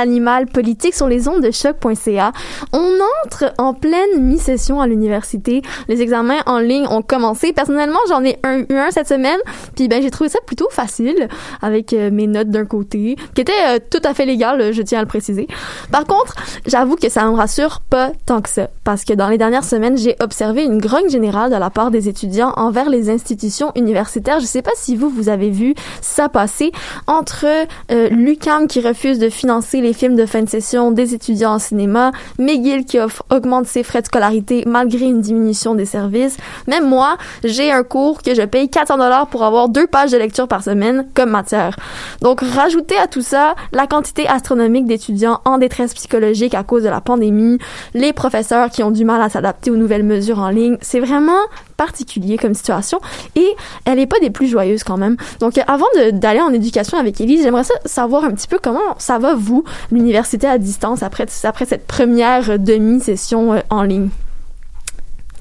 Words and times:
l'animal 0.00 0.46
politique 0.46 0.94
sur 0.94 1.08
les 1.08 1.28
ondes 1.28 1.42
de 1.42 1.50
choc.ca. 1.50 2.32
On 2.72 2.92
entre 3.24 3.52
en 3.58 3.74
pleine 3.74 4.20
mi-session 4.20 4.80
à 4.80 4.86
l'université. 4.86 5.62
Les 5.88 6.02
examens 6.02 6.40
en 6.46 6.58
ligne 6.58 6.86
ont 6.88 7.02
commencé. 7.02 7.52
Personnellement, 7.52 7.98
j'en 8.08 8.24
ai 8.24 8.38
eu 8.44 8.76
un 8.76 8.90
cette 8.90 9.08
semaine. 9.08 9.38
Puis 9.76 9.88
ben 9.88 10.02
j'ai 10.02 10.10
trouvé 10.10 10.30
ça 10.30 10.38
plutôt 10.46 10.68
facile 10.70 11.28
avec 11.62 11.92
euh, 11.92 12.10
mes 12.10 12.26
notes 12.26 12.48
d'un 12.48 12.64
côté, 12.64 13.16
qui 13.34 13.40
étaient 13.40 13.52
euh, 13.68 13.78
tout 13.90 14.00
à 14.04 14.14
fait 14.14 14.24
légales, 14.24 14.72
je 14.72 14.82
tiens 14.82 14.98
à 14.98 15.02
le 15.02 15.08
préciser. 15.08 15.48
Par 15.90 16.04
contre, 16.04 16.34
j'avoue 16.66 16.96
que 16.96 17.08
ça 17.08 17.24
me 17.24 17.34
rassure 17.34 17.80
pas 17.80 18.12
tant 18.26 18.40
que 18.40 18.48
ça, 18.48 18.68
parce 18.84 19.04
que 19.04 19.12
dans 19.12 19.28
les 19.28 19.38
dernières 19.38 19.64
semaines, 19.64 19.96
j'ai 19.96 20.16
observé 20.20 20.64
une 20.64 20.78
grogne 20.78 21.08
générale 21.08 21.50
de 21.50 21.56
la 21.56 21.70
part 21.70 21.90
des 21.90 22.08
étudiants 22.08 22.52
envers 22.56 22.88
les 22.88 23.10
institutions 23.10 23.72
universitaires. 23.74 24.40
Je 24.40 24.46
sais 24.46 24.62
pas 24.62 24.70
si 24.74 24.96
vous 24.96 25.08
vous 25.08 25.28
avez 25.28 25.50
vu 25.50 25.74
ça 26.00 26.28
passer 26.28 26.72
entre 27.06 27.46
euh, 27.90 28.08
l'UCAM 28.10 28.66
qui 28.66 28.80
refuse 28.80 29.18
de 29.18 29.28
financer 29.28 29.80
les 29.80 29.89
films 29.92 30.16
de 30.16 30.26
fin 30.26 30.42
de 30.42 30.48
session 30.48 30.90
des 30.90 31.14
étudiants 31.14 31.54
en 31.54 31.58
cinéma, 31.58 32.12
McGill 32.38 32.84
qui 32.84 32.98
augmente 33.30 33.66
ses 33.66 33.82
frais 33.82 34.00
de 34.00 34.06
scolarité 34.06 34.64
malgré 34.66 35.06
une 35.06 35.20
diminution 35.20 35.74
des 35.74 35.84
services. 35.84 36.36
Même 36.66 36.88
moi, 36.88 37.16
j'ai 37.44 37.70
un 37.70 37.82
cours 37.82 38.22
que 38.22 38.34
je 38.34 38.42
paye 38.42 38.68
400 38.68 38.98
dollars 38.98 39.26
pour 39.28 39.44
avoir 39.44 39.68
deux 39.68 39.86
pages 39.86 40.10
de 40.10 40.18
lecture 40.18 40.48
par 40.48 40.62
semaine 40.62 41.06
comme 41.14 41.30
matière. 41.30 41.76
Donc, 42.20 42.40
rajoutez 42.40 42.96
à 42.96 43.06
tout 43.06 43.22
ça 43.22 43.54
la 43.72 43.86
quantité 43.86 44.26
astronomique 44.26 44.86
d'étudiants 44.86 45.40
en 45.44 45.58
détresse 45.58 45.94
psychologique 45.94 46.54
à 46.54 46.62
cause 46.62 46.82
de 46.82 46.88
la 46.88 47.00
pandémie, 47.00 47.58
les 47.94 48.12
professeurs 48.12 48.70
qui 48.70 48.82
ont 48.82 48.90
du 48.90 49.04
mal 49.04 49.20
à 49.22 49.28
s'adapter 49.28 49.70
aux 49.70 49.76
nouvelles 49.76 50.04
mesures 50.04 50.38
en 50.38 50.50
ligne. 50.50 50.76
C'est 50.80 51.00
vraiment 51.00 51.40
particulier 51.80 52.36
comme 52.36 52.52
situation 52.52 53.00
et 53.36 53.56
elle 53.86 53.98
est 53.98 54.06
pas 54.06 54.20
des 54.20 54.28
plus 54.28 54.48
joyeuses 54.48 54.84
quand 54.84 54.98
même. 54.98 55.16
Donc 55.40 55.56
euh, 55.56 55.62
avant 55.66 55.86
d'aller 56.12 56.42
en 56.42 56.52
éducation 56.52 56.98
avec 56.98 57.22
Elise, 57.22 57.42
j'aimerais 57.42 57.64
savoir 57.86 58.24
un 58.24 58.32
petit 58.32 58.48
peu 58.48 58.58
comment 58.62 58.98
ça 58.98 59.18
va 59.18 59.34
vous 59.34 59.64
l'université 59.90 60.46
à 60.46 60.58
distance 60.58 61.02
après 61.02 61.26
après 61.44 61.64
cette 61.64 61.86
première 61.86 62.58
demi-session 62.58 63.54
euh, 63.54 63.60
en 63.70 63.82
ligne? 63.82 64.10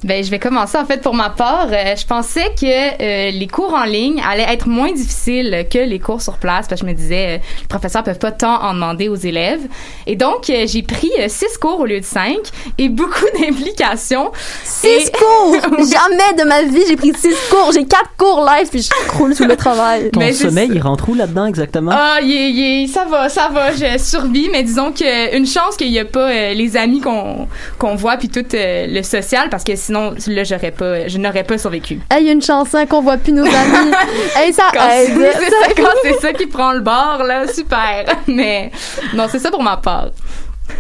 Ben, 0.03 0.23
je 0.23 0.31
vais 0.31 0.39
commencer 0.39 0.77
en 0.77 0.85
fait 0.85 1.01
pour 1.01 1.13
ma 1.13 1.29
part. 1.29 1.67
Euh, 1.71 1.95
je 1.95 2.05
pensais 2.05 2.53
que 2.59 2.65
euh, 2.65 3.31
les 3.31 3.47
cours 3.47 3.73
en 3.73 3.83
ligne 3.83 4.21
allaient 4.25 4.47
être 4.49 4.67
moins 4.67 4.93
difficiles 4.93 5.65
que 5.69 5.79
les 5.79 5.99
cours 5.99 6.21
sur 6.21 6.37
place 6.37 6.67
parce 6.69 6.79
que 6.79 6.87
je 6.87 6.91
me 6.91 6.95
disais 6.95 7.25
euh, 7.27 7.37
les 7.59 7.67
professeurs 7.67 8.03
peuvent 8.03 8.19
pas 8.19 8.31
tant 8.31 8.63
en 8.63 8.73
demander 8.73 9.09
aux 9.09 9.15
élèves. 9.15 9.59
Et 10.07 10.15
donc 10.15 10.45
j'ai 10.45 10.83
pris 10.83 11.11
six 11.27 11.57
cours 11.59 11.81
au 11.81 11.85
lieu 11.85 11.99
de 11.99 12.05
cinq 12.05 12.37
et 12.77 12.87
beaucoup 12.87 13.25
d'implications. 13.39 14.31
Six 14.63 15.11
cours? 15.11 15.53
Jamais 15.77 16.41
de 16.41 16.47
ma 16.47 16.63
vie 16.63 16.83
j'ai 16.87 16.95
pris 16.95 17.13
six 17.13 17.35
cours. 17.49 17.71
J'ai 17.73 17.85
quatre 17.85 18.11
cours 18.17 18.45
live 18.45 18.69
puis 18.69 18.81
je 18.81 19.07
croule 19.07 19.35
sous 19.35 19.45
le 19.45 19.57
travail. 19.57 20.11
Ton 20.11 20.31
sommeil 20.31 20.69
il 20.73 20.81
rentre 20.81 21.09
où 21.09 21.13
là-dedans 21.13 21.45
exactement? 21.45 21.91
Ah, 21.93 22.19
y, 22.21 22.87
ça 22.87 23.03
va, 23.03 23.27
ça 23.27 23.49
va. 23.49 23.73
Je 23.73 23.97
survis, 23.97 24.47
mais 24.49 24.63
disons 24.63 24.93
que 24.93 25.35
une 25.35 25.45
chance 25.45 25.75
qu'il 25.75 25.89
y 25.89 25.99
a 25.99 26.05
pas 26.05 26.53
les 26.53 26.77
amis 26.77 27.01
qu'on 27.01 27.49
qu'on 27.77 27.95
voit 27.95 28.15
puis 28.15 28.29
tout 28.29 28.45
le 28.53 29.01
social 29.01 29.49
parce 29.49 29.65
que 29.65 29.75
sinon, 29.89 30.13
là, 30.27 30.43
j'aurais 30.43 30.71
pas, 30.71 31.07
je 31.07 31.17
n'aurais 31.17 31.43
pas 31.43 31.57
survécu. 31.57 31.99
Il 32.19 32.25
y 32.25 32.29
a 32.29 32.31
une 32.31 32.43
chanson 32.43 32.77
hein, 32.77 32.85
qu'on 32.85 33.01
voit 33.01 33.17
plus 33.17 33.33
nos 33.33 33.43
amis. 33.43 33.91
hey, 34.35 34.53
ça 34.53 34.65
quand 34.71 34.87
C'est 34.87 35.81
ça, 35.81 35.89
c'est 36.03 36.19
ça 36.21 36.33
qui 36.33 36.45
prend 36.45 36.73
le 36.73 36.81
bord, 36.81 37.23
là, 37.25 37.47
super. 37.47 38.05
Mais 38.27 38.71
non, 39.15 39.25
c'est 39.29 39.39
ça 39.39 39.49
pour 39.49 39.63
ma 39.63 39.77
part. 39.77 40.09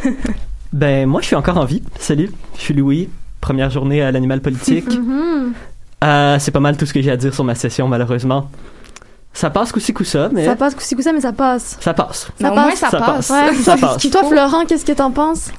ben, 0.73 1.07
moi, 1.07 1.21
je 1.21 1.27
suis 1.27 1.35
encore 1.35 1.57
en 1.57 1.65
vie. 1.65 1.81
Salut, 1.99 2.29
je 2.55 2.61
suis 2.61 2.73
Louis. 2.75 3.09
Première 3.41 3.71
journée 3.71 4.03
à 4.03 4.11
l'animal 4.11 4.41
politique. 4.41 4.89
Mm-hmm. 4.89 5.53
Euh, 6.03 6.37
c'est 6.39 6.51
pas 6.51 6.59
mal 6.59 6.77
tout 6.77 6.85
ce 6.85 6.93
que 6.93 7.01
j'ai 7.01 7.11
à 7.11 7.17
dire 7.17 7.33
sur 7.33 7.43
ma 7.43 7.55
session, 7.55 7.87
malheureusement. 7.87 8.49
Ça 9.33 9.49
passe 9.49 9.71
coup-ci 9.71 9.93
coup-ça, 9.93 10.29
mais... 10.31 10.45
Ça 10.45 10.55
passe 10.55 10.75
coup-ci 10.75 10.95
coup-ça, 10.95 11.13
mais 11.13 11.21
ça 11.21 11.31
passe. 11.31 11.77
Ça 11.79 11.93
passe. 11.93 12.27
Ça, 12.39 12.51
passe. 12.51 12.79
ça, 12.79 12.99
passe. 12.99 13.27
ça 13.63 13.77
passe. 13.77 14.09
Toi, 14.09 14.23
Florent, 14.25 14.65
qu'est-ce 14.65 14.85
que 14.85 14.91
t'en 14.91 15.11
penses? 15.11 15.49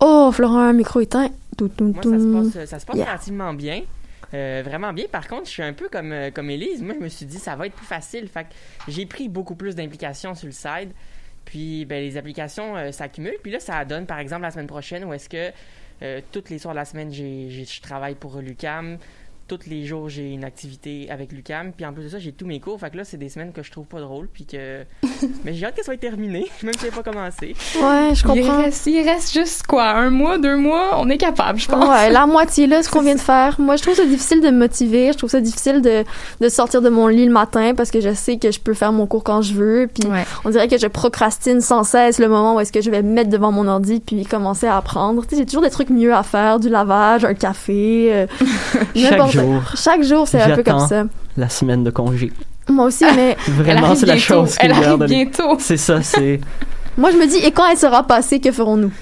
Oh, 0.00 0.30
Florent, 0.32 0.60
un 0.60 0.72
micro 0.72 1.00
éteint. 1.00 1.28
Moi, 1.60 2.02
ça 2.02 2.18
se 2.18 2.32
passe, 2.32 2.64
ça 2.66 2.78
se 2.78 2.86
passe 2.86 2.96
relativement 2.96 3.54
bien. 3.54 3.82
Euh, 4.32 4.62
vraiment 4.64 4.92
bien. 4.92 5.06
Par 5.10 5.26
contre, 5.26 5.46
je 5.46 5.50
suis 5.50 5.62
un 5.62 5.72
peu 5.72 5.88
comme, 5.88 6.12
euh, 6.12 6.30
comme 6.30 6.50
Elise. 6.50 6.82
Moi, 6.82 6.94
je 6.98 7.04
me 7.04 7.08
suis 7.08 7.26
dit, 7.26 7.38
ça 7.38 7.56
va 7.56 7.66
être 7.66 7.74
plus 7.74 7.86
facile. 7.86 8.28
Fait 8.28 8.46
j'ai 8.86 9.06
pris 9.06 9.28
beaucoup 9.28 9.56
plus 9.56 9.74
d'implications 9.74 10.34
sur 10.34 10.46
le 10.46 10.52
side. 10.52 10.92
Puis, 11.44 11.84
ben, 11.84 12.00
les 12.00 12.16
applications 12.16 12.76
euh, 12.76 12.92
s'accumulent. 12.92 13.38
Puis 13.42 13.50
là, 13.50 13.58
ça 13.58 13.84
donne, 13.84 14.06
par 14.06 14.18
exemple, 14.18 14.42
la 14.42 14.50
semaine 14.50 14.66
prochaine 14.66 15.04
où 15.04 15.12
est-ce 15.12 15.28
que 15.28 15.50
toutes 16.32 16.48
les 16.48 16.58
soirs 16.58 16.72
de 16.72 16.78
la 16.78 16.86
semaine, 16.86 17.12
j'ai, 17.12 17.50
je 17.50 17.82
travaille 17.82 18.14
pour 18.14 18.38
Lucam 18.38 18.96
tous 19.50 19.68
les 19.68 19.84
jours, 19.84 20.08
j'ai 20.08 20.30
une 20.30 20.44
activité 20.44 21.08
avec 21.10 21.32
Lucam. 21.32 21.72
Puis 21.72 21.84
en 21.84 21.92
plus 21.92 22.04
de 22.04 22.08
ça, 22.08 22.18
j'ai 22.20 22.30
tous 22.30 22.46
mes 22.46 22.60
cours. 22.60 22.78
Fait 22.78 22.90
que 22.90 22.96
là, 22.96 23.04
c'est 23.04 23.16
des 23.16 23.28
semaines 23.28 23.52
que 23.52 23.64
je 23.64 23.70
trouve 23.72 23.86
pas 23.86 24.00
drôles. 24.00 24.28
Puis 24.32 24.46
que. 24.46 24.84
Mais 25.44 25.54
j'ai 25.54 25.66
hâte 25.66 25.74
qu'elle 25.74 25.84
soit 25.84 25.96
terminée, 25.96 26.46
même 26.62 26.74
si 26.78 26.86
elle 26.86 26.92
pas 26.92 27.02
commencé. 27.02 27.56
Ouais, 27.82 28.14
je 28.14 28.22
comprends. 28.22 28.36
Il 28.36 28.64
reste, 28.64 28.86
il 28.86 29.08
reste, 29.08 29.32
juste 29.32 29.66
quoi? 29.66 29.90
Un 29.90 30.10
mois, 30.10 30.38
deux 30.38 30.56
mois? 30.56 30.98
On 30.98 31.08
est 31.10 31.18
capable, 31.18 31.58
je 31.58 31.68
pense. 31.68 31.84
Ouais, 31.84 32.10
la 32.10 32.26
moitié, 32.26 32.68
là, 32.68 32.82
ce 32.82 32.88
qu'on 32.88 33.02
vient 33.02 33.16
de 33.16 33.20
faire. 33.20 33.60
Moi, 33.60 33.76
je 33.76 33.82
trouve 33.82 33.94
ça 33.94 34.04
difficile 34.04 34.40
de 34.40 34.50
me 34.50 34.58
motiver. 34.58 35.12
Je 35.12 35.18
trouve 35.18 35.30
ça 35.30 35.40
difficile 35.40 35.82
de, 35.82 36.04
de 36.40 36.48
sortir 36.48 36.80
de 36.80 36.88
mon 36.88 37.08
lit 37.08 37.26
le 37.26 37.32
matin 37.32 37.74
parce 37.74 37.90
que 37.90 38.00
je 38.00 38.14
sais 38.14 38.36
que 38.38 38.52
je 38.52 38.60
peux 38.60 38.74
faire 38.74 38.92
mon 38.92 39.06
cours 39.06 39.24
quand 39.24 39.42
je 39.42 39.54
veux. 39.54 39.88
Puis 39.92 40.08
on 40.44 40.50
dirait 40.50 40.68
que 40.68 40.78
je 40.78 40.86
procrastine 40.86 41.60
sans 41.60 41.82
cesse 41.82 42.18
le 42.18 42.28
moment 42.28 42.54
où 42.54 42.60
est-ce 42.60 42.72
que 42.72 42.80
je 42.80 42.90
vais 42.90 43.02
me 43.02 43.12
mettre 43.12 43.30
devant 43.30 43.50
mon 43.50 43.66
ordi 43.66 44.00
puis 44.00 44.24
commencer 44.24 44.66
à 44.66 44.76
apprendre. 44.76 45.22
Tu 45.22 45.30
sais, 45.30 45.36
j'ai 45.38 45.46
toujours 45.46 45.62
des 45.62 45.70
trucs 45.70 45.90
mieux 45.90 46.14
à 46.14 46.22
faire, 46.22 46.60
du 46.60 46.68
lavage, 46.68 47.24
un 47.24 47.34
café, 47.34 48.10
euh, 48.12 48.26
Chaque 49.74 49.78
chaque 49.78 50.02
jour, 50.02 50.26
c'est 50.28 50.40
un 50.40 50.56
peu 50.56 50.62
comme 50.62 50.86
ça. 50.86 51.04
La 51.36 51.48
semaine 51.48 51.84
de 51.84 51.90
congé. 51.90 52.32
Moi 52.68 52.86
aussi, 52.86 53.04
mais. 53.16 53.36
Vraiment, 53.48 53.94
c'est 53.94 54.06
la 54.06 54.18
chose 54.18 54.56
qui 54.56 54.66
Elle 54.66 54.72
arrive 54.72 55.04
bientôt. 55.04 55.56
C'est 55.58 55.76
ça, 55.76 56.02
c'est. 56.02 56.40
Moi, 56.96 57.10
je 57.12 57.16
me 57.16 57.26
dis, 57.26 57.36
et 57.44 57.50
quand 57.52 57.66
elle 57.70 57.78
sera 57.78 58.02
passée, 58.02 58.40
que 58.40 58.52
ferons-nous? 58.52 58.92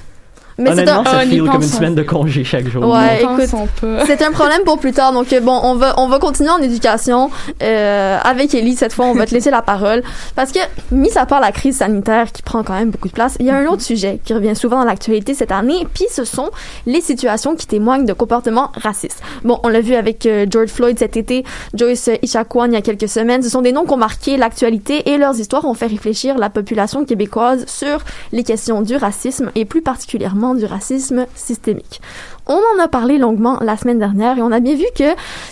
Mais 0.59 0.71
Honnêtement, 0.71 1.05
ça 1.05 1.21
oh, 1.23 1.29
feel 1.29 1.45
comme 1.45 1.63
une 1.63 1.69
semaine 1.69 1.95
de 1.95 2.03
congé 2.03 2.43
chaque 2.43 2.67
jour. 2.67 2.85
Ouais, 2.85 3.23
écoute, 3.23 3.55
c'est 4.07 4.23
un 4.23 4.33
problème 4.33 4.63
pour 4.65 4.81
plus 4.81 4.93
tard. 4.93 5.13
Donc 5.13 5.33
bon, 5.43 5.61
on 5.63 5.77
va 5.77 5.95
on 5.99 6.09
va 6.09 6.19
continuer 6.19 6.51
en 6.51 6.59
éducation 6.59 7.31
euh, 7.63 8.19
avec 8.25 8.55
Ellie 8.55 8.75
cette 8.75 8.93
fois. 8.93 9.07
On 9.07 9.15
va 9.15 9.27
te 9.27 9.35
laisser 9.35 9.51
la 9.51 9.63
parole 9.63 10.03
parce 10.35 10.51
que 10.51 10.59
mis 10.91 11.17
à 11.17 11.27
part 11.27 11.41
la 11.41 11.53
crise 11.53 11.77
sanitaire 11.77 12.33
qui 12.33 12.43
prend 12.43 12.65
quand 12.65 12.75
même 12.75 12.91
beaucoup 12.91 13.07
de 13.07 13.13
place, 13.13 13.37
il 13.39 13.47
y 13.47 13.51
a 13.51 13.57
un 13.57 13.67
autre 13.67 13.83
sujet 13.83 14.21
qui 14.25 14.35
revient 14.35 14.57
souvent 14.57 14.81
dans 14.81 14.85
l'actualité 14.85 15.33
cette 15.33 15.53
année. 15.53 15.87
Puis 15.95 16.07
ce 16.11 16.25
sont 16.25 16.51
les 16.87 17.01
situations 17.01 17.55
qui 17.55 17.69
témoignent 17.69 18.05
de 18.05 18.13
comportements 18.13 18.73
racistes. 18.75 19.23
Bon, 19.45 19.61
on 19.63 19.69
l'a 19.69 19.81
vu 19.81 19.95
avec 19.95 20.27
euh, 20.27 20.45
George 20.51 20.71
Floyd 20.71 20.99
cet 20.99 21.17
été, 21.17 21.45
Joyce 21.75 22.11
Ishaquan 22.23 22.67
il 22.67 22.73
y 22.73 22.77
a 22.77 22.83
quelques 22.83 23.09
semaines. 23.09 23.45
Ce 23.45 23.49
sont 23.49 23.63
des 23.63 23.71
noms 23.71 23.85
qui 23.85 23.93
ont 23.93 23.97
marqué 23.97 24.37
l'actualité 24.37 25.11
et 25.11 25.19
leurs 25.19 25.39
histoires 25.39 25.65
ont 25.67 25.75
fait 25.75 25.87
réfléchir 25.87 26.37
la 26.37 26.51
population 26.51 27.05
québécoise 27.05 27.65
sur 27.69 28.01
les 28.33 28.43
questions 28.43 28.83
du 28.83 28.97
racisme 28.97 29.53
et 29.55 29.65
plus 29.65 29.83
particulièrement 29.83 30.48
du 30.55 30.65
racisme 30.65 31.27
systémique. 31.35 32.01
On 32.47 32.55
en 32.55 32.83
a 32.83 32.89
parlé 32.89 33.19
longuement 33.19 33.59
la 33.61 33.77
semaine 33.77 33.99
dernière 33.99 34.39
et 34.39 34.43
on 34.43 34.53
a 34.53 34.61
bien 34.61 34.75
vu 34.75 34.87
que 34.95 35.05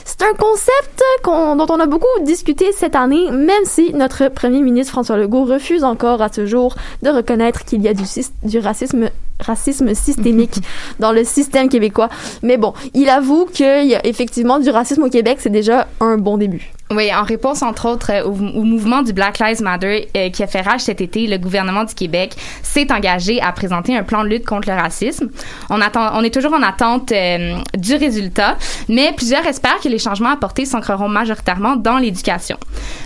c'est 0.04 0.22
un 0.22 0.34
concept 0.34 1.02
dont 1.24 1.66
on 1.68 1.80
a 1.80 1.86
beaucoup 1.86 2.06
discuté 2.22 2.72
cette 2.72 2.96
année, 2.96 3.30
même 3.30 3.64
si 3.64 3.92
notre 3.92 4.28
premier 4.28 4.62
ministre 4.62 4.92
François 4.92 5.16
Legault 5.16 5.44
refuse 5.44 5.84
encore 5.84 6.22
à 6.22 6.32
ce 6.32 6.46
jour 6.46 6.74
de 7.02 7.10
reconnaître 7.10 7.64
qu'il 7.64 7.82
y 7.82 7.88
a 7.88 7.94
du, 7.94 8.04
du 8.44 8.58
racisme 8.58 9.10
racisme 9.38 9.94
systémique 9.94 10.56
dans 10.98 11.12
le 11.12 11.24
système 11.24 11.68
québécois. 11.68 12.08
Mais 12.42 12.56
bon, 12.56 12.72
il 12.94 13.08
avoue 13.08 13.46
qu'il 13.46 13.86
y 13.86 13.94
a 13.94 14.06
effectivement 14.06 14.58
du 14.58 14.70
racisme 14.70 15.02
au 15.02 15.10
Québec, 15.10 15.38
c'est 15.40 15.50
déjà 15.50 15.86
un 16.00 16.16
bon 16.16 16.38
début. 16.38 16.72
Oui, 16.92 17.12
en 17.12 17.24
réponse 17.24 17.62
entre 17.62 17.88
autres 17.88 18.24
au, 18.24 18.32
mouvement 18.32 19.02
du 19.02 19.12
Black 19.12 19.40
Lives 19.40 19.60
Matter 19.60 20.08
euh, 20.16 20.30
qui 20.30 20.44
a 20.44 20.46
fait 20.46 20.60
rage 20.60 20.82
cet 20.82 21.00
été, 21.00 21.26
le 21.26 21.36
gouvernement 21.36 21.82
du 21.82 21.94
Québec 21.94 22.36
s'est 22.62 22.92
engagé 22.92 23.40
à 23.40 23.50
présenter 23.50 23.96
un 23.96 24.04
plan 24.04 24.22
de 24.22 24.28
lutte 24.28 24.46
contre 24.46 24.68
le 24.70 24.76
racisme. 24.76 25.28
On 25.68 25.80
attend, 25.80 26.16
on 26.16 26.22
est 26.22 26.32
toujours 26.32 26.52
en 26.52 26.62
attente 26.62 27.10
euh, 27.10 27.56
du 27.76 27.96
résultat, 27.96 28.56
mais 28.88 29.12
plusieurs 29.16 29.44
espèrent 29.46 29.80
que 29.82 29.88
les 29.88 29.98
changements 29.98 30.28
apportés 30.28 30.64
s'ancreront 30.64 31.08
majoritairement 31.08 31.74
dans 31.74 31.98
l'éducation. 31.98 32.56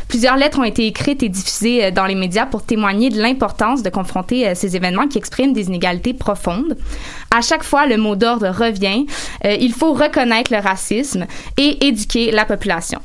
Plusieurs 0.09 0.37
lettres 0.37 0.59
ont 0.59 0.65
été 0.65 0.87
écrites 0.87 1.23
et 1.23 1.31
diffusées 1.31 1.87
euh, 1.87 1.91
dans 1.91 2.05
les 2.05 2.15
médias 2.15 2.45
pour 2.45 2.63
témoigner 2.63 3.09
de 3.09 3.19
l'importance 3.19 3.83
de 3.83 3.89
confronter 3.89 4.55
ces 4.55 4.77
événements 4.77 5.09
qui 5.09 5.17
expriment 5.17 5.55
des 5.55 5.69
inégalités 5.69 6.13
profondes. 6.13 6.77
À 7.35 7.41
chaque 7.41 7.65
fois, 7.65 7.87
le 7.87 7.97
mot 7.97 8.15
d'ordre 8.15 8.49
revient. 8.51 9.07
il 9.45 9.73
faut 9.73 9.95
reconnaître 9.95 10.53
le 10.53 10.61
racisme 10.61 11.27
et 11.57 11.87
éduquer 11.87 12.31
la 12.31 12.45
population. 12.45 13.01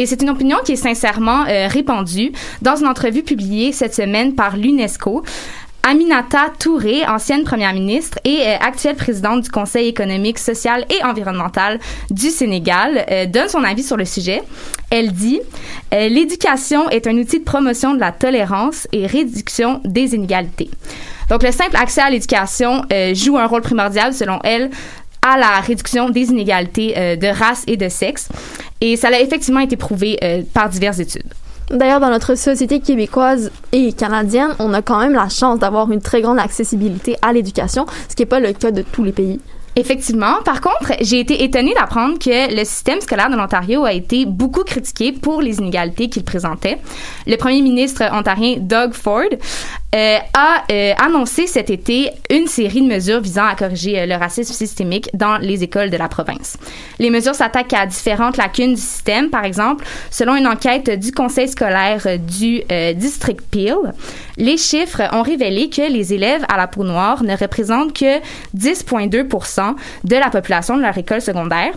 Et 0.00 0.06
c'est 0.06 0.22
une 0.22 0.30
opinion 0.30 0.58
qui 0.64 0.74
est 0.74 0.76
sincèrement 0.76 1.44
euh, 1.48 1.66
répandue. 1.66 2.30
Dans 2.62 2.76
une 2.76 2.86
entrevue 2.86 3.24
publiée 3.24 3.72
cette 3.72 3.96
semaine 3.96 4.36
par 4.36 4.56
l'UNESCO, 4.56 5.24
Aminata 5.82 6.52
Touré, 6.56 7.04
ancienne 7.04 7.42
première 7.42 7.72
ministre 7.72 8.16
et 8.24 8.42
euh, 8.46 8.58
actuelle 8.60 8.94
présidente 8.94 9.42
du 9.42 9.50
Conseil 9.50 9.88
économique, 9.88 10.38
social 10.38 10.86
et 10.88 11.04
environnemental 11.04 11.80
du 12.10 12.30
Sénégal, 12.30 13.06
euh, 13.10 13.26
donne 13.26 13.48
son 13.48 13.64
avis 13.64 13.82
sur 13.82 13.96
le 13.96 14.04
sujet. 14.04 14.44
Elle 14.90 15.10
dit 15.10 15.40
L'éducation 15.90 16.88
est 16.90 17.08
un 17.08 17.18
outil 17.18 17.40
de 17.40 17.44
promotion 17.44 17.92
de 17.92 17.98
la 17.98 18.12
tolérance 18.12 18.86
et 18.92 19.04
réduction 19.04 19.80
des 19.84 20.14
inégalités. 20.14 20.70
Donc, 21.28 21.42
le 21.42 21.50
simple 21.50 21.76
accès 21.76 22.02
à 22.02 22.08
l'éducation 22.08 22.82
joue 23.14 23.36
un 23.36 23.46
rôle 23.46 23.60
primordial, 23.62 24.14
selon 24.14 24.38
elle, 24.44 24.70
à 25.32 25.38
la 25.38 25.60
réduction 25.60 26.10
des 26.10 26.30
inégalités 26.30 27.16
de 27.16 27.26
race 27.28 27.64
et 27.66 27.76
de 27.76 27.88
sexe. 27.88 28.28
Et 28.80 28.96
ça 28.96 29.08
a 29.08 29.18
effectivement 29.20 29.60
été 29.60 29.76
prouvé 29.76 30.18
euh, 30.22 30.42
par 30.54 30.68
diverses 30.68 31.00
études. 31.00 31.32
D'ailleurs, 31.70 32.00
dans 32.00 32.10
notre 32.10 32.34
société 32.34 32.80
québécoise 32.80 33.50
et 33.72 33.92
canadienne, 33.92 34.54
on 34.58 34.72
a 34.72 34.80
quand 34.80 35.00
même 35.00 35.12
la 35.12 35.28
chance 35.28 35.58
d'avoir 35.58 35.90
une 35.92 36.00
très 36.00 36.22
grande 36.22 36.38
accessibilité 36.38 37.16
à 37.20 37.32
l'éducation, 37.32 37.84
ce 38.08 38.14
qui 38.14 38.22
n'est 38.22 38.26
pas 38.26 38.40
le 38.40 38.52
cas 38.52 38.70
de 38.70 38.82
tous 38.82 39.04
les 39.04 39.12
pays. 39.12 39.38
Effectivement. 39.76 40.42
Par 40.44 40.60
contre, 40.60 40.94
j'ai 41.02 41.20
été 41.20 41.44
étonnée 41.44 41.72
d'apprendre 41.74 42.18
que 42.18 42.52
le 42.52 42.64
système 42.64 43.00
scolaire 43.00 43.30
de 43.30 43.36
l'Ontario 43.36 43.84
a 43.84 43.92
été 43.92 44.24
beaucoup 44.26 44.64
critiqué 44.64 45.12
pour 45.12 45.40
les 45.40 45.58
inégalités 45.58 46.08
qu'il 46.08 46.24
présentait. 46.24 46.78
Le 47.28 47.36
premier 47.36 47.62
ministre 47.62 48.02
ontarien 48.12 48.56
Doug 48.58 48.92
Ford 48.92 49.28
euh, 49.94 50.18
a 50.34 50.64
euh, 50.70 50.92
annoncé 51.02 51.46
cet 51.46 51.70
été 51.70 52.10
une 52.28 52.46
série 52.46 52.82
de 52.82 52.86
mesures 52.86 53.22
visant 53.22 53.46
à 53.46 53.54
corriger 53.54 53.98
euh, 53.98 54.04
le 54.06 54.16
racisme 54.16 54.52
systémique 54.52 55.08
dans 55.14 55.38
les 55.38 55.64
écoles 55.64 55.88
de 55.88 55.96
la 55.96 56.08
province. 56.08 56.58
Les 56.98 57.08
mesures 57.08 57.34
s'attaquent 57.34 57.72
à 57.72 57.86
différentes 57.86 58.36
lacunes 58.36 58.74
du 58.74 58.80
système. 58.80 59.30
Par 59.30 59.46
exemple, 59.46 59.86
selon 60.10 60.36
une 60.36 60.46
enquête 60.46 60.90
du 60.90 61.10
conseil 61.10 61.48
scolaire 61.48 62.06
du 62.18 62.62
district 62.96 63.40
Peel, 63.50 63.94
les 64.36 64.58
chiffres 64.58 65.02
ont 65.12 65.22
révélé 65.22 65.70
que 65.70 65.90
les 65.90 66.12
élèves 66.12 66.44
à 66.48 66.58
la 66.58 66.66
peau 66.66 66.84
noire 66.84 67.22
ne 67.22 67.34
représentent 67.34 67.94
que 67.94 68.18
10,2% 68.56 69.74
de 70.04 70.16
la 70.16 70.28
population 70.28 70.76
de 70.76 70.82
leur 70.82 70.98
école 70.98 71.22
secondaire 71.22 71.72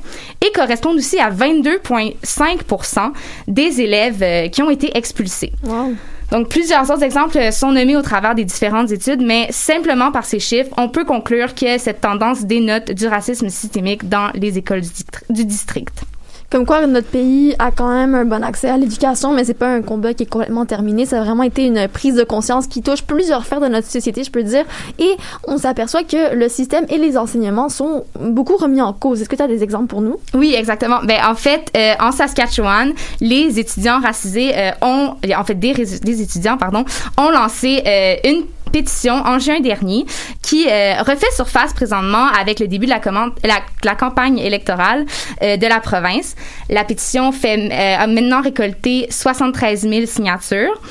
et 0.45 0.51
correspondent 0.51 0.97
aussi 0.97 1.17
à 1.19 1.31
22,5% 1.31 3.13
des 3.47 3.81
élèves 3.81 4.49
qui 4.49 4.61
ont 4.61 4.69
été 4.69 4.97
expulsés. 4.97 5.53
Wow. 5.63 5.95
Donc, 6.31 6.47
plusieurs 6.47 6.89
autres 6.89 7.03
exemples 7.03 7.51
sont 7.51 7.73
nommés 7.73 7.97
au 7.97 8.01
travers 8.01 8.35
des 8.35 8.45
différentes 8.45 8.91
études, 8.91 9.21
mais 9.21 9.47
simplement 9.51 10.11
par 10.11 10.23
ces 10.23 10.39
chiffres, 10.39 10.71
on 10.77 10.87
peut 10.87 11.03
conclure 11.03 11.53
que 11.53 11.77
cette 11.77 11.99
tendance 11.99 12.45
dénote 12.45 12.91
du 12.91 13.07
racisme 13.07 13.49
systémique 13.49 14.07
dans 14.07 14.31
les 14.33 14.57
écoles 14.57 14.81
du, 15.29 15.45
district. 15.45 16.03
Comme 16.51 16.65
quoi, 16.65 16.85
notre 16.85 17.07
pays 17.07 17.55
a 17.59 17.71
quand 17.71 17.89
même 17.89 18.13
un 18.13 18.25
bon 18.25 18.43
accès 18.43 18.69
à 18.69 18.75
l'éducation, 18.75 19.31
mais 19.31 19.45
c'est 19.45 19.53
pas 19.53 19.69
un 19.69 19.81
combat 19.81 20.13
qui 20.13 20.23
est 20.23 20.29
complètement 20.29 20.65
terminé. 20.65 21.05
Ça 21.05 21.21
a 21.21 21.23
vraiment 21.23 21.43
été 21.43 21.65
une 21.65 21.87
prise 21.87 22.15
de 22.15 22.25
conscience 22.25 22.67
qui 22.67 22.81
touche 22.81 23.03
plusieurs 23.03 23.45
sphères 23.45 23.61
de 23.61 23.69
notre 23.69 23.87
société, 23.87 24.25
je 24.25 24.31
peux 24.31 24.43
dire. 24.43 24.65
Et 24.99 25.11
on 25.47 25.57
s'aperçoit 25.57 26.03
que 26.03 26.35
le 26.35 26.49
système 26.49 26.85
et 26.89 26.97
les 26.97 27.17
enseignements 27.17 27.69
sont 27.69 28.03
beaucoup 28.19 28.57
remis 28.57 28.81
en 28.81 28.91
cause. 28.91 29.21
Est-ce 29.21 29.29
que 29.29 29.37
tu 29.37 29.41
as 29.41 29.47
des 29.47 29.63
exemples 29.63 29.87
pour 29.87 30.01
nous? 30.01 30.17
Oui, 30.33 30.53
exactement. 30.53 30.99
Ben, 31.05 31.19
en 31.25 31.35
fait, 31.35 31.71
euh, 31.77 31.93
en 32.01 32.11
Saskatchewan, 32.11 32.91
les 33.21 33.57
étudiants 33.57 34.01
racisés 34.01 34.51
euh, 34.53 34.71
ont, 34.81 35.15
en 35.33 35.43
fait, 35.45 35.55
des, 35.55 35.73
des 35.73 36.21
étudiants, 36.21 36.57
pardon, 36.57 36.83
ont 37.17 37.29
lancé 37.29 37.81
euh, 37.87 38.15
une 38.25 38.43
pétition 38.71 39.13
en 39.13 39.39
juin 39.39 39.59
dernier 39.59 40.05
qui 40.41 40.67
euh, 40.67 41.01
refait 41.01 41.31
surface 41.35 41.73
présentement 41.73 42.27
avec 42.27 42.59
le 42.59 42.67
début 42.67 42.87
de 42.87 42.91
la, 42.91 43.95
campagne 43.95 44.39
électorale 44.39 45.05
euh, 45.41 45.57
de 45.57 45.67
la 45.67 45.79
province. 45.79 46.35
La 46.69 46.83
pétition 46.83 47.31
euh, 47.31 47.95
a 47.97 48.07
maintenant 48.07 48.41
récolté 48.41 49.07
73 49.09 49.81
000 49.81 50.05
signatures. 50.05 50.81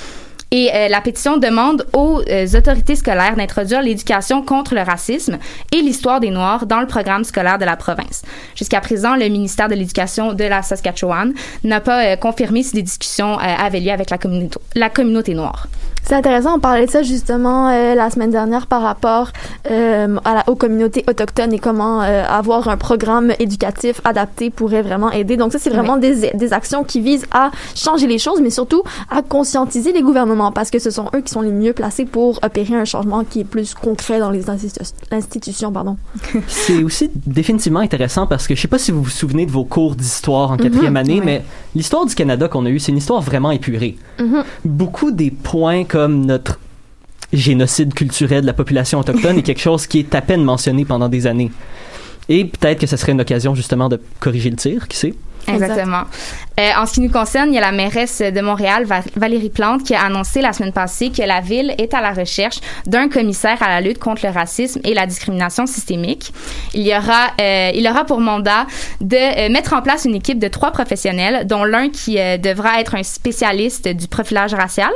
Et 0.53 0.69
la 0.89 1.01
pétition 1.01 1.37
demande 1.37 1.87
aux 1.93 2.25
autorités 2.57 2.97
scolaires 2.97 3.37
d'introduire 3.37 3.83
l'éducation 3.83 4.43
contre 4.43 4.75
le 4.75 4.81
racisme 4.81 5.39
et 5.71 5.77
l'histoire 5.81 6.19
des 6.19 6.31
Noirs 6.31 6.67
dans 6.67 6.81
le 6.81 6.89
programme 6.89 7.23
scolaire 7.23 7.57
de 7.57 7.65
la 7.65 7.77
province. 7.77 8.23
Jusqu'à 8.57 8.81
présent, 8.81 9.15
le 9.15 9.29
ministère 9.29 9.69
de 9.69 9.77
l'Éducation 9.77 10.33
de 10.33 10.43
la 10.43 10.63
Saskatchewan 10.63 11.35
n'a 11.63 11.81
pas 11.81 12.17
confirmé 12.17 12.65
si 12.65 12.75
des 12.75 12.83
discussions 12.83 13.39
avaient 13.39 13.79
lieu 13.79 13.93
avec 13.93 14.11
la 14.75 14.91
communauté 14.91 15.35
noire. 15.35 15.69
C'est 16.03 16.15
intéressant, 16.15 16.57
on 16.57 16.61
parlait 16.61 16.87
de 16.87 16.91
ça 16.91 17.03
justement 17.03 17.69
euh, 17.69 17.95
la 17.95 18.11
semaine 18.11 18.31
dernière 18.31 18.67
par 18.67 18.83
rapport 18.83 19.31
à 19.65 20.35
la, 20.35 20.45
aux 20.49 20.55
communautés 20.55 21.05
autochtones 21.09 21.53
et 21.53 21.59
comment 21.59 22.03
euh, 22.03 22.25
avoir 22.27 22.69
un 22.69 22.77
programme 22.77 23.33
éducatif 23.39 24.01
adapté 24.05 24.51
pourrait 24.51 24.83
vraiment 24.83 25.11
aider. 25.11 25.37
Donc 25.37 25.53
ça, 25.53 25.59
c'est 25.59 25.71
vraiment 25.71 25.97
des, 25.97 26.31
des 26.35 26.53
actions 26.53 26.85
qui 26.85 27.01
visent 27.01 27.27
à 27.31 27.51
changer 27.75 28.07
les 28.07 28.19
choses, 28.19 28.41
mais 28.41 28.51
surtout 28.51 28.83
à 29.11 29.23
conscientiser 29.23 29.93
les 29.93 30.03
gouvernements 30.03 30.53
parce 30.53 30.71
que 30.71 30.79
ce 30.79 30.91
sont 30.91 31.07
eux 31.15 31.21
qui 31.21 31.33
sont 31.33 31.43
les 31.43 31.53
mieux 31.53 31.73
placés 31.73 32.05
pour 32.05 32.39
opérer 32.43 32.75
un 32.75 32.85
changement 32.85 33.25
qui 33.25 33.41
est 33.41 33.45
plus 33.45 33.75
concret 33.75 34.19
dans 34.19 34.31
les 34.31 34.47
institutions. 34.49 35.73
Pardon. 35.73 35.97
c'est 36.47 36.83
aussi 36.83 37.11
définitivement 37.27 37.81
intéressant 37.81 38.27
parce 38.27 38.47
que 38.47 38.55
je 38.55 38.61
sais 38.61 38.69
pas 38.69 38.79
si 38.79 38.91
vous 38.91 39.03
vous 39.03 39.11
souvenez 39.11 39.47
de 39.47 39.51
vos 39.51 39.65
cours 39.65 39.95
d'histoire 39.95 40.53
en 40.53 40.57
quatrième 40.57 40.93
mhm. 40.93 40.97
année, 40.97 41.21
mais 41.25 41.45
l'histoire 41.75 42.07
du 42.07 42.15
Canada 42.15 42.49
qu'on 42.49 42.67
a 42.67 42.71
eu, 42.71 42.79
c'est 42.79 42.93
une 42.93 42.99
histoire 42.99 43.21
vraiment 43.21 43.51
épurée. 43.51 43.97
Mhm. 44.19 44.45
Beaucoup 44.65 45.11
des 45.11 45.31
points 45.31 45.85
comme 45.85 46.25
notre 46.27 46.59
génocide 47.33 47.95
culturel 47.95 48.43
de 48.43 48.47
la 48.47 48.53
population 48.53 48.99
autochtone 48.99 49.39
est 49.39 49.43
quelque 49.43 49.61
chose 49.61 49.87
qui 49.87 50.01
est 50.01 50.15
à 50.15 50.21
peine 50.21 50.45
mentionné 50.45 50.85
pendant 50.85 51.09
des 51.09 51.27
années. 51.27 51.51
Et 52.29 52.45
peut-être 52.45 52.81
que 52.81 52.87
ce 52.87 52.97
serait 52.97 53.13
une 53.13 53.21
occasion 53.21 53.55
justement 53.55 53.89
de 53.89 54.01
corriger 54.21 54.51
le 54.51 54.57
tir, 54.57 54.89
qui 54.89 54.97
sait? 54.97 55.15
Exactement. 55.49 56.05
Euh, 56.59 56.71
en 56.77 56.87
ce 56.87 56.95
qui 56.95 57.01
nous 57.01 57.11
concerne, 57.11 57.51
il 57.51 57.55
y 57.55 57.59
a 57.59 57.63
la 57.63 57.73
mairesse 57.73 58.21
de 58.21 58.41
Montréal, 58.41 58.87
Valérie 59.17 59.49
Plante, 59.49 59.83
qui 59.83 59.95
a 59.95 60.03
annoncé 60.03 60.43
la 60.43 60.53
semaine 60.53 60.73
passée 60.73 61.11
que 61.11 61.23
la 61.23 61.41
ville 61.41 61.75
est 61.79 61.95
à 61.95 62.01
la 62.01 62.13
recherche 62.13 62.61
d'un 62.87 63.09
commissaire 63.09 63.63
à 63.63 63.69
la 63.69 63.81
lutte 63.81 63.99
contre 63.99 64.27
le 64.27 64.33
racisme 64.33 64.81
et 64.85 64.93
la 64.93 65.07
discrimination 65.07 65.67
systémique. 65.67 66.33
Il 66.75 66.83
y 66.83 66.95
aura, 66.95 67.29
euh, 67.41 67.71
il 67.75 67.87
aura 67.89 68.05
pour 68.05 68.21
mandat 68.21 68.67
de 69.01 69.17
euh, 69.17 69.51
mettre 69.51 69.73
en 69.73 69.81
place 69.81 70.05
une 70.05 70.15
équipe 70.15 70.39
de 70.39 70.49
trois 70.49 70.71
professionnels, 70.71 71.47
dont 71.47 71.65
l'un 71.65 71.89
qui 71.89 72.17
devra 72.39 72.81
être 72.81 72.95
un 72.95 73.03
spécialiste 73.03 73.89
du 73.89 74.09
profilage 74.09 74.55
racial, 74.55 74.91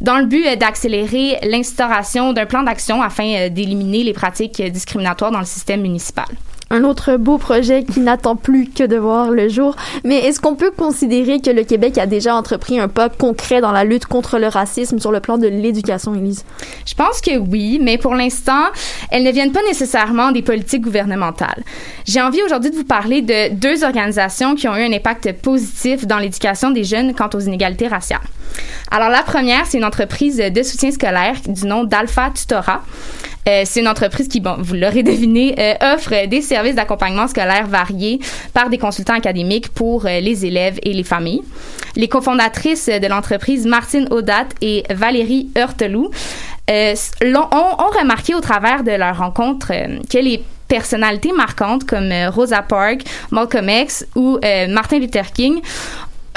dans 0.00 0.18
le 0.18 0.26
but 0.26 0.58
d'accélérer 0.58 1.38
l'instauration 1.42 2.32
d'un 2.32 2.46
plan 2.46 2.62
d'action 2.62 3.02
afin 3.02 3.48
d'éliminer 3.48 4.04
les 4.04 4.12
pratiques 4.12 4.60
discriminatoires 4.60 5.30
dans 5.30 5.40
le 5.40 5.46
système 5.46 5.80
municipal 5.80 6.26
un 6.70 6.84
autre 6.84 7.16
beau 7.16 7.38
projet 7.38 7.84
qui 7.84 8.00
n'attend 8.00 8.36
plus 8.36 8.68
que 8.68 8.84
de 8.84 8.96
voir 8.96 9.30
le 9.30 9.48
jour. 9.48 9.74
Mais 10.04 10.18
est-ce 10.18 10.40
qu'on 10.40 10.54
peut 10.54 10.70
considérer 10.70 11.40
que 11.40 11.50
le 11.50 11.64
Québec 11.64 11.98
a 11.98 12.06
déjà 12.06 12.34
entrepris 12.34 12.78
un 12.78 12.88
pas 12.88 13.08
concret 13.08 13.60
dans 13.60 13.72
la 13.72 13.84
lutte 13.84 14.06
contre 14.06 14.38
le 14.38 14.48
racisme 14.48 14.98
sur 14.98 15.12
le 15.12 15.20
plan 15.20 15.38
de 15.38 15.48
l'éducation, 15.48 16.14
Elise? 16.14 16.44
Je 16.86 16.94
pense 16.94 17.20
que 17.20 17.38
oui, 17.38 17.78
mais 17.82 17.98
pour 17.98 18.14
l'instant, 18.14 18.66
elles 19.10 19.22
ne 19.22 19.32
viennent 19.32 19.52
pas 19.52 19.62
nécessairement 19.66 20.32
des 20.32 20.42
politiques 20.42 20.82
gouvernementales. 20.82 21.62
J'ai 22.04 22.20
envie 22.20 22.42
aujourd'hui 22.42 22.70
de 22.70 22.76
vous 22.76 22.84
parler 22.84 23.22
de 23.22 23.54
deux 23.54 23.84
organisations 23.84 24.54
qui 24.54 24.68
ont 24.68 24.76
eu 24.76 24.82
un 24.82 24.92
impact 24.92 25.32
positif 25.40 26.06
dans 26.06 26.18
l'éducation 26.18 26.70
des 26.70 26.84
jeunes 26.84 27.14
quant 27.14 27.30
aux 27.34 27.40
inégalités 27.40 27.88
raciales. 27.88 28.20
Alors 28.90 29.10
la 29.10 29.22
première, 29.22 29.66
c'est 29.66 29.78
une 29.78 29.84
entreprise 29.84 30.38
de 30.38 30.62
soutien 30.62 30.90
scolaire 30.90 31.36
du 31.46 31.66
nom 31.66 31.84
d'Alpha 31.84 32.30
Tutora. 32.30 32.82
Euh, 33.48 33.62
c'est 33.64 33.80
une 33.80 33.88
entreprise 33.88 34.28
qui, 34.28 34.40
vous 34.40 34.74
l'aurez 34.74 35.02
deviné, 35.02 35.54
euh, 35.58 35.94
offre 35.94 36.26
des 36.26 36.42
services 36.42 36.74
d'accompagnement 36.74 37.26
scolaire 37.28 37.66
variés 37.66 38.20
par 38.52 38.68
des 38.68 38.78
consultants 38.78 39.14
académiques 39.14 39.68
pour 39.70 40.04
euh, 40.04 40.20
les 40.20 40.44
élèves 40.44 40.78
et 40.82 40.92
les 40.92 41.04
familles. 41.04 41.42
Les 41.96 42.08
cofondatrices 42.08 42.88
de 42.88 43.06
l'entreprise, 43.06 43.66
Martine 43.66 44.06
Audat 44.10 44.48
et 44.60 44.84
Valérie 44.90 45.48
Heurtelou, 45.56 46.10
ont, 46.70 47.48
ont, 47.52 47.98
remarqué 47.98 48.34
au 48.34 48.40
travers 48.40 48.84
de 48.84 48.90
leur 48.90 49.16
rencontre 49.16 49.72
que 50.08 50.18
les 50.18 50.44
personnalités 50.68 51.32
marquantes 51.32 51.84
comme 51.84 52.12
Rosa 52.28 52.60
Parks, 52.60 53.04
Malcolm 53.30 53.70
X 53.70 54.06
ou 54.14 54.38
Martin 54.68 54.98
Luther 54.98 55.32
King 55.32 55.62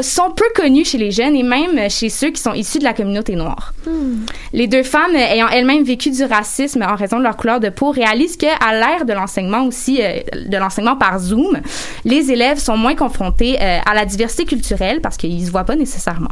sont 0.02 0.32
peu 0.32 0.46
connus 0.56 0.86
chez 0.86 0.98
les 0.98 1.12
jeunes 1.12 1.36
et 1.36 1.44
même 1.44 1.90
chez 1.90 2.10
ceux 2.10 2.30
qui 2.30 2.42
sont 2.42 2.54
issus 2.54 2.80
de 2.80 2.84
la 2.84 2.94
communauté 2.94 3.36
noire. 3.36 3.74
Hmm. 3.86 4.26
Les 4.54 4.68
deux 4.68 4.84
femmes, 4.84 5.16
ayant 5.16 5.48
elles-mêmes 5.48 5.84
vécu 5.84 6.12
du 6.12 6.24
racisme 6.24 6.84
en 6.84 6.96
raison 6.96 7.18
de 7.18 7.24
leur 7.24 7.38
couleur 7.38 7.60
de 7.60 7.70
peau, 7.70 7.92
réalisent 7.92 8.38
qu'à 8.38 8.58
l'ère 8.72 9.06
de 9.06 9.14
l'enseignement 9.14 9.64
aussi, 9.66 10.02
euh, 10.02 10.20
de 10.46 10.58
l'enseignement 10.58 10.96
par 10.96 11.20
Zoom, 11.20 11.60
les 12.06 12.32
élèves 12.32 12.60
sont 12.60 12.78
moins 12.78 12.96
confrontés 12.96 13.58
euh, 13.62 13.80
à 13.86 13.94
la 13.94 14.06
diversité 14.06 14.46
culturelle 14.46 15.02
parce 15.02 15.18
qu'ils 15.18 15.46
se 15.46 15.52
voient 15.52 15.64
pas 15.64 15.76
nécessairement. 15.76 16.32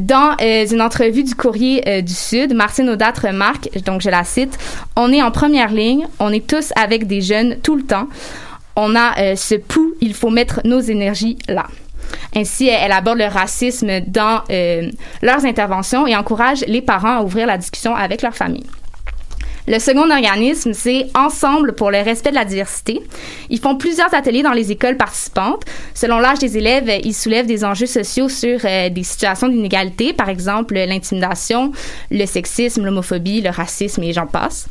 Dans 0.00 0.36
euh, 0.40 0.66
une 0.66 0.80
entrevue 0.80 1.24
du 1.24 1.34
Courrier 1.34 2.02
du 2.02 2.14
Sud, 2.14 2.54
Martine 2.54 2.88
Audat 2.88 3.12
remarque, 3.20 3.68
donc 3.84 4.00
je 4.00 4.10
la 4.10 4.22
cite, 4.22 4.56
On 4.96 5.12
est 5.12 5.22
en 5.22 5.32
première 5.32 5.72
ligne, 5.72 6.06
on 6.20 6.32
est 6.32 6.46
tous 6.46 6.72
avec 6.76 7.06
des 7.06 7.20
jeunes 7.20 7.56
tout 7.62 7.74
le 7.74 7.82
temps. 7.82 8.08
On 8.76 8.94
a 8.94 9.34
ce 9.34 9.56
pouls, 9.56 9.94
il 10.00 10.14
faut 10.14 10.30
mettre 10.30 10.60
nos 10.64 10.78
énergies 10.78 11.36
là. 11.48 11.66
Ainsi, 12.34 12.68
elle 12.68 12.92
aborde 12.92 13.18
le 13.18 13.26
racisme 13.26 14.00
dans 14.06 14.42
euh, 14.50 14.90
leurs 15.22 15.44
interventions 15.44 16.06
et 16.06 16.14
encourage 16.16 16.64
les 16.66 16.82
parents 16.82 17.18
à 17.18 17.22
ouvrir 17.22 17.46
la 17.46 17.58
discussion 17.58 17.94
avec 17.94 18.22
leur 18.22 18.34
famille. 18.34 18.66
Le 19.68 19.78
second 19.80 20.10
organisme, 20.10 20.72
c'est 20.72 21.08
Ensemble 21.14 21.74
pour 21.74 21.90
le 21.90 21.98
respect 21.98 22.30
de 22.30 22.36
la 22.36 22.46
diversité. 22.46 23.02
Ils 23.50 23.58
font 23.58 23.76
plusieurs 23.76 24.14
ateliers 24.14 24.42
dans 24.42 24.52
les 24.52 24.72
écoles 24.72 24.96
participantes. 24.96 25.62
Selon 25.92 26.20
l'âge 26.20 26.38
des 26.38 26.56
élèves, 26.56 26.90
ils 27.04 27.12
soulèvent 27.12 27.46
des 27.46 27.66
enjeux 27.66 27.86
sociaux 27.86 28.30
sur 28.30 28.60
euh, 28.64 28.88
des 28.88 29.02
situations 29.02 29.48
d'inégalité, 29.48 30.14
par 30.14 30.30
exemple 30.30 30.74
l'intimidation, 30.74 31.72
le 32.10 32.24
sexisme, 32.24 32.86
l'homophobie, 32.86 33.42
le 33.42 33.50
racisme 33.50 34.02
et 34.04 34.14
j'en 34.14 34.26
passe. 34.26 34.68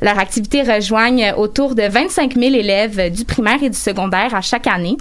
Leurs 0.00 0.18
activités 0.18 0.62
rejoignent 0.62 1.34
autour 1.36 1.74
de 1.74 1.82
25 1.82 2.34
000 2.34 2.54
élèves 2.54 3.10
du 3.10 3.24
primaire 3.24 3.60
et 3.64 3.70
du 3.70 3.78
secondaire 3.78 4.32
à 4.32 4.42
chaque 4.42 4.68
année. 4.68 4.96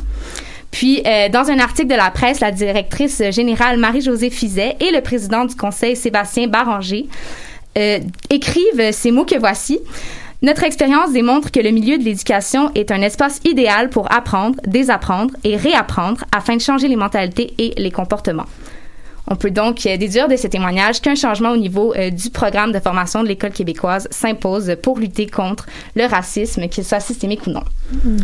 Puis, 0.75 1.01
euh, 1.07 1.29
dans 1.29 1.49
un 1.49 1.59
article 1.59 1.87
de 1.87 1.95
la 1.95 2.11
presse, 2.11 2.41
la 2.41 2.51
directrice 2.51 3.23
générale 3.31 3.77
Marie-Josée 3.77 4.29
Fizet 4.29 4.75
et 4.81 4.91
le 4.91 4.99
président 4.99 5.45
du 5.45 5.55
conseil 5.55 5.95
Sébastien 5.95 6.47
Baranger 6.47 7.05
euh, 7.77 7.99
écrivent 8.29 8.91
ces 8.91 9.11
mots 9.11 9.23
que 9.23 9.39
voici. 9.39 9.79
Notre 10.41 10.65
expérience 10.65 11.13
démontre 11.13 11.49
que 11.49 11.61
le 11.61 11.71
milieu 11.71 11.97
de 11.97 12.03
l'éducation 12.03 12.71
est 12.75 12.91
un 12.91 13.01
espace 13.01 13.39
idéal 13.45 13.89
pour 13.89 14.11
apprendre, 14.11 14.59
désapprendre 14.67 15.33
et 15.45 15.55
réapprendre 15.55 16.25
afin 16.35 16.57
de 16.57 16.61
changer 16.61 16.89
les 16.89 16.97
mentalités 16.97 17.53
et 17.57 17.73
les 17.77 17.91
comportements. 17.91 18.47
On 19.27 19.35
peut 19.35 19.51
donc 19.51 19.83
déduire 19.83 20.27
de 20.27 20.35
ces 20.35 20.49
témoignages 20.49 21.01
qu'un 21.01 21.15
changement 21.15 21.51
au 21.51 21.57
niveau 21.57 21.93
du 22.11 22.29
programme 22.29 22.71
de 22.71 22.79
formation 22.79 23.23
de 23.23 23.27
l'école 23.27 23.51
québécoise 23.51 24.07
s'impose 24.11 24.75
pour 24.81 24.99
lutter 24.99 25.27
contre 25.27 25.65
le 25.95 26.05
racisme, 26.05 26.67
qu'il 26.67 26.83
soit 26.83 26.99
systémique 26.99 27.47
ou 27.47 27.51
non. 27.51 27.63
Mm. 28.03 28.17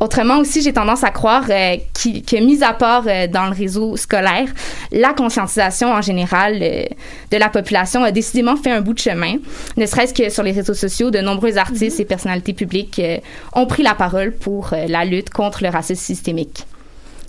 Autrement 0.00 0.38
aussi, 0.38 0.62
j'ai 0.62 0.72
tendance 0.72 1.02
à 1.02 1.10
croire 1.10 1.44
euh, 1.50 1.76
que, 1.92 2.44
mis 2.44 2.62
à 2.62 2.72
part 2.72 3.04
euh, 3.08 3.26
dans 3.26 3.46
le 3.46 3.52
réseau 3.52 3.96
scolaire, 3.96 4.48
la 4.92 5.12
conscientisation 5.12 5.92
en 5.92 6.02
général 6.02 6.58
euh, 6.62 6.84
de 7.32 7.36
la 7.36 7.48
population 7.48 8.04
a 8.04 8.12
décidément 8.12 8.56
fait 8.56 8.70
un 8.70 8.80
bout 8.80 8.94
de 8.94 9.00
chemin. 9.00 9.36
Ne 9.76 9.86
serait-ce 9.86 10.14
que 10.14 10.30
sur 10.30 10.44
les 10.44 10.52
réseaux 10.52 10.74
sociaux, 10.74 11.10
de 11.10 11.18
nombreux 11.18 11.58
artistes 11.58 11.98
mm-hmm. 11.98 12.02
et 12.02 12.04
personnalités 12.04 12.52
publiques 12.52 13.02
ont 13.54 13.66
pris 13.66 13.82
la 13.82 13.94
parole 13.94 14.32
pour 14.32 14.72
la 14.86 15.04
lutte 15.04 15.30
contre 15.30 15.62
le 15.62 15.68
racisme 15.70 16.00
systémique 16.00 16.64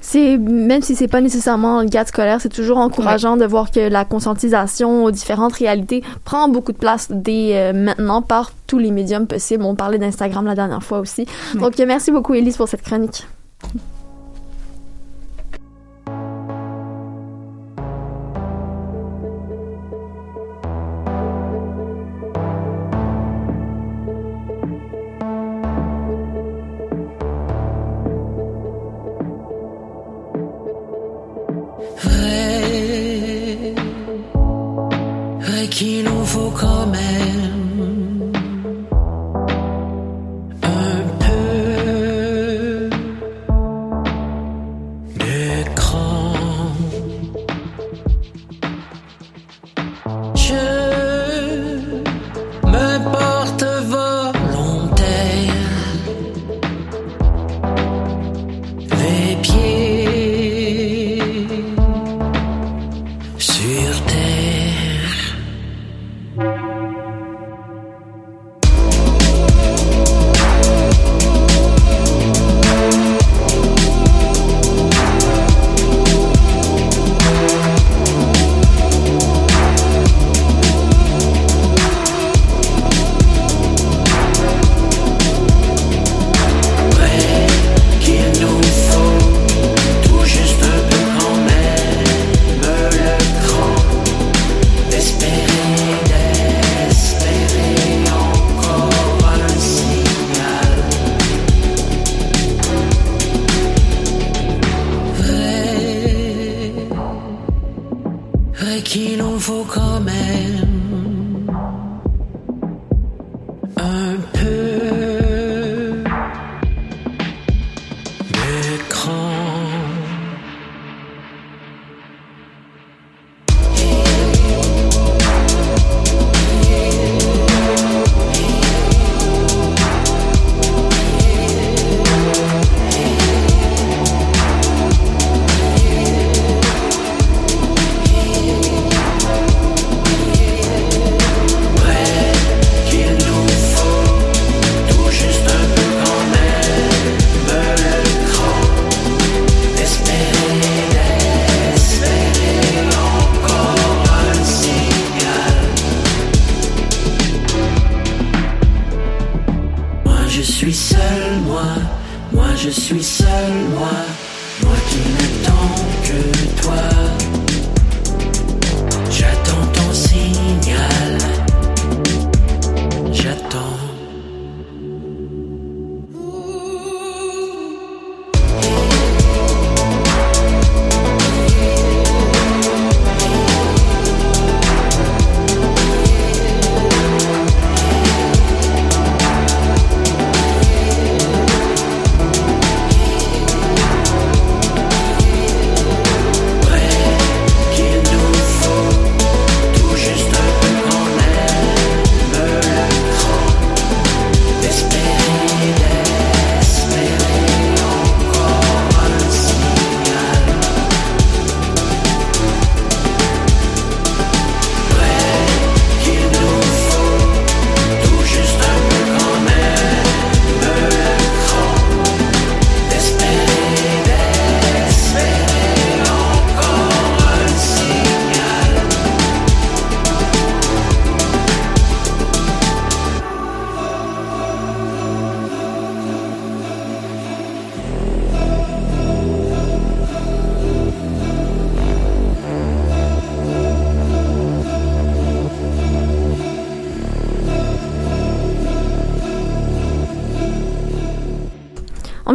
c'est 0.02 0.38
même 0.38 0.82
si 0.82 0.96
c'est 0.96 1.08
pas 1.08 1.22
nécessairement 1.22 1.82
le 1.82 1.90
cadre 1.90 2.10
scolaire, 2.10 2.40
c'est 2.42 2.50
toujours 2.50 2.78
encourageant 2.78 3.38
de 3.38 3.46
voir 3.46 3.72
que 3.72 3.80
la 3.80 4.06
conscientisation 4.06 5.04
aux 5.04 5.12
différentes 5.12 5.54
réalités 5.54 6.04
prend 6.24 6.48
beaucoup 6.48 6.72
de 6.72 6.78
place 6.78 7.08
dès 7.10 7.58
euh, 7.58 7.74
maintenant 7.74 8.22
par 8.22 8.52
tous 8.68 8.78
les 8.80 8.92
médiums 8.92 9.28
possibles. 9.28 9.64
On 9.64 9.76
parlait 9.76 9.98
d'Instagram 9.98 10.46
la 10.46 10.56
dernière 10.56 10.84
fois 10.84 11.00
aussi. 11.00 11.26
Donc 11.56 11.78
merci 11.80 12.12
beaucoup 12.12 12.34
Elise 12.34 12.58
pour 12.58 12.68
cette 12.68 12.82
chronique. 12.82 13.26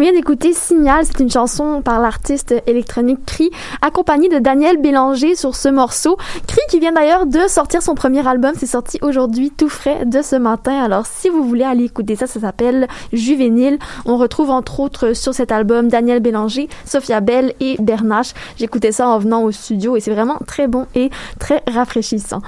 Vient 0.05 0.13
d'écouter 0.13 0.53
Signal, 0.53 1.07
c'est 1.07 1.21
une 1.21 1.31
chanson 1.31 1.81
par 1.81 1.99
l'artiste 1.99 2.55
électronique 2.67 3.25
Cri, 3.25 3.51
accompagnée 3.81 4.29
de 4.29 4.39
Daniel 4.39 4.77
Bélanger 4.77 5.35
sur 5.35 5.57
ce 5.57 5.71
morceau. 5.71 6.19
Cri 6.47 6.61
qui 6.69 6.79
vient 6.79 6.93
d'ailleurs 6.93 7.25
de 7.25 7.49
sortir 7.49 7.81
son 7.81 7.95
premier 7.95 8.29
album, 8.29 8.53
c'est 8.55 8.67
sorti 8.67 8.99
aujourd'hui 9.01 9.51
tout 9.51 9.71
frais 9.71 10.05
de 10.05 10.21
ce 10.21 10.37
matin. 10.37 10.79
Alors 10.79 11.07
si 11.07 11.31
vous 11.31 11.43
voulez 11.43 11.65
aller 11.65 11.85
écouter 11.85 12.17
ça, 12.17 12.27
ça 12.27 12.39
s'appelle 12.39 12.87
Juvénile. 13.15 13.79
On 14.05 14.19
retrouve 14.19 14.51
entre 14.51 14.79
autres 14.81 15.15
sur 15.15 15.33
cet 15.33 15.51
album 15.51 15.89
Daniel 15.89 16.21
Bélanger, 16.21 16.69
Sophia 16.85 17.21
Bell 17.21 17.55
et 17.61 17.77
Bernache. 17.79 18.35
J'écoutais 18.59 18.93
ça 18.93 19.09
en 19.09 19.19
venant 19.19 19.43
au 19.43 19.53
studio 19.53 19.97
et 19.97 20.01
c'est 20.01 20.13
vraiment 20.13 20.37
très 20.47 20.67
bon 20.67 20.87
et 20.95 21.09
très 21.39 21.63
rafraîchissant. 21.67 22.43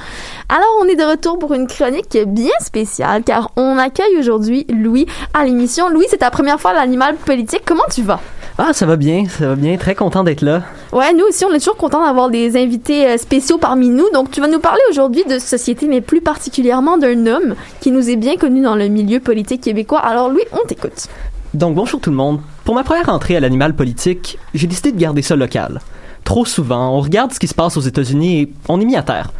Alors 0.50 0.68
on 0.82 0.84
est 0.84 0.96
de 0.96 1.04
retour 1.04 1.38
pour 1.38 1.54
une 1.54 1.66
chronique 1.66 2.18
bien 2.26 2.52
spéciale 2.60 3.22
car 3.24 3.50
on 3.56 3.78
accueille 3.78 4.18
aujourd'hui 4.18 4.66
Louis 4.68 5.06
à 5.32 5.46
l'émission. 5.46 5.88
Louis, 5.88 6.04
c'est 6.10 6.18
ta 6.18 6.30
première 6.30 6.60
fois 6.60 6.74
l'animal 6.74 7.16
politique. 7.16 7.45
Comment 7.64 7.84
tu 7.92 8.02
vas? 8.02 8.20
Ah, 8.58 8.72
ça 8.72 8.86
va 8.86 8.96
bien, 8.96 9.24
ça 9.28 9.48
va 9.48 9.54
bien. 9.54 9.76
Très 9.76 9.94
content 9.94 10.24
d'être 10.24 10.40
là. 10.40 10.62
Ouais, 10.92 11.12
nous 11.12 11.24
aussi, 11.28 11.44
on 11.44 11.52
est 11.52 11.58
toujours 11.58 11.76
content 11.76 12.04
d'avoir 12.04 12.30
des 12.30 12.56
invités 12.56 13.06
euh, 13.06 13.18
spéciaux 13.18 13.58
parmi 13.58 13.90
nous. 13.90 14.08
Donc, 14.12 14.30
tu 14.30 14.40
vas 14.40 14.48
nous 14.48 14.60
parler 14.60 14.80
aujourd'hui 14.90 15.24
de 15.24 15.38
société, 15.38 15.86
mais 15.86 16.00
plus 16.00 16.20
particulièrement 16.20 16.96
d'un 16.96 17.26
homme 17.26 17.54
qui 17.80 17.90
nous 17.90 18.08
est 18.08 18.16
bien 18.16 18.36
connu 18.36 18.62
dans 18.62 18.74
le 18.74 18.88
milieu 18.88 19.20
politique 19.20 19.62
québécois. 19.62 20.00
Alors, 20.00 20.30
Louis, 20.30 20.44
on 20.52 20.66
t'écoute. 20.66 21.08
Donc, 21.54 21.74
bonjour 21.74 22.00
tout 22.00 22.10
le 22.10 22.16
monde. 22.16 22.40
Pour 22.64 22.74
ma 22.74 22.84
première 22.84 23.08
entrée 23.10 23.36
à 23.36 23.40
l'animal 23.40 23.74
politique, 23.74 24.38
j'ai 24.54 24.66
décidé 24.66 24.92
de 24.92 24.98
garder 24.98 25.22
ça 25.22 25.36
local. 25.36 25.80
Trop 26.24 26.44
souvent, 26.44 26.96
on 26.96 27.00
regarde 27.00 27.32
ce 27.32 27.38
qui 27.38 27.46
se 27.46 27.54
passe 27.54 27.76
aux 27.76 27.82
États-Unis 27.82 28.40
et 28.40 28.52
on 28.68 28.80
est 28.80 28.84
mis 28.84 28.96
à 28.96 29.02
terre. 29.02 29.32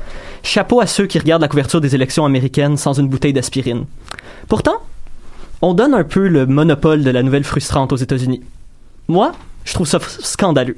Chapeau 0.42 0.80
à 0.80 0.86
ceux 0.86 1.06
qui 1.06 1.18
regardent 1.18 1.42
la 1.42 1.48
couverture 1.48 1.80
des 1.80 1.94
élections 1.94 2.24
américaines 2.24 2.76
sans 2.76 2.92
une 2.92 3.08
bouteille 3.08 3.32
d'aspirine. 3.32 3.86
Pourtant, 4.46 4.76
on 5.62 5.74
donne 5.74 5.94
un 5.94 6.04
peu 6.04 6.28
le 6.28 6.46
monopole 6.46 7.02
de 7.02 7.10
la 7.10 7.22
nouvelle 7.22 7.44
frustrante 7.44 7.92
aux 7.92 7.96
États-Unis. 7.96 8.42
Moi, 9.08 9.32
je 9.64 9.74
trouve 9.74 9.86
ça 9.86 9.98
scandaleux. 10.00 10.76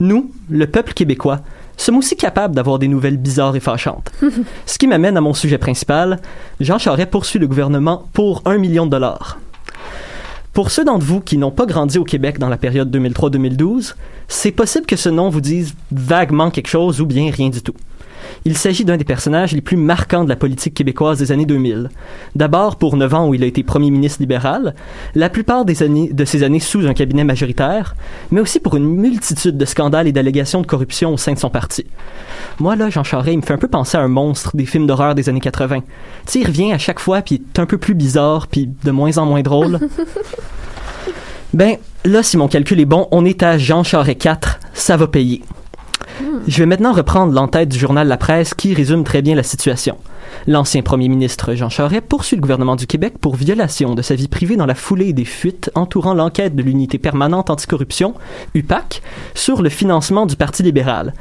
Nous, 0.00 0.32
le 0.50 0.66
peuple 0.66 0.92
québécois, 0.94 1.40
sommes 1.76 1.98
aussi 1.98 2.16
capables 2.16 2.54
d'avoir 2.54 2.78
des 2.78 2.88
nouvelles 2.88 3.16
bizarres 3.16 3.56
et 3.56 3.60
fâchantes. 3.60 4.12
Ce 4.66 4.78
qui 4.78 4.86
m'amène 4.86 5.16
à 5.16 5.20
mon 5.20 5.34
sujet 5.34 5.58
principal. 5.58 6.20
Jean 6.60 6.78
Charest 6.78 7.10
poursuit 7.10 7.38
le 7.38 7.46
gouvernement 7.46 8.06
pour 8.12 8.42
un 8.44 8.58
million 8.58 8.86
de 8.86 8.90
dollars. 8.90 9.38
Pour 10.52 10.70
ceux 10.70 10.84
d'entre 10.84 11.04
vous 11.04 11.20
qui 11.20 11.38
n'ont 11.38 11.50
pas 11.50 11.64
grandi 11.64 11.98
au 11.98 12.04
Québec 12.04 12.38
dans 12.38 12.50
la 12.50 12.58
période 12.58 12.94
2003-2012, 12.94 13.94
c'est 14.28 14.52
possible 14.52 14.84
que 14.84 14.96
ce 14.96 15.08
nom 15.08 15.30
vous 15.30 15.40
dise 15.40 15.74
vaguement 15.90 16.50
quelque 16.50 16.68
chose 16.68 17.00
ou 17.00 17.06
bien 17.06 17.30
rien 17.30 17.48
du 17.48 17.62
tout. 17.62 17.74
Il 18.44 18.56
s'agit 18.56 18.84
d'un 18.84 18.96
des 18.96 19.04
personnages 19.04 19.52
les 19.52 19.60
plus 19.60 19.76
marquants 19.76 20.24
de 20.24 20.28
la 20.28 20.36
politique 20.36 20.74
québécoise 20.74 21.18
des 21.18 21.32
années 21.32 21.46
2000. 21.46 21.90
D'abord 22.34 22.76
pour 22.76 22.96
neuf 22.96 23.14
ans 23.14 23.28
où 23.28 23.34
il 23.34 23.42
a 23.42 23.46
été 23.46 23.62
premier 23.62 23.90
ministre 23.90 24.20
libéral, 24.20 24.74
la 25.14 25.28
plupart 25.28 25.64
des 25.64 25.82
années, 25.82 26.10
de 26.12 26.24
ces 26.24 26.42
années 26.42 26.60
sous 26.60 26.86
un 26.86 26.94
cabinet 26.94 27.24
majoritaire, 27.24 27.94
mais 28.30 28.40
aussi 28.40 28.60
pour 28.60 28.76
une 28.76 28.86
multitude 28.86 29.56
de 29.56 29.64
scandales 29.64 30.08
et 30.08 30.12
d'allégations 30.12 30.60
de 30.60 30.66
corruption 30.66 31.12
au 31.14 31.16
sein 31.16 31.32
de 31.32 31.38
son 31.38 31.50
parti. 31.50 31.86
Moi, 32.58 32.76
là, 32.76 32.90
Jean 32.90 33.04
Charest, 33.04 33.32
il 33.32 33.38
me 33.38 33.42
fait 33.42 33.54
un 33.54 33.58
peu 33.58 33.68
penser 33.68 33.96
à 33.96 34.00
un 34.00 34.08
monstre 34.08 34.56
des 34.56 34.66
films 34.66 34.86
d'horreur 34.86 35.14
des 35.14 35.28
années 35.28 35.40
80. 35.40 35.80
Tu 35.80 35.86
sais, 36.26 36.40
il 36.40 36.46
revient 36.46 36.72
à 36.72 36.78
chaque 36.78 37.00
fois, 37.00 37.22
puis 37.22 37.36
il 37.36 37.40
est 37.40 37.60
un 37.60 37.66
peu 37.66 37.78
plus 37.78 37.94
bizarre, 37.94 38.46
puis 38.46 38.70
de 38.84 38.90
moins 38.90 39.18
en 39.18 39.26
moins 39.26 39.42
drôle. 39.42 39.78
ben, 41.54 41.76
là, 42.04 42.22
si 42.22 42.36
mon 42.36 42.48
calcul 42.48 42.80
est 42.80 42.84
bon, 42.84 43.08
on 43.10 43.24
est 43.24 43.42
à 43.42 43.58
Jean 43.58 43.82
Charest 43.82 44.20
4, 44.20 44.60
ça 44.74 44.96
va 44.96 45.06
payer. 45.06 45.42
Je 46.46 46.58
vais 46.58 46.66
maintenant 46.66 46.92
reprendre 46.92 47.32
l'entête 47.32 47.68
du 47.68 47.78
journal 47.78 48.08
La 48.08 48.16
Presse 48.16 48.54
qui 48.54 48.74
résume 48.74 49.04
très 49.04 49.22
bien 49.22 49.34
la 49.34 49.42
situation. 49.42 49.96
L'ancien 50.46 50.82
premier 50.82 51.08
ministre 51.08 51.54
Jean 51.54 51.68
Charest 51.68 52.02
poursuit 52.02 52.36
le 52.36 52.42
gouvernement 52.42 52.76
du 52.76 52.86
Québec 52.86 53.14
pour 53.20 53.36
violation 53.36 53.94
de 53.94 54.02
sa 54.02 54.14
vie 54.14 54.28
privée 54.28 54.56
dans 54.56 54.66
la 54.66 54.74
foulée 54.74 55.12
des 55.12 55.24
fuites 55.24 55.70
entourant 55.74 56.14
l'enquête 56.14 56.56
de 56.56 56.62
l'unité 56.62 56.98
permanente 56.98 57.50
anticorruption, 57.50 58.14
UPAC, 58.54 59.02
sur 59.34 59.62
le 59.62 59.68
financement 59.68 60.26
du 60.26 60.36
Parti 60.36 60.62
libéral. 60.62 61.14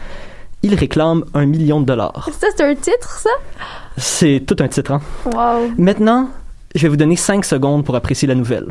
Il 0.64 0.76
réclame 0.76 1.26
un 1.34 1.46
million 1.46 1.82
de 1.82 1.86
dollars. 1.86 2.30
Ça, 2.40 2.48
c'est 2.56 2.64
un 2.64 2.76
titre, 2.76 3.20
ça? 3.20 3.32
C'est 3.98 4.44
tout 4.46 4.56
un 4.60 4.68
titre, 4.68 4.92
hein? 4.92 5.02
Wow. 5.26 5.72
Maintenant, 5.78 6.30
je 6.76 6.84
vais 6.84 6.88
vous 6.88 6.98
donner 6.98 7.16
cinq 7.16 7.46
secondes 7.46 7.84
pour 7.84 7.96
apprécier 7.96 8.28
la 8.28 8.36
nouvelle. 8.36 8.68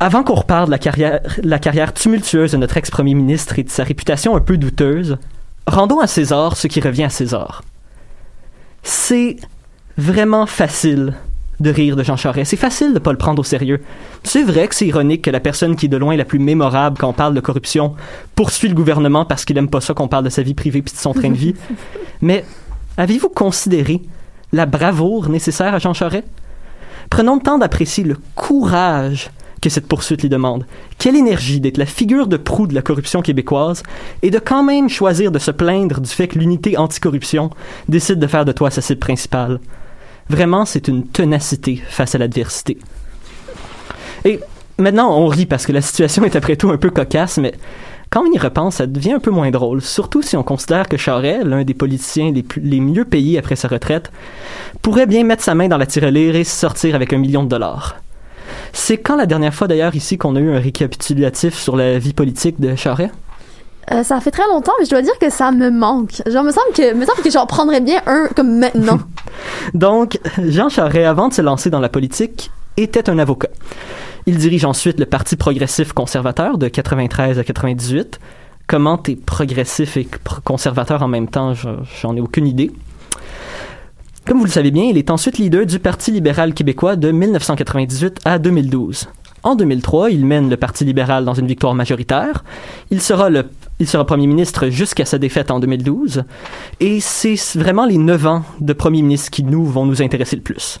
Avant 0.00 0.22
qu'on 0.22 0.34
reparle 0.34 0.66
de 0.66 0.70
la 0.70 0.78
carrière, 0.78 1.20
la 1.42 1.58
carrière 1.58 1.92
tumultueuse 1.92 2.52
de 2.52 2.56
notre 2.56 2.76
ex-premier 2.76 3.14
ministre 3.14 3.58
et 3.58 3.64
de 3.64 3.70
sa 3.70 3.82
réputation 3.82 4.36
un 4.36 4.40
peu 4.40 4.56
douteuse, 4.56 5.18
rendons 5.66 5.98
à 5.98 6.06
César 6.06 6.56
ce 6.56 6.68
qui 6.68 6.80
revient 6.80 7.04
à 7.04 7.10
César. 7.10 7.64
C'est 8.84 9.36
vraiment 9.96 10.46
facile 10.46 11.14
de 11.58 11.70
rire 11.70 11.96
de 11.96 12.04
Jean 12.04 12.16
Charest. 12.16 12.50
C'est 12.50 12.56
facile 12.56 12.94
de 12.94 13.00
pas 13.00 13.10
le 13.10 13.18
prendre 13.18 13.40
au 13.40 13.44
sérieux. 13.44 13.82
C'est 14.22 14.44
vrai 14.44 14.68
que 14.68 14.76
c'est 14.76 14.86
ironique 14.86 15.22
que 15.22 15.30
la 15.30 15.40
personne 15.40 15.74
qui 15.74 15.86
est 15.86 15.88
de 15.88 15.96
loin 15.96 16.16
la 16.16 16.24
plus 16.24 16.38
mémorable 16.38 16.96
quand 16.96 17.08
on 17.08 17.12
parle 17.12 17.34
de 17.34 17.40
corruption 17.40 17.96
poursuit 18.36 18.68
le 18.68 18.76
gouvernement 18.76 19.24
parce 19.24 19.44
qu'il 19.44 19.58
aime 19.58 19.68
pas 19.68 19.80
ça 19.80 19.94
qu'on 19.94 20.06
parle 20.06 20.24
de 20.24 20.30
sa 20.30 20.42
vie 20.42 20.54
privée 20.54 20.82
puis 20.82 20.94
de 20.94 20.98
son 20.98 21.12
train 21.12 21.30
de 21.30 21.36
vie. 21.36 21.56
Mais 22.22 22.44
avez-vous 22.96 23.30
considéré 23.30 24.02
la 24.52 24.66
bravoure 24.66 25.28
nécessaire 25.28 25.74
à 25.74 25.80
Jean 25.80 25.92
Charest? 25.92 26.28
Prenons 27.10 27.34
le 27.34 27.42
temps 27.42 27.58
d'apprécier 27.58 28.04
le 28.04 28.16
courage 28.36 29.30
que 29.60 29.70
cette 29.70 29.88
poursuite 29.88 30.22
lui 30.22 30.28
demande. 30.28 30.66
Quelle 30.98 31.16
énergie 31.16 31.60
d'être 31.60 31.78
la 31.78 31.86
figure 31.86 32.26
de 32.26 32.36
proue 32.36 32.66
de 32.66 32.74
la 32.74 32.82
corruption 32.82 33.22
québécoise 33.22 33.82
et 34.22 34.30
de 34.30 34.38
quand 34.38 34.62
même 34.62 34.88
choisir 34.88 35.30
de 35.32 35.38
se 35.38 35.50
plaindre 35.50 36.00
du 36.00 36.10
fait 36.10 36.28
que 36.28 36.38
l'unité 36.38 36.76
anticorruption 36.76 37.50
décide 37.88 38.18
de 38.18 38.26
faire 38.26 38.44
de 38.44 38.52
toi 38.52 38.70
sa 38.70 38.80
cible 38.80 39.00
principale. 39.00 39.60
Vraiment, 40.28 40.64
c'est 40.64 40.88
une 40.88 41.06
ténacité 41.06 41.82
face 41.88 42.14
à 42.14 42.18
l'adversité. 42.18 42.78
Et 44.24 44.40
maintenant, 44.78 45.16
on 45.18 45.26
rit 45.26 45.46
parce 45.46 45.66
que 45.66 45.72
la 45.72 45.80
situation 45.80 46.24
est 46.24 46.36
après 46.36 46.56
tout 46.56 46.70
un 46.70 46.76
peu 46.76 46.90
cocasse, 46.90 47.38
mais 47.38 47.54
quand 48.10 48.22
on 48.22 48.32
y 48.32 48.38
repense, 48.38 48.76
ça 48.76 48.86
devient 48.86 49.12
un 49.12 49.20
peu 49.20 49.30
moins 49.30 49.50
drôle, 49.50 49.82
surtout 49.82 50.22
si 50.22 50.36
on 50.36 50.42
considère 50.42 50.88
que 50.88 50.96
Charest, 50.96 51.44
l'un 51.44 51.64
des 51.64 51.74
politiciens 51.74 52.32
les, 52.32 52.42
plus, 52.42 52.60
les 52.62 52.80
mieux 52.80 53.04
payés 53.04 53.38
après 53.38 53.56
sa 53.56 53.68
retraite, 53.68 54.10
pourrait 54.82 55.06
bien 55.06 55.24
mettre 55.24 55.42
sa 55.42 55.54
main 55.54 55.68
dans 55.68 55.76
la 55.76 55.86
tirelire 55.86 56.34
et 56.34 56.44
sortir 56.44 56.94
avec 56.94 57.12
un 57.12 57.18
million 57.18 57.42
de 57.42 57.48
dollars. 57.48 57.96
C'est 58.72 58.98
quand 58.98 59.16
la 59.16 59.26
dernière 59.26 59.54
fois 59.54 59.68
d'ailleurs 59.68 59.94
ici 59.94 60.18
qu'on 60.18 60.36
a 60.36 60.40
eu 60.40 60.54
un 60.54 60.60
récapitulatif 60.60 61.54
sur 61.54 61.76
la 61.76 61.98
vie 61.98 62.12
politique 62.12 62.60
de 62.60 62.74
Charest? 62.76 63.12
Euh, 63.90 64.02
ça 64.02 64.20
fait 64.20 64.30
très 64.30 64.46
longtemps, 64.48 64.72
mais 64.78 64.84
je 64.84 64.90
dois 64.90 65.02
dire 65.02 65.18
que 65.18 65.30
ça 65.30 65.50
me 65.50 65.70
manque. 65.70 66.22
Genre, 66.26 66.44
me 66.44 66.50
semble 66.50 66.72
que, 66.74 66.94
me 66.94 67.06
semble 67.06 67.22
que 67.22 67.30
j'en 67.30 67.46
prendrais 67.46 67.80
bien 67.80 68.02
un 68.06 68.28
comme 68.36 68.58
maintenant. 68.58 68.98
Donc, 69.74 70.18
Jean 70.38 70.68
Charest, 70.68 71.06
avant 71.06 71.28
de 71.28 71.34
se 71.34 71.42
lancer 71.42 71.70
dans 71.70 71.80
la 71.80 71.88
politique, 71.88 72.50
était 72.76 73.08
un 73.08 73.18
avocat. 73.18 73.48
Il 74.26 74.36
dirige 74.36 74.64
ensuite 74.64 75.00
le 75.00 75.06
Parti 75.06 75.36
progressif 75.36 75.92
conservateur 75.92 76.58
de 76.58 76.68
93 76.68 77.38
à 77.38 77.44
98. 77.44 78.20
Comment 78.66 78.98
t'es 78.98 79.16
progressif 79.16 79.96
et 79.96 80.06
conservateur 80.44 81.02
en 81.02 81.08
même 81.08 81.28
temps, 81.28 81.54
j'en 81.54 82.14
ai 82.14 82.20
aucune 82.20 82.46
idée. 82.46 82.70
Comme 84.28 84.40
vous 84.40 84.44
le 84.44 84.50
savez 84.50 84.70
bien, 84.70 84.84
il 84.84 84.98
est 84.98 85.10
ensuite 85.10 85.38
leader 85.38 85.64
du 85.64 85.78
Parti 85.78 86.10
libéral 86.12 86.52
québécois 86.52 86.96
de 86.96 87.10
1998 87.10 88.18
à 88.26 88.38
2012. 88.38 89.08
En 89.42 89.56
2003, 89.56 90.10
il 90.10 90.26
mène 90.26 90.50
le 90.50 90.58
Parti 90.58 90.84
libéral 90.84 91.24
dans 91.24 91.32
une 91.32 91.46
victoire 91.46 91.74
majoritaire. 91.74 92.44
Il 92.90 93.00
sera, 93.00 93.30
le, 93.30 93.46
il 93.80 93.88
sera 93.88 94.04
premier 94.04 94.26
ministre 94.26 94.68
jusqu'à 94.68 95.06
sa 95.06 95.16
défaite 95.16 95.50
en 95.50 95.60
2012. 95.60 96.24
Et 96.80 97.00
c'est 97.00 97.36
vraiment 97.54 97.86
les 97.86 97.96
neuf 97.96 98.26
ans 98.26 98.42
de 98.60 98.74
premier 98.74 99.00
ministre 99.00 99.30
qui 99.30 99.44
nous 99.44 99.64
vont 99.64 99.86
nous 99.86 100.02
intéresser 100.02 100.36
le 100.36 100.42
plus. 100.42 100.78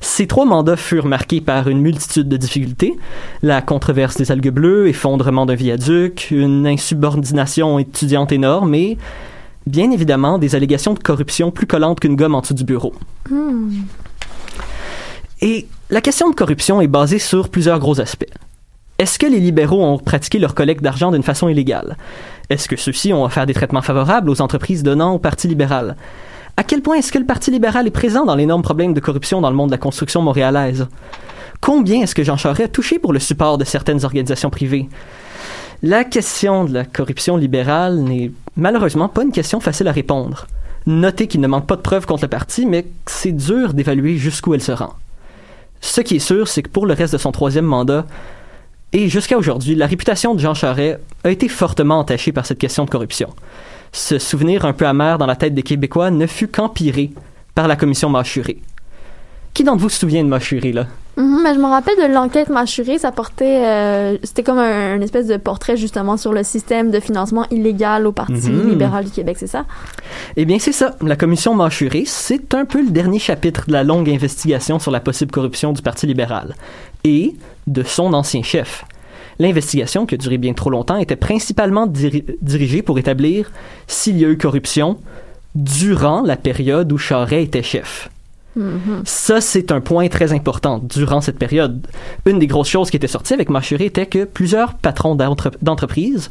Ces 0.00 0.26
trois 0.26 0.44
mandats 0.44 0.76
furent 0.76 1.06
marqués 1.06 1.40
par 1.40 1.68
une 1.68 1.80
multitude 1.80 2.28
de 2.28 2.36
difficultés. 2.36 2.96
La 3.42 3.62
controverse 3.62 4.16
des 4.16 4.32
algues 4.32 4.50
bleues, 4.50 4.88
effondrement 4.88 5.46
d'un 5.46 5.54
viaduc, 5.54 6.32
une 6.32 6.66
insubordination 6.66 7.78
étudiante 7.78 8.32
énorme 8.32 8.74
et 8.74 8.98
bien 9.66 9.90
évidemment 9.90 10.38
des 10.38 10.54
allégations 10.54 10.94
de 10.94 10.98
corruption 10.98 11.50
plus 11.50 11.66
collantes 11.66 12.00
qu'une 12.00 12.16
gomme 12.16 12.34
en 12.34 12.40
dessous 12.40 12.54
du 12.54 12.64
bureau. 12.64 12.92
Hmm. 13.28 13.70
Et 15.42 15.66
la 15.88 16.00
question 16.00 16.28
de 16.30 16.34
corruption 16.34 16.80
est 16.80 16.86
basée 16.86 17.18
sur 17.18 17.48
plusieurs 17.48 17.78
gros 17.78 18.00
aspects. 18.00 18.32
Est-ce 18.98 19.18
que 19.18 19.26
les 19.26 19.40
libéraux 19.40 19.82
ont 19.82 19.96
pratiqué 19.96 20.38
leur 20.38 20.54
collecte 20.54 20.82
d'argent 20.82 21.10
d'une 21.10 21.22
façon 21.22 21.48
illégale? 21.48 21.96
Est-ce 22.50 22.68
que 22.68 22.76
ceux-ci 22.76 23.14
ont 23.14 23.24
offert 23.24 23.46
des 23.46 23.54
traitements 23.54 23.80
favorables 23.80 24.28
aux 24.28 24.42
entreprises 24.42 24.82
donnant 24.82 25.14
au 25.14 25.18
Parti 25.18 25.48
libéral? 25.48 25.96
À 26.58 26.64
quel 26.64 26.82
point 26.82 26.96
est-ce 26.96 27.10
que 27.10 27.18
le 27.18 27.24
Parti 27.24 27.50
libéral 27.50 27.86
est 27.86 27.92
présent 27.92 28.26
dans 28.26 28.34
l'énorme 28.34 28.60
problème 28.60 28.92
de 28.92 29.00
corruption 29.00 29.40
dans 29.40 29.48
le 29.48 29.56
monde 29.56 29.70
de 29.70 29.74
la 29.74 29.78
construction 29.78 30.20
montréalaise? 30.20 30.86
Combien 31.62 32.02
est-ce 32.02 32.14
que 32.14 32.24
Jean 32.24 32.36
Charest 32.36 32.60
a 32.60 32.68
touché 32.68 32.98
pour 32.98 33.14
le 33.14 33.18
support 33.18 33.56
de 33.56 33.64
certaines 33.64 34.04
organisations 34.04 34.50
privées? 34.50 34.88
La 35.82 36.04
question 36.04 36.64
de 36.64 36.74
la 36.74 36.84
corruption 36.84 37.38
libérale 37.38 38.00
n'est 38.00 38.30
malheureusement 38.54 39.08
pas 39.08 39.22
une 39.22 39.32
question 39.32 39.60
facile 39.60 39.88
à 39.88 39.92
répondre. 39.92 40.46
Notez 40.86 41.26
qu'il 41.26 41.40
ne 41.40 41.46
manque 41.46 41.66
pas 41.66 41.76
de 41.76 41.80
preuves 41.80 42.04
contre 42.04 42.24
le 42.24 42.28
parti, 42.28 42.66
mais 42.66 42.86
c'est 43.06 43.32
dur 43.32 43.72
d'évaluer 43.72 44.16
jusqu'où 44.16 44.52
elle 44.52 44.62
se 44.62 44.72
rend. 44.72 44.92
Ce 45.80 46.02
qui 46.02 46.16
est 46.16 46.18
sûr, 46.18 46.48
c'est 46.48 46.62
que 46.62 46.68
pour 46.68 46.84
le 46.84 46.92
reste 46.92 47.14
de 47.14 47.18
son 47.18 47.32
troisième 47.32 47.64
mandat, 47.64 48.04
et 48.92 49.08
jusqu'à 49.08 49.38
aujourd'hui, 49.38 49.74
la 49.74 49.86
réputation 49.86 50.34
de 50.34 50.40
Jean 50.40 50.52
Charest 50.52 50.98
a 51.24 51.30
été 51.30 51.48
fortement 51.48 52.00
entachée 52.00 52.32
par 52.32 52.44
cette 52.44 52.58
question 52.58 52.84
de 52.84 52.90
corruption. 52.90 53.30
Ce 53.92 54.18
souvenir 54.18 54.66
un 54.66 54.74
peu 54.74 54.86
amer 54.86 55.16
dans 55.16 55.26
la 55.26 55.36
tête 55.36 55.54
des 55.54 55.62
Québécois 55.62 56.10
ne 56.10 56.26
fut 56.26 56.48
qu'empiré 56.48 57.10
par 57.54 57.68
la 57.68 57.76
commission 57.76 58.10
Machuré. 58.10 58.58
Qui 59.54 59.64
d'entre 59.64 59.82
vous 59.82 59.88
se 59.88 59.98
souvient 59.98 60.22
de 60.22 60.28
Machuré, 60.28 60.72
là? 60.72 60.86
Mhm, 61.16 61.40
mais 61.42 61.54
je 61.54 61.58
me 61.58 61.66
rappelle 61.66 61.96
de 61.96 62.14
l'enquête 62.14 62.48
mâchurée, 62.50 62.96
ça 62.98 63.10
portait, 63.12 63.62
euh, 63.66 64.16
c'était 64.22 64.42
comme 64.44 64.58
un, 64.58 65.00
espèce 65.00 65.26
de 65.26 65.36
portrait 65.36 65.76
justement 65.76 66.16
sur 66.16 66.32
le 66.32 66.44
système 66.44 66.90
de 66.90 67.00
financement 67.00 67.46
illégal 67.50 68.06
au 68.06 68.12
Parti 68.12 68.48
Mhm. 68.48 68.70
libéral 68.70 69.04
du 69.04 69.10
Québec, 69.10 69.36
c'est 69.38 69.48
ça? 69.48 69.66
Eh 70.36 70.44
bien, 70.44 70.58
c'est 70.60 70.72
ça. 70.72 70.94
La 71.02 71.16
commission 71.16 71.52
Machuré, 71.54 72.04
c'est 72.06 72.54
un 72.54 72.64
peu 72.64 72.80
le 72.82 72.90
dernier 72.90 73.18
chapitre 73.18 73.64
de 73.66 73.72
la 73.72 73.82
longue 73.82 74.08
investigation 74.08 74.78
sur 74.78 74.92
la 74.92 75.00
possible 75.00 75.32
corruption 75.32 75.72
du 75.72 75.82
Parti 75.82 76.06
libéral 76.06 76.54
et 77.04 77.34
de 77.66 77.82
son 77.82 78.14
ancien 78.14 78.42
chef. 78.42 78.84
L'investigation, 79.40 80.06
qui 80.06 80.14
a 80.14 80.18
duré 80.18 80.38
bien 80.38 80.52
trop 80.52 80.70
longtemps, 80.70 80.96
était 80.96 81.16
principalement 81.16 81.86
diri- 81.86 82.24
dirigée 82.40 82.82
pour 82.82 82.98
établir 82.98 83.50
s'il 83.88 84.16
y 84.18 84.24
a 84.24 84.28
eu 84.28 84.38
corruption 84.38 84.96
durant 85.54 86.22
la 86.22 86.36
période 86.36 86.92
où 86.92 86.98
Charest 86.98 87.42
était 87.48 87.62
chef. 87.62 88.08
Mhm. 88.56 89.02
Ça, 89.04 89.40
c'est 89.40 89.70
un 89.70 89.80
point 89.80 90.08
très 90.08 90.32
important 90.32 90.78
durant 90.78 91.20
cette 91.20 91.38
période. 91.38 91.86
Une 92.26 92.38
des 92.40 92.46
grosses 92.48 92.68
choses 92.68 92.90
qui 92.90 92.96
était 92.96 93.06
sortie 93.06 93.32
avec 93.34 93.48
Machuré 93.48 93.84
était 93.86 94.06
que 94.06 94.24
plusieurs 94.24 94.74
patrons 94.74 95.14
d'entre- 95.14 95.52
d'entreprises 95.62 96.30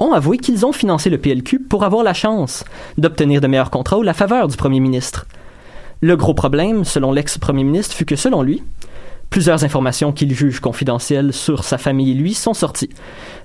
ont 0.00 0.12
avoué 0.12 0.38
qu'ils 0.38 0.66
ont 0.66 0.72
financé 0.72 1.10
le 1.10 1.18
PLQ 1.18 1.60
pour 1.60 1.84
avoir 1.84 2.02
la 2.02 2.14
chance 2.14 2.64
d'obtenir 2.98 3.40
de 3.40 3.46
meilleurs 3.46 3.70
contrats 3.70 3.98
ou 3.98 4.02
la 4.02 4.14
faveur 4.14 4.48
du 4.48 4.56
premier 4.56 4.80
ministre. 4.80 5.26
Le 6.00 6.16
gros 6.16 6.34
problème, 6.34 6.84
selon 6.84 7.12
l'ex-premier 7.12 7.62
ministre, 7.62 7.94
fut 7.94 8.06
que, 8.06 8.16
selon 8.16 8.42
lui, 8.42 8.62
plusieurs 9.28 9.62
informations 9.62 10.12
qu'il 10.12 10.34
juge 10.34 10.58
confidentielles 10.60 11.32
sur 11.32 11.62
sa 11.62 11.78
famille 11.78 12.10
et 12.10 12.14
lui 12.14 12.34
sont 12.34 12.54
sorties. 12.54 12.90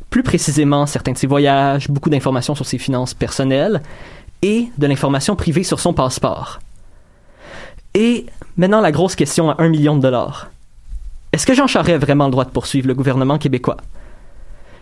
Plus 0.09 0.23
précisément, 0.23 0.85
certains 0.87 1.11
de 1.11 1.17
ses 1.17 1.27
voyages, 1.27 1.89
beaucoup 1.89 2.09
d'informations 2.09 2.55
sur 2.55 2.65
ses 2.65 2.77
finances 2.77 3.13
personnelles 3.13 3.81
et 4.41 4.67
de 4.77 4.87
l'information 4.87 5.35
privée 5.35 5.63
sur 5.63 5.79
son 5.79 5.93
passeport. 5.93 6.59
Et 7.95 8.25
maintenant, 8.57 8.81
la 8.81 8.91
grosse 8.91 9.15
question 9.15 9.49
à 9.49 9.55
un 9.63 9.69
million 9.69 9.95
de 9.95 10.01
dollars. 10.01 10.51
Est-ce 11.31 11.45
que 11.47 11.53
Jean 11.53 11.65
Charest 11.65 11.95
a 11.95 11.97
vraiment 11.97 12.25
le 12.25 12.31
droit 12.31 12.43
de 12.43 12.49
poursuivre 12.49 12.87
le 12.87 12.93
gouvernement 12.93 13.37
québécois? 13.37 13.77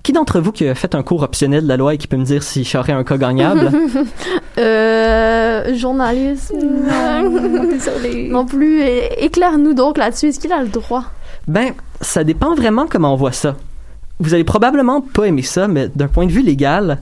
Qui 0.02 0.12
d'entre 0.12 0.42
vous 0.42 0.52
qui 0.52 0.68
a 0.68 0.76
fait 0.76 0.96
un 0.96 1.04
cours 1.04 1.22
optionnel 1.22 1.64
de 1.64 1.68
la 1.68 1.78
loi 1.78 1.94
et 1.94 1.98
qui 1.98 2.08
peut 2.08 2.18
me 2.18 2.26
dire 2.26 2.44
si 2.44 2.66
Charest 2.66 2.90
a 2.90 2.98
un 2.98 3.04
cas 3.04 3.18
gagnable? 3.18 3.72
Euh, 4.60 5.74
journalisme? 5.76 6.56
Non, 6.60 7.66
désolé. 7.72 8.30
non 8.30 8.46
plus. 8.46 8.84
Éclaire-nous 9.18 9.74
donc 9.74 9.98
là-dessus. 9.98 10.28
Est-ce 10.28 10.40
qu'il 10.40 10.54
a 10.54 10.62
le 10.62 10.68
droit? 10.68 11.06
Ben, 11.48 11.74
ça 12.02 12.24
dépend 12.24 12.54
vraiment 12.54 12.86
comment 12.88 13.14
on 13.14 13.16
voit 13.16 13.32
ça. 13.32 13.56
Vous 14.20 14.36
allez 14.36 14.44
probablement 14.44 15.02
pas 15.02 15.24
aimer 15.26 15.42
ça, 15.42 15.68
mais 15.68 15.88
d'un 15.96 16.08
point 16.08 16.28
de 16.28 16.32
vue 16.32 16.44
légal, 16.44 17.00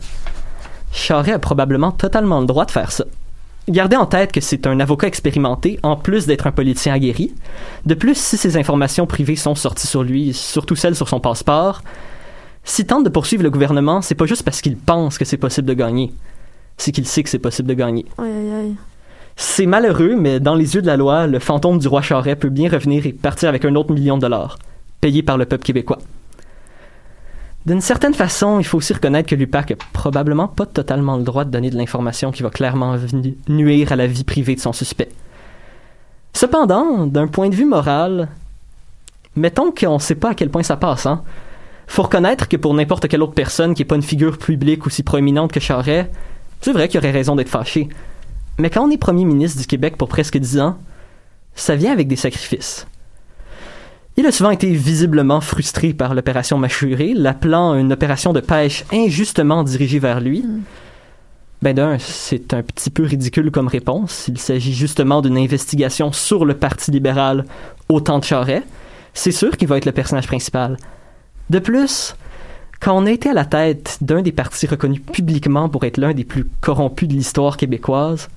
Charest 0.93 1.35
a 1.35 1.39
probablement 1.39 1.91
totalement 1.91 2.39
le 2.39 2.45
droit 2.45 2.63
de 2.63 2.71
faire 2.71 2.93
ça. 2.93 3.03
Gardez 3.69 3.95
en 3.95 4.05
tête 4.07 4.31
que 4.31 4.41
c'est 4.41 4.65
un 4.65 4.79
avocat 4.79 5.07
expérimenté, 5.07 5.79
en 5.83 5.95
plus 5.95 6.25
d'être 6.25 6.47
un 6.47 6.51
politicien 6.51 6.93
aguerri. 6.93 7.33
De 7.85 7.93
plus, 7.93 8.17
si 8.17 8.37
ces 8.37 8.57
informations 8.57 9.05
privées 9.05 9.35
sont 9.35 9.55
sorties 9.55 9.87
sur 9.87 10.03
lui, 10.03 10.33
surtout 10.33 10.75
celles 10.75 10.95
sur 10.95 11.07
son 11.07 11.19
passeport, 11.19 11.83
s'il 12.63 12.85
tente 12.85 13.03
de 13.03 13.09
poursuivre 13.09 13.43
le 13.43 13.51
gouvernement, 13.51 14.01
c'est 14.01 14.15
pas 14.15 14.25
juste 14.25 14.43
parce 14.43 14.61
qu'il 14.61 14.77
pense 14.77 15.17
que 15.17 15.25
c'est 15.25 15.37
possible 15.37 15.67
de 15.67 15.73
gagner. 15.73 16.11
C'est 16.77 16.91
qu'il 16.91 17.05
sait 17.05 17.23
que 17.23 17.29
c'est 17.29 17.39
possible 17.39 17.69
de 17.69 17.73
gagner. 17.75 18.05
Aïe, 18.17 18.31
aïe, 18.31 18.51
aïe. 18.51 18.75
C'est 19.35 19.65
malheureux, 19.65 20.15
mais 20.15 20.39
dans 20.39 20.55
les 20.55 20.75
yeux 20.75 20.81
de 20.81 20.87
la 20.87 20.97
loi, 20.97 21.27
le 21.27 21.39
fantôme 21.39 21.79
du 21.79 21.87
roi 21.87 22.01
Charest 22.01 22.39
peut 22.39 22.49
bien 22.49 22.69
revenir 22.69 23.05
et 23.05 23.13
partir 23.13 23.49
avec 23.49 23.63
un 23.65 23.75
autre 23.75 23.93
million 23.93 24.17
de 24.17 24.21
dollars, 24.21 24.57
payé 24.99 25.23
par 25.23 25.37
le 25.37 25.45
peuple 25.45 25.63
québécois. 25.63 25.99
D'une 27.65 27.81
certaine 27.81 28.15
façon, 28.15 28.59
il 28.59 28.63
faut 28.63 28.77
aussi 28.77 28.93
reconnaître 28.93 29.29
que 29.29 29.35
l'UPAC 29.35 29.71
a 29.71 29.75
probablement 29.93 30.47
pas 30.47 30.65
totalement 30.65 31.17
le 31.17 31.23
droit 31.23 31.45
de 31.45 31.51
donner 31.51 31.69
de 31.69 31.77
l'information 31.77 32.31
qui 32.31 32.41
va 32.41 32.49
clairement 32.49 32.95
nuire 33.47 33.91
à 33.91 33.95
la 33.95 34.07
vie 34.07 34.23
privée 34.23 34.55
de 34.55 34.59
son 34.59 34.73
suspect. 34.73 35.09
Cependant, 36.33 37.05
d'un 37.05 37.27
point 37.27 37.49
de 37.49 37.55
vue 37.55 37.65
moral, 37.65 38.29
mettons 39.35 39.71
qu'on 39.71 39.99
sait 39.99 40.15
pas 40.15 40.31
à 40.31 40.33
quel 40.35 40.49
point 40.49 40.63
ça 40.63 40.77
passe, 40.77 41.05
hein. 41.05 41.21
Faut 41.87 42.03
reconnaître 42.03 42.47
que 42.47 42.55
pour 42.55 42.73
n'importe 42.73 43.09
quelle 43.09 43.21
autre 43.21 43.33
personne 43.33 43.73
qui 43.73 43.81
est 43.81 43.85
pas 43.85 43.95
une 43.95 44.01
figure 44.01 44.37
publique 44.37 44.87
aussi 44.87 45.03
proéminente 45.03 45.51
que 45.51 45.59
Charest, 45.59 46.09
c'est 46.61 46.71
vrai 46.71 46.87
qu'il 46.87 46.99
aurait 46.99 47.11
raison 47.11 47.35
d'être 47.35 47.49
fâché. 47.49 47.89
Mais 48.57 48.69
quand 48.69 48.87
on 48.87 48.91
est 48.91 48.97
premier 48.97 49.25
ministre 49.25 49.59
du 49.59 49.67
Québec 49.67 49.97
pour 49.97 50.07
presque 50.07 50.37
dix 50.37 50.57
ans, 50.59 50.77
ça 51.53 51.75
vient 51.75 51.91
avec 51.91 52.07
des 52.07 52.15
sacrifices. 52.15 52.87
Il 54.17 54.25
a 54.25 54.31
souvent 54.31 54.51
été 54.51 54.71
visiblement 54.71 55.39
frustré 55.39 55.93
par 55.93 56.13
l'opération 56.13 56.57
Machuré, 56.57 57.13
l'appelant 57.15 57.75
une 57.75 57.93
opération 57.93 58.33
de 58.33 58.41
pêche 58.41 58.83
injustement 58.91 59.63
dirigée 59.63 59.99
vers 59.99 60.19
lui. 60.19 60.45
Ben 61.61 61.73
d'un, 61.73 61.97
c'est 61.97 62.53
un 62.53 62.61
petit 62.61 62.89
peu 62.89 63.03
ridicule 63.03 63.51
comme 63.51 63.67
réponse. 63.67 64.27
Il 64.27 64.37
s'agit 64.37 64.73
justement 64.73 65.21
d'une 65.21 65.37
investigation 65.37 66.11
sur 66.11 66.43
le 66.43 66.55
Parti 66.55 66.91
libéral 66.91 67.45
au 67.87 68.01
temps 68.01 68.19
de 68.19 68.25
Charest. 68.25 68.65
C'est 69.13 69.31
sûr 69.31 69.55
qu'il 69.55 69.69
va 69.69 69.77
être 69.77 69.85
le 69.85 69.91
personnage 69.91 70.27
principal. 70.27 70.77
De 71.49 71.59
plus, 71.59 72.15
quand 72.81 72.97
on 72.97 73.05
a 73.05 73.11
été 73.11 73.29
à 73.29 73.33
la 73.33 73.45
tête 73.45 73.97
d'un 74.01 74.21
des 74.21 74.31
partis 74.31 74.67
reconnus 74.67 75.01
publiquement 75.13 75.69
pour 75.69 75.83
être 75.85 75.97
l'un 75.97 76.13
des 76.13 76.23
plus 76.23 76.45
corrompus 76.61 77.07
de 77.07 77.13
l'histoire 77.13 77.55
québécoise, 77.55 78.27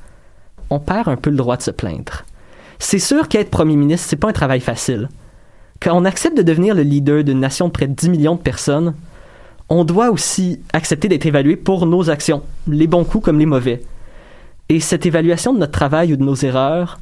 on 0.70 0.78
perd 0.78 1.08
un 1.08 1.16
peu 1.16 1.30
le 1.30 1.36
droit 1.36 1.56
de 1.56 1.62
se 1.62 1.70
plaindre. 1.70 2.24
C'est 2.78 2.98
sûr 2.98 3.28
qu'être 3.28 3.50
premier 3.50 3.76
ministre, 3.76 4.06
c'est 4.08 4.16
pas 4.16 4.28
un 4.28 4.32
travail 4.32 4.60
facile. 4.60 5.08
Quand 5.80 5.96
on 5.96 6.04
accepte 6.04 6.36
de 6.36 6.42
devenir 6.42 6.74
le 6.74 6.82
leader 6.82 7.24
d'une 7.24 7.40
nation 7.40 7.66
de 7.68 7.72
près 7.72 7.86
de 7.86 7.94
10 7.94 8.08
millions 8.10 8.36
de 8.36 8.40
personnes, 8.40 8.94
on 9.68 9.84
doit 9.84 10.10
aussi 10.10 10.60
accepter 10.72 11.08
d'être 11.08 11.26
évalué 11.26 11.56
pour 11.56 11.86
nos 11.86 12.10
actions, 12.10 12.42
les 12.68 12.86
bons 12.86 13.04
coups 13.04 13.24
comme 13.24 13.38
les 13.38 13.46
mauvais. 13.46 13.82
Et 14.68 14.80
cette 14.80 15.06
évaluation 15.06 15.52
de 15.52 15.58
notre 15.58 15.72
travail 15.72 16.12
ou 16.12 16.16
de 16.16 16.22
nos 16.22 16.36
erreurs, 16.36 16.98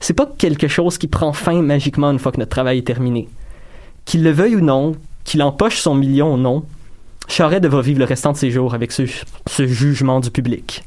c'est 0.00 0.14
pas 0.14 0.30
quelque 0.38 0.68
chose 0.68 0.98
qui 0.98 1.06
prend 1.06 1.32
fin 1.32 1.60
magiquement 1.62 2.10
une 2.10 2.18
fois 2.18 2.32
que 2.32 2.38
notre 2.38 2.50
travail 2.50 2.78
est 2.78 2.86
terminé. 2.86 3.28
Qu'il 4.04 4.22
le 4.22 4.30
veuille 4.30 4.56
ou 4.56 4.60
non, 4.60 4.96
qu'il 5.24 5.42
empoche 5.42 5.78
son 5.78 5.94
million 5.94 6.34
ou 6.34 6.36
non, 6.36 6.64
Charest 7.28 7.62
devra 7.62 7.80
vivre 7.80 8.00
le 8.00 8.04
restant 8.04 8.32
de 8.32 8.36
ses 8.36 8.50
jours 8.50 8.74
avec 8.74 8.92
ce, 8.92 9.04
ce 9.46 9.66
jugement 9.66 10.20
du 10.20 10.30
public. 10.30 10.84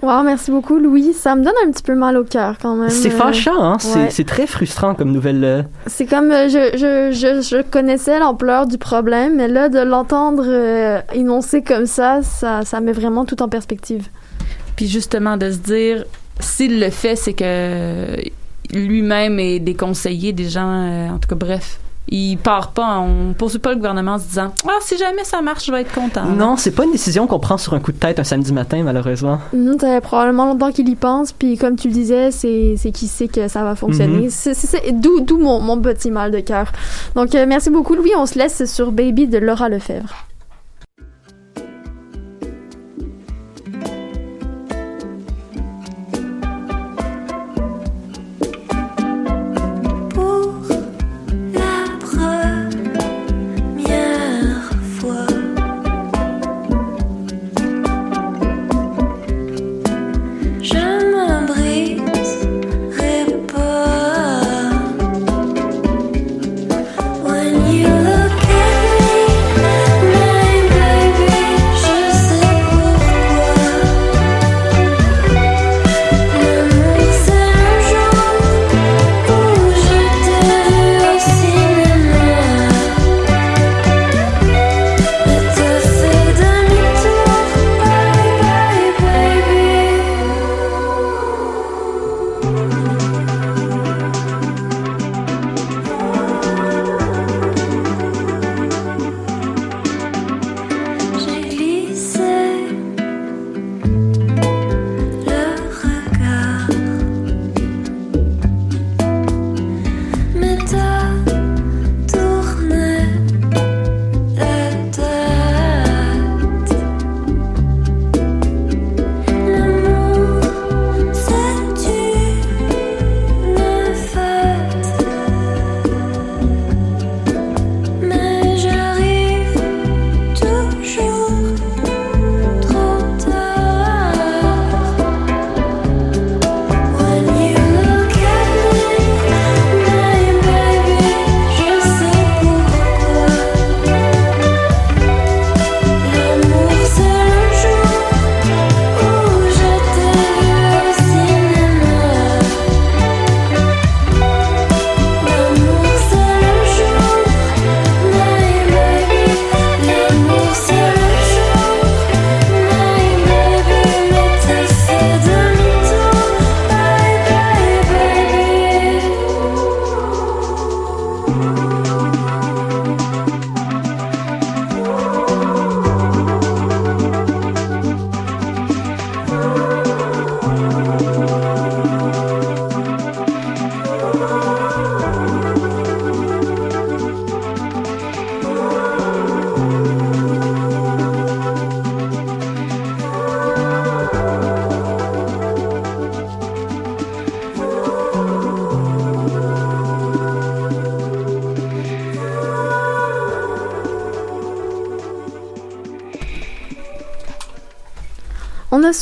Wow, 0.00 0.22
merci 0.22 0.50
beaucoup, 0.52 0.78
Louis. 0.78 1.12
Ça 1.12 1.34
me 1.34 1.42
donne 1.42 1.54
un 1.66 1.70
petit 1.72 1.82
peu 1.82 1.96
mal 1.96 2.16
au 2.16 2.22
cœur 2.24 2.56
quand 2.62 2.76
même. 2.76 2.88
C'est 2.90 3.08
Euh, 3.12 3.16
fâchant, 3.16 3.60
hein? 3.60 3.76
C'est- 3.80 3.94
ouais. 3.98 4.10
C'est 4.10 4.26
très 4.26 4.46
frustrant 4.46 4.94
comme 4.94 5.10
nouvelle. 5.10 5.42
euh, 5.42 5.62
C'est 5.86 6.06
comme 6.06 6.30
euh, 6.30 6.48
je, 6.48 6.76
je, 6.78 7.10
je, 7.12 7.40
je 7.42 7.62
connaissais 7.62 8.18
l'ampleur 8.20 8.66
du 8.66 8.78
problème, 8.78 9.36
mais 9.36 9.48
là, 9.48 9.68
de 9.68 9.80
l'entendre 9.80 10.44
euh, 10.46 11.00
énoncé 11.14 11.62
comme 11.62 11.86
ça, 11.86 12.20
ça, 12.22 12.62
ça 12.62 12.80
met 12.80 12.92
vraiment 12.92 13.24
tout 13.24 13.42
en 13.42 13.48
perspective. 13.48 14.06
Puis 14.76 14.86
justement, 14.86 15.36
de 15.36 15.50
se 15.50 15.58
dire, 15.58 16.04
s'il 16.38 16.78
le 16.78 16.90
fait, 16.90 17.16
c'est 17.16 17.32
que 17.32 18.06
lui-même 18.72 19.40
est 19.40 19.58
des 19.58 19.74
conseillers, 19.74 20.32
des 20.32 20.48
gens, 20.48 20.70
euh, 20.70 21.08
en 21.08 21.18
tout 21.18 21.28
cas, 21.28 21.34
bref. 21.34 21.80
Il 22.10 22.36
part 22.38 22.72
pas, 22.72 22.98
on 22.98 23.34
poursuit 23.34 23.58
pas 23.58 23.70
le 23.70 23.76
gouvernement 23.76 24.12
en 24.14 24.18
se 24.18 24.24
disant 24.28 24.52
Ah, 24.66 24.78
si 24.80 24.96
jamais 24.96 25.24
ça 25.24 25.42
marche, 25.42 25.66
je 25.66 25.72
vais 25.72 25.82
être 25.82 25.92
content. 25.92 26.24
Non, 26.24 26.56
c'est 26.56 26.70
pas 26.70 26.84
une 26.84 26.92
décision 26.92 27.26
qu'on 27.26 27.38
prend 27.38 27.58
sur 27.58 27.74
un 27.74 27.80
coup 27.80 27.92
de 27.92 27.98
tête 27.98 28.18
un 28.18 28.24
samedi 28.24 28.52
matin, 28.52 28.82
malheureusement. 28.82 29.38
Ça 29.80 29.86
fait 29.88 30.00
probablement 30.00 30.46
longtemps 30.46 30.72
qu'il 30.72 30.88
y 30.88 30.96
pense, 30.96 31.32
puis 31.32 31.56
comme 31.58 31.76
tu 31.76 31.88
le 31.88 31.94
disais, 31.94 32.30
c'est 32.30 32.74
c'est 32.78 32.92
qui 32.92 33.08
sait 33.08 33.28
que 33.28 33.48
ça 33.48 33.62
va 33.62 33.74
fonctionner. 33.74 34.24
Mhm. 34.24 34.30
C'est- 34.30 34.54
c'est- 34.54 34.66
c'est- 34.66 34.92
D'où 34.92 35.20
d'où 35.20 35.38
mon, 35.38 35.60
mon 35.60 35.78
petit 35.80 36.10
mal 36.10 36.30
de 36.30 36.40
cœur. 36.40 36.72
Donc, 37.14 37.34
euh, 37.34 37.44
merci 37.46 37.70
beaucoup, 37.70 37.94
Louis. 37.94 38.12
On 38.16 38.26
se 38.26 38.38
laisse 38.38 38.64
sur 38.72 38.90
Baby 38.92 39.26
de 39.26 39.38
Laura 39.38 39.68
Lefebvre. 39.68 40.14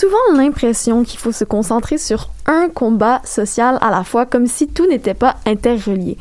Souvent 0.06 0.38
l'impression 0.38 1.02
qu'il 1.02 1.18
faut 1.18 1.32
se 1.32 1.44
concentrer 1.44 1.98
sur 1.98 2.28
un 2.46 2.68
combat 2.68 3.20
social 3.24 3.78
à 3.80 3.90
la 3.90 4.04
fois, 4.04 4.24
comme 4.24 4.46
si 4.46 4.68
tout 4.68 4.86
n'était 4.86 5.14
pas 5.14 5.36
interrelié. 5.46 6.16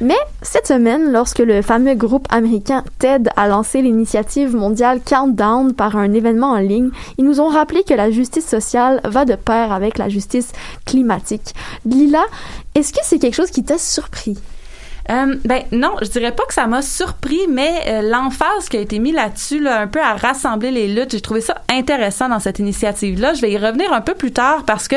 Mais 0.00 0.16
cette 0.42 0.66
semaine, 0.66 1.12
lorsque 1.12 1.38
le 1.38 1.62
fameux 1.62 1.94
groupe 1.94 2.26
américain 2.30 2.82
TED 2.98 3.28
a 3.36 3.46
lancé 3.46 3.82
l'initiative 3.82 4.56
mondiale 4.56 5.00
Countdown 5.04 5.74
par 5.74 5.96
un 5.96 6.12
événement 6.12 6.52
en 6.52 6.58
ligne, 6.58 6.90
ils 7.18 7.24
nous 7.24 7.40
ont 7.40 7.48
rappelé 7.48 7.84
que 7.84 7.94
la 7.94 8.10
justice 8.10 8.46
sociale 8.46 9.00
va 9.04 9.24
de 9.24 9.36
pair 9.36 9.72
avec 9.72 9.98
la 9.98 10.08
justice 10.08 10.52
climatique. 10.84 11.54
Lila, 11.84 12.24
est-ce 12.74 12.92
que 12.92 13.00
c'est 13.04 13.18
quelque 13.18 13.36
chose 13.36 13.50
qui 13.50 13.62
t'a 13.62 13.78
surpris? 13.78 14.38
Euh, 15.10 15.34
ben 15.44 15.62
non, 15.72 15.94
je 16.02 16.08
dirais 16.08 16.32
pas 16.32 16.44
que 16.44 16.54
ça 16.54 16.66
m'a 16.66 16.82
surpris, 16.82 17.40
mais 17.48 17.82
euh, 17.88 18.02
l'emphase 18.02 18.68
qui 18.68 18.76
a 18.76 18.80
été 18.80 18.98
mise 19.00 19.14
là-dessus, 19.14 19.58
là, 19.58 19.80
un 19.80 19.86
peu 19.88 20.00
à 20.00 20.14
rassembler 20.14 20.70
les 20.70 20.86
luttes, 20.86 21.10
j'ai 21.10 21.20
trouvé 21.20 21.40
ça 21.40 21.62
intéressant 21.68 22.28
dans 22.28 22.38
cette 22.38 22.60
initiative-là. 22.60 23.34
Je 23.34 23.40
vais 23.40 23.50
y 23.50 23.58
revenir 23.58 23.92
un 23.92 24.02
peu 24.02 24.14
plus 24.14 24.30
tard 24.30 24.62
parce 24.64 24.86
que 24.86 24.96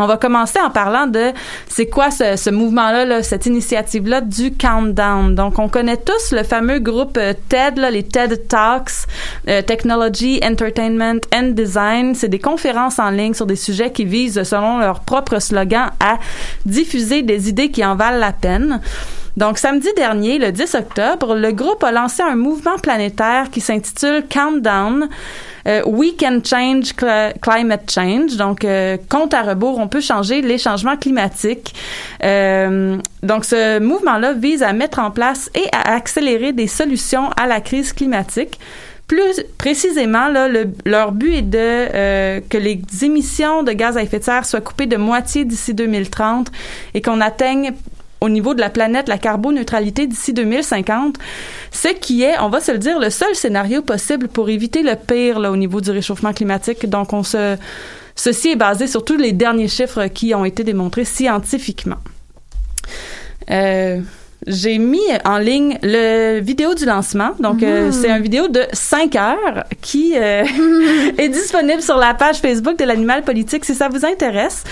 on 0.00 0.06
va 0.06 0.16
commencer 0.16 0.58
en 0.60 0.70
parlant 0.70 1.06
de 1.06 1.30
c'est 1.68 1.86
quoi 1.86 2.10
ce, 2.10 2.36
ce 2.36 2.50
mouvement-là, 2.50 3.04
là, 3.04 3.22
cette 3.22 3.46
initiative-là 3.46 4.20
du 4.20 4.52
countdown. 4.52 5.34
Donc, 5.34 5.58
on 5.60 5.68
connaît 5.68 5.96
tous 5.96 6.32
le 6.32 6.42
fameux 6.42 6.80
groupe 6.80 7.16
euh, 7.16 7.32
TED, 7.48 7.78
là, 7.78 7.90
les 7.90 8.02
TED 8.02 8.48
Talks, 8.48 9.06
euh, 9.48 9.62
Technology, 9.62 10.40
Entertainment 10.42 11.20
and 11.32 11.52
Design. 11.52 12.16
C'est 12.16 12.28
des 12.28 12.40
conférences 12.40 12.98
en 12.98 13.10
ligne 13.10 13.34
sur 13.34 13.46
des 13.46 13.56
sujets 13.56 13.92
qui 13.92 14.04
visent, 14.04 14.42
selon 14.42 14.78
leur 14.78 15.00
propre 15.00 15.38
slogan, 15.38 15.90
à 16.00 16.18
diffuser 16.66 17.22
des 17.22 17.48
idées 17.48 17.70
qui 17.70 17.84
en 17.84 17.94
valent 17.94 18.18
la 18.18 18.32
peine. 18.32 18.80
Donc, 19.36 19.56
samedi 19.58 19.88
dernier, 19.96 20.38
le 20.38 20.52
10 20.52 20.74
octobre, 20.74 21.34
le 21.34 21.52
groupe 21.52 21.82
a 21.84 21.90
lancé 21.90 22.22
un 22.22 22.34
mouvement 22.36 22.76
planétaire 22.82 23.50
qui 23.50 23.60
s'intitule 23.60 24.24
Countdown. 24.28 25.08
Euh, 25.66 25.80
We 25.86 26.10
can 26.18 26.40
change 26.44 26.92
cl- 26.94 27.32
climate 27.40 27.90
change. 27.90 28.36
Donc, 28.36 28.64
euh, 28.64 28.96
compte 29.08 29.32
à 29.32 29.42
rebours, 29.42 29.78
on 29.78 29.88
peut 29.88 30.00
changer 30.02 30.42
les 30.42 30.58
changements 30.58 30.96
climatiques. 30.96 31.72
Euh, 32.24 32.98
donc, 33.22 33.44
ce 33.46 33.78
mouvement-là 33.78 34.34
vise 34.34 34.62
à 34.62 34.72
mettre 34.72 34.98
en 34.98 35.10
place 35.10 35.50
et 35.54 35.66
à 35.72 35.94
accélérer 35.94 36.52
des 36.52 36.66
solutions 36.66 37.30
à 37.40 37.46
la 37.46 37.60
crise 37.60 37.92
climatique. 37.92 38.58
Plus 39.08 39.42
précisément, 39.58 40.28
leur 40.86 41.12
but 41.12 41.34
est 41.34 41.42
de 41.42 42.40
que 42.48 42.56
les 42.56 42.80
émissions 43.02 43.62
de 43.62 43.72
gaz 43.72 43.98
à 43.98 44.02
effet 44.02 44.20
de 44.20 44.24
serre 44.24 44.46
soient 44.46 44.62
coupées 44.62 44.86
de 44.86 44.96
moitié 44.96 45.44
d'ici 45.44 45.74
2030 45.74 46.50
et 46.94 47.02
qu'on 47.02 47.20
atteigne 47.20 47.72
au 48.22 48.28
niveau 48.28 48.54
de 48.54 48.60
la 48.60 48.70
planète 48.70 49.08
la 49.08 49.18
carboneutralité 49.18 50.06
d'ici 50.06 50.32
2050, 50.32 51.16
ce 51.72 51.88
qui 51.88 52.22
est, 52.22 52.38
on 52.38 52.48
va 52.48 52.60
se 52.60 52.70
le 52.70 52.78
dire, 52.78 53.00
le 53.00 53.10
seul 53.10 53.34
scénario 53.34 53.82
possible 53.82 54.28
pour 54.28 54.48
éviter 54.48 54.82
le 54.82 54.94
pire 54.94 55.40
là, 55.40 55.50
au 55.50 55.56
niveau 55.56 55.80
du 55.80 55.90
réchauffement 55.90 56.32
climatique. 56.32 56.88
Donc, 56.88 57.12
on 57.12 57.24
se, 57.24 57.56
ceci 58.14 58.50
est 58.50 58.56
basé 58.56 58.86
sur 58.86 59.04
tous 59.04 59.16
les 59.16 59.32
derniers 59.32 59.66
chiffres 59.66 60.06
qui 60.06 60.34
ont 60.36 60.44
été 60.44 60.62
démontrés 60.62 61.04
scientifiquement. 61.04 61.98
Euh, 63.50 64.00
j'ai 64.46 64.78
mis 64.78 65.00
en 65.24 65.38
ligne 65.38 65.78
le 65.82 66.40
vidéo 66.40 66.74
du 66.74 66.84
lancement. 66.84 67.30
Donc, 67.38 67.62
euh, 67.62 67.90
c'est 67.92 68.10
une 68.10 68.22
vidéo 68.22 68.48
de 68.48 68.62
5 68.72 69.16
heures 69.16 69.64
qui 69.80 70.14
euh, 70.16 70.44
est 71.18 71.28
disponible 71.28 71.82
sur 71.82 71.96
la 71.96 72.14
page 72.14 72.38
Facebook 72.38 72.78
de 72.78 72.84
l'Animal 72.84 73.22
Politique 73.22 73.64
si 73.64 73.74
ça 73.74 73.88
vous 73.88 74.04
intéresse. 74.04 74.64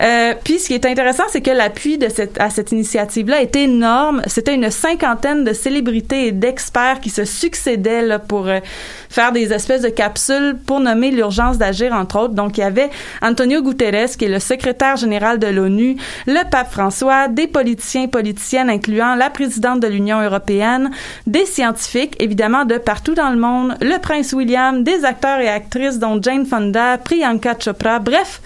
Euh, 0.00 0.34
puis, 0.42 0.58
ce 0.58 0.68
qui 0.68 0.74
est 0.74 0.86
intéressant, 0.86 1.24
c'est 1.28 1.40
que 1.40 1.50
l'appui 1.50 1.98
de 1.98 2.08
cette, 2.08 2.40
à 2.40 2.50
cette 2.50 2.72
initiative-là 2.72 3.42
est 3.42 3.56
énorme. 3.56 4.22
C'était 4.26 4.54
une 4.54 4.70
cinquantaine 4.70 5.44
de 5.44 5.52
célébrités 5.52 6.28
et 6.28 6.32
d'experts 6.32 7.00
qui 7.00 7.10
se 7.10 7.24
succédaient 7.24 8.02
là, 8.02 8.18
pour 8.18 8.48
euh, 8.48 8.60
faire 9.08 9.32
des 9.32 9.52
espèces 9.52 9.82
de 9.82 9.88
capsules 9.88 10.56
pour 10.66 10.80
nommer 10.80 11.10
l'urgence 11.10 11.58
d'agir, 11.58 11.92
entre 11.92 12.18
autres. 12.18 12.34
Donc, 12.34 12.58
il 12.58 12.60
y 12.60 12.64
avait 12.64 12.90
Antonio 13.22 13.62
Guterres, 13.62 14.10
qui 14.18 14.24
est 14.24 14.28
le 14.28 14.40
secrétaire 14.40 14.96
général 14.96 15.38
de 15.38 15.46
l'ONU, 15.46 15.96
le 16.26 16.48
pape 16.50 16.72
François, 16.72 17.28
des 17.28 17.46
politiciens 17.46 18.02
et 18.02 18.08
politiciennes, 18.08 18.70
incluant 18.70 19.13
la 19.14 19.30
présidente 19.30 19.80
de 19.80 19.86
l'Union 19.86 20.20
européenne, 20.20 20.90
des 21.26 21.46
scientifiques, 21.46 22.16
évidemment, 22.20 22.64
de 22.64 22.78
partout 22.78 23.14
dans 23.14 23.30
le 23.30 23.38
monde, 23.38 23.76
le 23.80 23.98
prince 23.98 24.32
William, 24.32 24.82
des 24.82 25.04
acteurs 25.04 25.40
et 25.40 25.48
actrices, 25.48 25.98
dont 25.98 26.20
Jane 26.20 26.46
Fonda, 26.46 26.98
Priyanka 26.98 27.54
Chopra, 27.58 27.98
bref, 27.98 28.40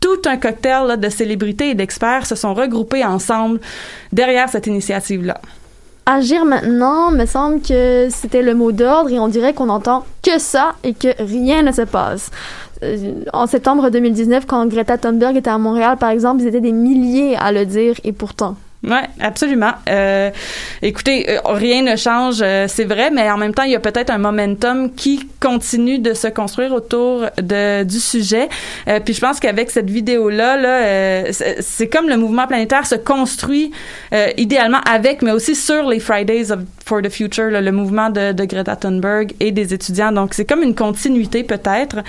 tout 0.00 0.20
un 0.26 0.36
cocktail 0.36 0.86
là, 0.86 0.96
de 0.96 1.08
célébrités 1.08 1.70
et 1.70 1.74
d'experts 1.74 2.26
se 2.26 2.34
sont 2.34 2.52
regroupés 2.52 3.04
ensemble 3.04 3.60
derrière 4.12 4.48
cette 4.48 4.66
initiative-là. 4.66 5.40
Agir 6.06 6.44
maintenant, 6.44 7.10
me 7.10 7.24
semble 7.24 7.62
que 7.62 8.08
c'était 8.10 8.42
le 8.42 8.54
mot 8.54 8.72
d'ordre 8.72 9.10
et 9.10 9.18
on 9.18 9.28
dirait 9.28 9.54
qu'on 9.54 9.70
entend 9.70 10.04
que 10.22 10.38
ça 10.38 10.74
et 10.84 10.92
que 10.92 11.08
rien 11.18 11.62
ne 11.62 11.72
se 11.72 11.80
passe. 11.80 12.30
Euh, 12.82 13.22
En 13.32 13.46
septembre 13.46 13.88
2019, 13.88 14.44
quand 14.46 14.66
Greta 14.66 14.98
Thunberg 14.98 15.38
était 15.38 15.48
à 15.48 15.56
Montréal, 15.56 15.96
par 15.98 16.10
exemple, 16.10 16.42
ils 16.42 16.48
étaient 16.48 16.60
des 16.60 16.72
milliers 16.72 17.36
à 17.36 17.52
le 17.52 17.64
dire 17.64 17.94
et 18.04 18.12
pourtant. 18.12 18.56
Ouais, 18.86 19.08
absolument. 19.18 19.72
Euh, 19.88 20.30
écoutez, 20.82 21.30
euh, 21.30 21.38
rien 21.44 21.80
ne 21.82 21.96
change, 21.96 22.40
euh, 22.42 22.66
c'est 22.68 22.84
vrai, 22.84 23.10
mais 23.10 23.30
en 23.30 23.38
même 23.38 23.54
temps, 23.54 23.62
il 23.62 23.70
y 23.72 23.76
a 23.76 23.80
peut-être 23.80 24.10
un 24.10 24.18
momentum 24.18 24.92
qui 24.94 25.26
continue 25.40 25.98
de 25.98 26.12
se 26.12 26.28
construire 26.28 26.72
autour 26.72 27.24
de 27.40 27.82
du 27.84 27.98
sujet. 27.98 28.48
Euh, 28.88 29.00
puis 29.00 29.14
je 29.14 29.20
pense 29.20 29.40
qu'avec 29.40 29.70
cette 29.70 29.88
vidéo-là, 29.88 30.58
là, 30.58 30.84
euh, 30.84 31.32
c'est 31.60 31.88
comme 31.88 32.08
le 32.10 32.16
mouvement 32.18 32.46
planétaire 32.46 32.86
se 32.86 32.94
construit 32.94 33.72
euh, 34.12 34.28
idéalement 34.36 34.80
avec, 34.86 35.22
mais 35.22 35.32
aussi 35.32 35.54
sur 35.54 35.88
les 35.88 36.00
Fridays 36.00 36.52
of, 36.52 36.60
for 36.84 37.02
the 37.02 37.08
Future, 37.08 37.50
là, 37.50 37.60
le 37.60 37.72
mouvement 37.72 38.10
de, 38.10 38.32
de 38.32 38.44
Greta 38.44 38.76
Thunberg 38.76 39.32
et 39.40 39.52
des 39.52 39.72
étudiants. 39.72 40.12
Donc 40.12 40.34
c'est 40.34 40.44
comme 40.44 40.62
une 40.62 40.74
continuité 40.74 41.42
peut-être, 41.42 42.02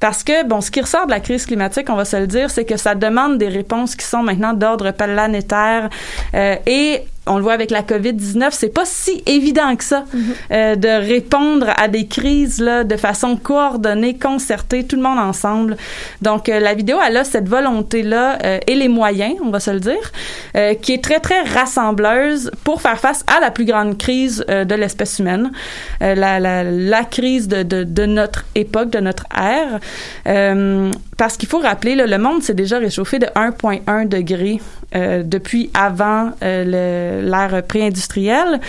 parce 0.00 0.24
que 0.24 0.46
bon, 0.46 0.60
ce 0.60 0.70
qui 0.70 0.80
ressort 0.80 1.06
de 1.06 1.10
la 1.10 1.20
crise 1.20 1.46
climatique, 1.46 1.88
on 1.90 1.96
va 1.96 2.04
se 2.04 2.16
le 2.16 2.26
dire, 2.26 2.50
c'est 2.50 2.64
que 2.64 2.76
ça 2.76 2.94
demande 2.94 3.38
des 3.38 3.48
réponses 3.48 3.94
qui 3.94 4.06
sont 4.06 4.22
maintenant 4.22 4.52
d'ordre 4.52 4.90
planétaire. 4.90 5.90
Euh, 6.34 6.56
et 6.66 7.02
on 7.26 7.36
le 7.36 7.42
voit 7.42 7.52
avec 7.52 7.70
la 7.70 7.82
COVID-19, 7.82 8.48
c'est 8.50 8.74
pas 8.74 8.84
si 8.84 9.22
évident 9.26 9.76
que 9.76 9.84
ça 9.84 10.04
euh, 10.50 10.74
de 10.74 10.88
répondre 10.88 11.68
à 11.76 11.86
des 11.86 12.06
crises 12.06 12.60
là, 12.60 12.82
de 12.82 12.96
façon 12.96 13.36
coordonnée, 13.36 14.18
concertée, 14.18 14.84
tout 14.84 14.96
le 14.96 15.02
monde 15.02 15.18
ensemble. 15.18 15.76
Donc 16.20 16.48
euh, 16.48 16.58
la 16.58 16.74
vidéo, 16.74 16.98
elle 17.06 17.16
a 17.16 17.24
cette 17.24 17.48
volonté-là 17.48 18.38
euh, 18.44 18.58
et 18.66 18.74
les 18.74 18.88
moyens, 18.88 19.34
on 19.44 19.50
va 19.50 19.60
se 19.60 19.70
le 19.70 19.78
dire, 19.78 20.12
euh, 20.56 20.74
qui 20.74 20.92
est 20.94 21.02
très, 21.02 21.20
très 21.20 21.42
rassembleuse 21.42 22.50
pour 22.64 22.82
faire 22.82 22.98
face 22.98 23.24
à 23.28 23.40
la 23.40 23.50
plus 23.52 23.66
grande 23.66 23.96
crise 23.98 24.44
euh, 24.48 24.64
de 24.64 24.74
l'espèce 24.74 25.20
humaine, 25.20 25.52
euh, 26.02 26.16
la, 26.16 26.40
la, 26.40 26.64
la 26.64 27.04
crise 27.04 27.46
de, 27.46 27.62
de, 27.62 27.84
de 27.84 28.04
notre 28.04 28.44
époque, 28.56 28.90
de 28.90 28.98
notre 28.98 29.26
ère. 29.36 29.78
Euh, 30.26 30.90
parce 31.16 31.36
qu'il 31.36 31.48
faut 31.48 31.60
rappeler, 31.60 31.94
là, 31.94 32.06
le 32.06 32.18
monde 32.18 32.42
s'est 32.42 32.54
déjà 32.54 32.78
réchauffé 32.78 33.20
de 33.20 33.26
1,1 33.26 34.08
degré 34.08 34.60
euh, 34.94 35.22
depuis 35.22 35.70
avant 35.74 36.32
euh, 36.42 37.22
l'ère 37.22 37.62
pré-industrielle. 37.64 38.60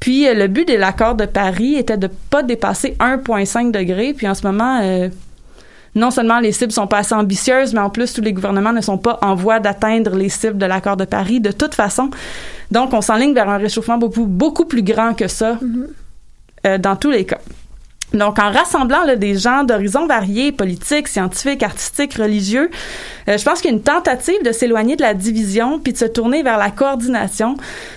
Puis 0.00 0.28
euh, 0.28 0.34
le 0.34 0.46
but 0.46 0.68
de 0.68 0.74
l'accord 0.74 1.14
de 1.14 1.26
Paris 1.26 1.74
était 1.74 1.96
de 1.96 2.08
pas 2.30 2.42
dépasser 2.42 2.96
1,5 3.00 3.70
degré. 3.70 4.14
Puis 4.14 4.28
en 4.28 4.34
ce 4.34 4.46
moment, 4.46 4.80
non 5.94 6.10
seulement 6.10 6.40
les 6.40 6.52
cibles 6.52 6.72
sont 6.72 6.86
pas 6.86 6.98
assez 6.98 7.14
ambitieuses, 7.14 7.72
mais 7.72 7.80
en 7.80 7.90
plus 7.90 8.12
tous 8.12 8.20
les 8.20 8.32
gouvernements 8.32 8.72
ne 8.72 8.80
sont 8.80 8.98
pas 8.98 9.18
en 9.22 9.34
voie 9.34 9.60
d'atteindre 9.60 10.16
les 10.16 10.28
cibles 10.28 10.58
de 10.58 10.66
l'accord 10.66 10.96
de 10.96 11.04
Paris 11.04 11.40
de 11.40 11.52
toute 11.52 11.74
façon. 11.74 12.10
Donc 12.70 12.92
on 12.92 13.00
s'enligne 13.00 13.34
vers 13.34 13.48
un 13.48 13.58
réchauffement 13.58 13.98
beaucoup 13.98 14.26
beaucoup 14.26 14.64
plus 14.64 14.82
grand 14.82 15.14
que 15.14 15.28
ça 15.28 15.58
euh, 16.66 16.78
dans 16.78 16.96
tous 16.96 17.10
les 17.10 17.24
cas. 17.24 17.38
Donc, 18.14 18.38
en 18.38 18.50
rassemblant 18.50 19.04
là, 19.04 19.16
des 19.16 19.36
gens 19.36 19.64
d'horizons 19.64 20.06
variés, 20.06 20.52
politiques, 20.52 21.08
scientifiques, 21.08 21.62
artistiques, 21.62 22.14
religieux, 22.14 22.70
euh, 23.28 23.36
je 23.38 23.44
pense 23.44 23.60
qu'il 23.60 23.70
y 23.70 23.74
a 23.74 23.76
une 23.76 23.82
tentative 23.82 24.42
de 24.44 24.52
s'éloigner 24.52 24.96
de 24.96 25.02
la 25.02 25.14
division 25.14 25.78
puis 25.80 25.92
de 25.92 25.98
se 25.98 26.04
tourner 26.04 26.42
vers 26.42 26.58
la 26.58 26.70
coordination, 26.70 27.56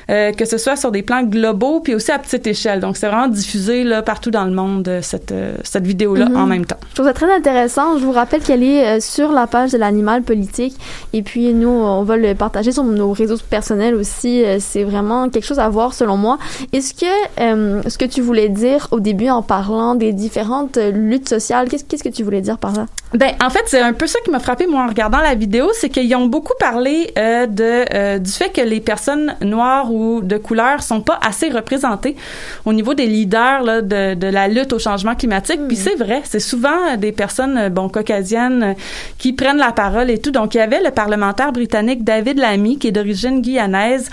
euh, 0.09 0.31
que 0.31 0.45
ce 0.45 0.57
soit 0.57 0.75
sur 0.75 0.91
des 0.91 1.03
plans 1.03 1.23
globaux 1.23 1.79
puis 1.81 1.95
aussi 1.95 2.11
à 2.11 2.19
petite 2.19 2.47
échelle. 2.47 2.79
Donc, 2.79 2.97
c'est 2.97 3.07
vraiment 3.07 3.27
diffusé 3.27 3.83
là, 3.83 4.01
partout 4.01 4.31
dans 4.31 4.45
le 4.45 4.51
monde, 4.51 4.87
euh, 4.87 5.01
cette, 5.01 5.31
euh, 5.31 5.55
cette 5.63 5.85
vidéo-là 5.85 6.29
Mhm. 6.29 6.35
en 6.37 6.45
même 6.45 6.65
temps. 6.65 6.77
Je 6.89 6.95
trouve 6.95 7.05
ça 7.07 7.13
très 7.13 7.31
intéressant. 7.33 7.97
Je 7.99 8.03
vous 8.05 8.11
rappelle 8.11 8.41
qu'elle 8.41 8.63
est 8.63 8.97
euh, 8.97 8.99
sur 8.99 9.31
la 9.31 9.47
page 9.47 9.71
de 9.71 9.77
l'animal 9.77 10.23
politique. 10.23 10.75
Et 11.13 11.21
puis, 11.21 11.53
nous, 11.53 11.69
on 11.69 12.03
va 12.03 12.17
le 12.17 12.33
partager 12.33 12.71
sur 12.71 12.83
nos 12.83 13.11
réseaux 13.11 13.37
personnels 13.49 13.95
aussi. 13.95 14.43
Euh, 14.43 14.57
C'est 14.59 14.83
vraiment 14.83 15.29
quelque 15.29 15.45
chose 15.45 15.59
à 15.59 15.69
voir, 15.69 15.93
selon 15.93 16.17
moi. 16.17 16.37
Est-ce 16.73 16.93
que 16.93 17.89
ce 17.89 17.97
que 17.97 18.05
tu 18.05 18.21
voulais 18.21 18.49
dire 18.49 18.87
au 18.91 18.99
début 18.99 19.29
en 19.29 19.41
parlant 19.41 19.95
des 19.95 20.06
différentes 20.13 20.77
luttes 20.77 21.29
sociales, 21.29 21.69
qu'est-ce 21.69 21.83
qu'est-ce 21.83 22.03
que 22.03 22.09
tu 22.09 22.23
voulais 22.23 22.41
dire 22.41 22.57
par 22.57 22.73
là? 22.73 22.85
Ben, 23.13 23.31
en 23.41 23.49
fait, 23.49 23.63
c'est 23.67 23.79
un 23.79 23.93
peu 23.93 24.05
ça 24.05 24.19
qui 24.23 24.31
m'a 24.31 24.39
frappé 24.39 24.67
moi 24.67 24.83
en 24.83 24.87
regardant 24.87 25.19
la 25.19 25.33
vidéo, 25.33 25.69
c'est 25.73 25.89
qu'ils 25.89 26.13
ont 26.15 26.25
beaucoup 26.25 26.53
parlé 26.59 27.13
euh, 27.17 27.45
de 27.45 27.85
euh, 27.93 28.19
du 28.19 28.29
fait 28.29 28.49
que 28.49 28.61
les 28.61 28.81
personnes 28.81 29.35
noires 29.41 29.93
ou 29.93 30.21
de 30.21 30.37
couleur 30.37 30.83
sont 30.83 30.99
pas 30.99 31.17
assez 31.25 31.49
représentées 31.49 32.17
au 32.65 32.73
niveau 32.73 32.93
des 32.93 33.05
leaders 33.05 33.63
là, 33.63 33.81
de, 33.81 34.13
de 34.13 34.27
la 34.27 34.49
lutte 34.49 34.73
au 34.73 34.79
changement 34.79 35.15
climatique. 35.15 35.61
Puis 35.67 35.77
c'est 35.77 35.95
vrai, 35.95 36.21
c'est 36.25 36.41
souvent 36.41 36.97
des 36.97 37.13
personnes 37.13 37.57
euh, 37.57 37.69
bon 37.69 37.87
caucasiennes 37.87 38.75
qui 39.17 39.31
prennent 39.33 39.57
la 39.57 39.71
parole 39.71 40.09
et 40.09 40.17
tout. 40.17 40.31
Donc 40.31 40.55
il 40.55 40.57
y 40.57 40.61
avait 40.61 40.81
le 40.81 40.91
parlementaire 40.91 41.51
britannique 41.53 42.03
David 42.03 42.37
Lamy 42.39 42.77
qui 42.77 42.89
est 42.89 42.91
d'origine 42.91 43.41
guyanaise 43.41 44.09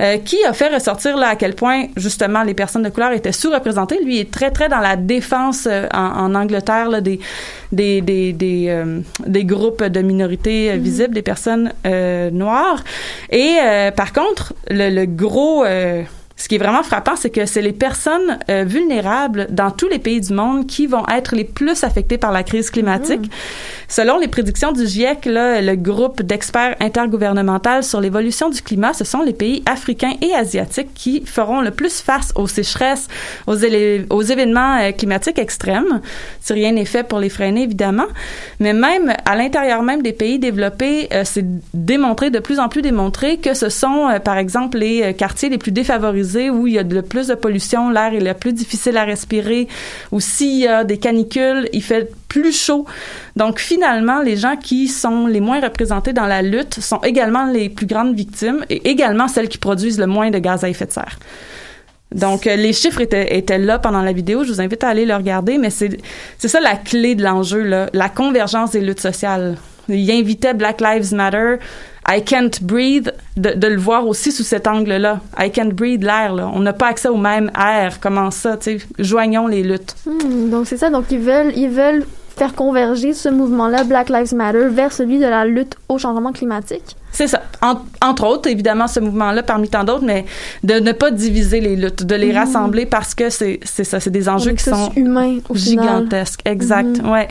euh, 0.00 0.18
qui 0.18 0.36
a 0.44 0.52
fait 0.52 0.72
ressortir 0.72 1.16
là 1.16 1.28
à 1.28 1.36
quel 1.36 1.54
point 1.54 1.86
justement 1.96 2.42
les 2.42 2.54
personnes 2.54 2.82
de 2.82 2.90
couleur 2.90 3.12
étaient 3.12 3.32
sous-représentées. 3.32 3.98
Lui 4.04 4.20
est 4.20 4.30
très 4.30 4.50
très 4.50 4.68
dans 4.68 4.78
la 4.78 4.94
défense 4.96 5.25
euh, 5.32 5.86
en, 5.92 6.32
en 6.32 6.34
Angleterre 6.34 6.88
là, 6.88 7.00
des 7.00 7.20
des 7.72 8.00
des 8.00 8.32
des, 8.32 8.66
euh, 8.68 9.00
des 9.26 9.44
groupes 9.44 9.82
de 9.82 10.00
minorités 10.00 10.70
euh, 10.70 10.76
visibles, 10.76 11.14
des 11.14 11.22
personnes 11.22 11.72
euh, 11.86 12.30
noires. 12.30 12.82
Et 13.30 13.56
par 13.96 14.12
contre, 14.12 14.54
le, 14.70 14.90
le 14.90 15.06
gros 15.06 15.64
ce 16.38 16.48
qui 16.48 16.56
est 16.56 16.58
vraiment 16.58 16.82
frappant, 16.82 17.16
c'est 17.16 17.30
que 17.30 17.46
c'est 17.46 17.62
les 17.62 17.72
personnes 17.72 18.38
vulnérables 18.48 19.46
dans 19.50 19.70
tous 19.70 19.88
les 19.88 19.98
pays 19.98 20.20
du 20.20 20.34
monde 20.34 20.66
qui 20.66 20.86
vont 20.86 21.04
être 21.08 21.34
les 21.34 21.44
plus 21.44 21.82
affectées 21.82 22.18
par 22.18 22.30
la 22.30 22.42
crise 22.42 22.70
climatique. 22.70 23.30
Selon 23.88 24.18
les 24.18 24.28
prédictions 24.28 24.72
du 24.72 24.86
GIEC, 24.86 25.26
là, 25.26 25.60
le 25.62 25.76
groupe 25.76 26.22
d'experts 26.22 26.74
intergouvernemental 26.80 27.84
sur 27.84 28.00
l'évolution 28.00 28.50
du 28.50 28.60
climat, 28.60 28.92
ce 28.92 29.04
sont 29.04 29.22
les 29.22 29.32
pays 29.32 29.62
africains 29.64 30.14
et 30.20 30.34
asiatiques 30.34 30.92
qui 30.94 31.24
feront 31.24 31.60
le 31.60 31.70
plus 31.70 32.00
face 32.00 32.32
aux 32.34 32.48
sécheresses, 32.48 33.08
aux, 33.46 33.54
événements 33.54 34.78
euh, 34.80 34.92
climatiques 34.92 35.38
extrêmes, 35.38 36.00
si 36.40 36.52
rien 36.52 36.72
n'est 36.72 36.84
fait 36.84 37.04
pour 37.04 37.20
les 37.20 37.28
freiner, 37.28 37.62
évidemment. 37.62 38.06
Mais 38.58 38.72
même 38.72 39.14
à 39.24 39.36
l'intérieur 39.36 39.82
même 39.82 40.02
des 40.02 40.12
pays 40.12 40.38
développés, 40.38 41.08
euh, 41.12 41.22
c'est 41.24 41.46
démontré, 41.72 42.30
de 42.30 42.40
plus 42.40 42.58
en 42.58 42.68
plus 42.68 42.82
démontré, 42.82 43.36
que 43.38 43.54
ce 43.54 43.68
sont, 43.68 44.08
euh, 44.08 44.18
par 44.18 44.36
exemple, 44.36 44.78
les 44.78 45.14
quartiers 45.14 45.48
les 45.48 45.58
plus 45.58 45.72
défavorisés 45.72 46.50
où 46.50 46.66
il 46.66 46.74
y 46.74 46.78
a 46.78 46.84
de 46.84 47.00
plus 47.00 47.28
de 47.28 47.34
pollution, 47.34 47.90
l'air 47.90 48.12
est 48.14 48.20
le 48.20 48.34
plus 48.34 48.52
difficile 48.52 48.96
à 48.96 49.04
respirer, 49.04 49.68
ou 50.10 50.20
s'il 50.20 50.58
y 50.58 50.66
a 50.66 50.82
des 50.82 50.98
canicules, 50.98 51.68
il 51.72 51.82
fait 51.82 52.10
plus 52.28 52.52
chaud. 52.52 52.86
Donc 53.36 53.60
finalement, 53.60 54.20
les 54.20 54.36
gens 54.36 54.56
qui 54.56 54.88
sont 54.88 55.26
les 55.26 55.40
moins 55.40 55.60
représentés 55.60 56.12
dans 56.12 56.26
la 56.26 56.42
lutte 56.42 56.80
sont 56.80 57.00
également 57.02 57.46
les 57.46 57.68
plus 57.68 57.86
grandes 57.86 58.14
victimes 58.14 58.64
et 58.68 58.88
également 58.88 59.28
celles 59.28 59.48
qui 59.48 59.58
produisent 59.58 59.98
le 59.98 60.06
moins 60.06 60.30
de 60.30 60.38
gaz 60.38 60.64
à 60.64 60.68
effet 60.68 60.86
de 60.86 60.92
serre. 60.92 61.18
Donc, 62.12 62.46
euh, 62.46 62.56
les 62.56 62.72
chiffres 62.72 63.00
étaient, 63.00 63.58
là 63.58 63.78
pendant 63.78 64.02
la 64.02 64.12
vidéo. 64.12 64.44
Je 64.44 64.52
vous 64.52 64.60
invite 64.60 64.84
à 64.84 64.88
aller 64.88 65.04
le 65.04 65.14
regarder, 65.14 65.58
mais 65.58 65.70
c'est, 65.70 65.98
ça 66.38 66.60
la 66.60 66.76
clé 66.76 67.14
de 67.14 67.22
l'enjeu, 67.22 67.88
la 67.92 68.08
convergence 68.08 68.70
des 68.70 68.80
luttes 68.80 69.00
sociales. 69.00 69.56
Il 69.88 70.10
invitait 70.10 70.54
Black 70.54 70.80
Lives 70.80 71.14
Matter, 71.14 71.56
I 72.08 72.22
can't 72.22 72.62
breathe, 72.62 73.10
de, 73.36 73.50
de 73.50 73.66
le 73.66 73.78
voir 73.78 74.06
aussi 74.06 74.30
sous 74.30 74.44
cet 74.44 74.66
angle-là. 74.66 75.20
I 75.38 75.50
can't 75.50 75.72
breathe 75.72 76.02
l'air, 76.02 76.34
là. 76.34 76.50
On 76.54 76.60
n'a 76.60 76.72
pas 76.72 76.86
accès 76.88 77.08
au 77.08 77.16
même 77.16 77.50
air. 77.58 77.98
Comment 78.00 78.30
ça, 78.30 78.56
tu 78.56 78.78
sais? 78.78 78.86
Joignons 78.98 79.48
les 79.48 79.62
luttes. 79.64 79.96
Hmm, 80.06 80.50
donc 80.50 80.66
c'est 80.68 80.76
ça. 80.76 80.88
Donc 80.88 81.06
ils 81.10 81.18
veulent, 81.18 81.52
ils 81.56 81.68
veulent 81.68 82.04
faire 82.36 82.54
converger 82.54 83.14
ce 83.14 83.28
mouvement-là, 83.30 83.84
Black 83.84 84.10
Lives 84.10 84.34
Matter, 84.34 84.66
vers 84.68 84.92
celui 84.92 85.18
de 85.18 85.24
la 85.26 85.44
lutte 85.46 85.74
au 85.88 85.96
changement 85.98 86.32
climatique? 86.32 86.96
C'est 87.10 87.28
ça. 87.28 87.40
En- 87.62 87.76
entre 88.06 88.26
autres, 88.26 88.50
évidemment, 88.50 88.86
ce 88.88 89.00
mouvement-là, 89.00 89.42
parmi 89.42 89.70
tant 89.70 89.84
d'autres, 89.84 90.04
mais 90.04 90.26
de 90.62 90.74
ne 90.74 90.92
pas 90.92 91.10
diviser 91.10 91.60
les 91.60 91.74
luttes, 91.74 92.04
de 92.04 92.14
les 92.14 92.28
Mhm. 92.32 92.36
rassembler 92.36 92.84
parce 92.84 93.14
que 93.14 93.30
c'est, 93.30 93.58
ça, 93.64 94.00
c'est 94.00 94.10
des 94.10 94.28
enjeux 94.28 94.52
qui 94.52 94.64
sont 94.64 94.92
humains 94.96 95.38
final. 95.54 95.56
gigantesques. 95.86 96.40
Exact, 96.44 97.02
Mhm. 97.02 97.10
ouais. 97.10 97.28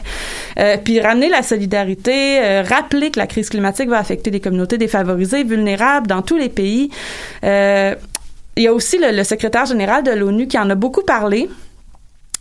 Euh, 0.58 0.78
puis 0.84 1.00
ramener 1.00 1.30
la 1.30 1.44
solidarité, 1.44 2.40
euh, 2.44 2.64
rappeler 2.68 3.12
que 3.12 3.20
la 3.20 3.28
crise 3.28 3.50
climatique 3.50 3.90
va 3.90 4.00
affecter 4.00 4.32
les 4.32 4.40
communautés 4.40 4.80
défavorisées, 4.80 5.44
vulnérables 5.44 6.08
dans 6.08 6.24
tous 6.24 6.38
les 6.38 6.50
pays. 6.50 6.90
Euh, 7.44 7.94
il 8.58 8.64
y 8.64 8.68
a 8.68 8.74
aussi 8.74 8.98
le, 8.98 9.16
le 9.16 9.24
secrétaire 9.24 9.66
général 9.68 10.02
de 10.04 10.12
l'ONU 10.12 10.48
qui 10.48 10.58
en 10.58 10.68
a 10.72 10.76
beaucoup 10.76 11.04
parlé. 11.04 11.48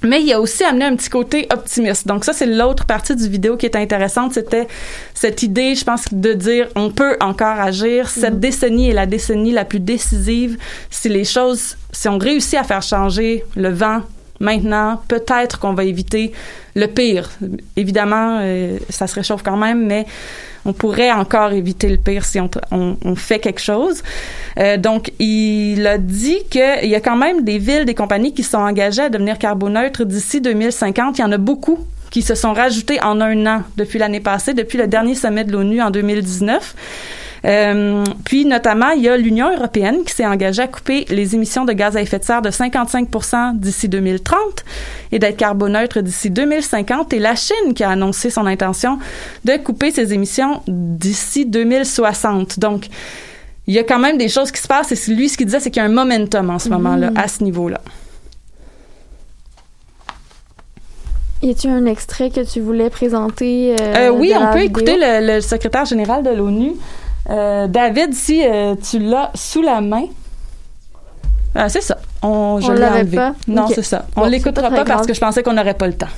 Mais 0.03 0.23
il 0.23 0.33
a 0.33 0.41
aussi 0.41 0.65
amené 0.65 0.85
un 0.85 0.97
petit 0.97 1.09
côté 1.09 1.47
optimiste. 1.53 2.07
Donc 2.07 2.25
ça, 2.25 2.33
c'est 2.33 2.47
l'autre 2.47 2.85
partie 2.85 3.17
du 3.17 3.29
vidéo 3.29 3.57
qui 3.57 3.67
est 3.67 3.77
intéressante. 3.77 4.35
C'était 4.35 4.69
cette 5.15 5.43
idée, 5.43 5.75
je 5.75 5.85
pense, 5.85 6.05
de 6.13 6.33
dire 6.35 6.69
on 6.77 6.91
peut 6.91 7.17
encore 7.21 7.59
agir. 7.61 8.09
Cette 8.09 8.39
décennie 8.39 8.91
est 8.91 8.95
la 8.95 9.07
décennie 9.07 9.53
la 9.53 9.65
plus 9.65 9.81
décisive. 9.81 10.59
Si 10.91 11.09
les 11.09 11.25
choses, 11.25 11.77
si 11.93 12.09
on 12.09 12.19
réussit 12.19 12.59
à 12.59 12.65
faire 12.65 12.83
changer 12.83 13.45
le 13.57 13.71
vent 13.71 14.03
maintenant, 14.41 15.01
peut-être 15.09 15.59
qu'on 15.59 15.75
va 15.75 15.85
éviter 15.85 16.33
le 16.75 16.87
pire. 16.87 17.31
Évidemment, 17.77 18.39
euh, 18.41 18.79
ça 18.89 19.07
se 19.07 19.15
réchauffe 19.15 19.43
quand 19.43 19.57
même, 19.57 19.87
mais 19.87 20.07
on 20.65 20.73
pourrait 20.73 21.13
encore 21.13 21.53
éviter 21.53 21.89
le 21.89 21.99
pire 21.99 22.25
si 22.25 22.39
on, 22.41 23.17
fait 23.17 23.39
quelque 23.39 23.61
chose. 23.61 24.03
Euh, 24.59 24.77
donc, 24.77 25.13
il 25.19 25.87
a 25.87 25.99
dit 25.99 26.39
qu'il 26.51 26.89
y 26.89 26.95
a 26.95 27.01
quand 27.01 27.17
même 27.17 27.45
des 27.45 27.59
villes, 27.59 27.85
des 27.85 27.95
compagnies 27.95 28.33
qui 28.33 28.43
sont 28.43 28.59
engagées 28.59 29.03
à 29.03 29.09
devenir 29.09 29.39
carboneutres 29.39 30.05
d'ici 30.05 30.41
2050. 30.41 31.19
Il 31.19 31.21
y 31.21 31.25
en 31.25 31.33
a 31.33 31.39
beaucoup 31.39 31.81
qui 32.11 32.23
se 32.23 32.35
sont 32.35 32.53
rajoutés 32.53 33.03
en 33.03 33.21
un 33.21 33.47
an 33.47 33.63
depuis 33.77 33.99
l'année 33.99 34.21
passée, 34.21 34.55
depuis 34.55 34.79
le 34.79 34.87
dernier 34.87 35.15
sommet 35.15 35.45
de 35.45 35.53
l'ONU 35.53 35.83
en 35.83 35.91
2019. 35.91 36.75
Euh, 37.45 38.03
puis 38.25 38.47
notamment, 38.47 38.91
il 38.91 39.03
y 39.03 39.09
a 39.09 39.17
l'Union 39.19 39.53
européenne 39.55 40.05
qui 40.07 40.15
s'est 40.15 40.25
engagée 40.25 40.63
à 40.63 40.67
couper 40.69 41.05
les 41.11 41.35
émissions 41.35 41.65
de 41.67 41.73
gaz 41.73 41.95
à 41.97 42.01
effet 42.01 42.19
de 42.19 42.25
serre 42.25 42.41
de 42.41 42.51
55 42.51 43.09
d'ici 43.57 43.89
2030 43.89 44.39
et 45.13 45.19
d'être 45.19 45.37
carboneutre 45.37 46.01
d'ici 46.01 46.31
2050 46.31 47.13
et 47.13 47.19
la 47.19 47.35
Chine 47.35 47.75
qui 47.75 47.85
a 47.85 47.91
annoncé 47.91 48.31
son 48.31 48.47
intention 48.47 48.99
de 49.45 49.57
couper 49.59 49.91
ses 49.91 50.15
émissions 50.15 50.63
d'ici 50.67 51.45
2060. 51.45 52.59
Donc, 52.59 52.87
il 53.67 53.75
y 53.75 53.79
a 53.79 53.85
quand 53.85 53.99
même 53.99 54.17
des 54.17 54.29
choses 54.29 54.51
qui 54.51 54.61
se 54.63 54.69
passent 54.69 54.93
et 54.93 55.13
lui, 55.13 55.29
ce 55.29 55.37
qu'il 55.37 55.47
disait, 55.47 55.61
c'est 55.61 55.71
qu'il 55.71 55.83
y 55.83 55.85
a 55.85 55.89
un 55.89 55.93
momentum 55.93 56.49
en 56.51 56.59
ce 56.59 56.69
moment-là, 56.71 57.11
à 57.17 57.29
ce 57.29 57.43
niveau-là. 57.45 57.81
Y 61.43 61.51
a-t-il 61.51 61.71
un 61.71 61.85
extrait 61.85 62.31
que 62.31 62.41
tu 62.41 62.61
voulais 62.61 62.89
présenter? 62.89 63.77
euh, 63.79 64.09
Euh, 64.09 64.11
oui, 64.11 64.33
on 64.35 64.47
peut 64.53 64.61
vidéo? 64.61 64.67
écouter 64.71 64.97
le, 64.99 65.35
le 65.35 65.41
secrétaire 65.43 65.85
général 65.85 66.23
de 66.23 66.31
l'ONU. 66.31 66.73
Euh, 67.31 67.67
David, 67.69 68.15
si 68.15 68.43
euh, 68.47 68.75
tu 68.77 68.99
l'as 68.99 69.31
sous 69.35 69.63
la 69.63 69.81
main. 69.81 70.05
Ah, 71.55 71.69
c'est 71.69 71.81
ça. 71.83 71.99
On, 72.23 72.59
je 72.61 72.67
On 72.67 72.73
l'ai 72.73 72.81
l'avait 72.81 73.01
enlevé. 73.01 73.17
pas? 73.17 73.35
Non, 73.47 73.67
c'est 73.69 73.83
ça. 73.83 74.07
Bon, 74.17 74.23
On 74.23 74.25
c'est 74.25 74.31
l'écoutera 74.31 74.71
pas 74.71 74.85
parce 74.85 75.07
que 75.07 75.15
je 75.15 75.21
pensais 75.21 75.43
qu'on 75.43 75.53
n'aurait 75.53 75.75
pas 75.75 75.87
le 75.87 75.93
temps. 75.95 76.09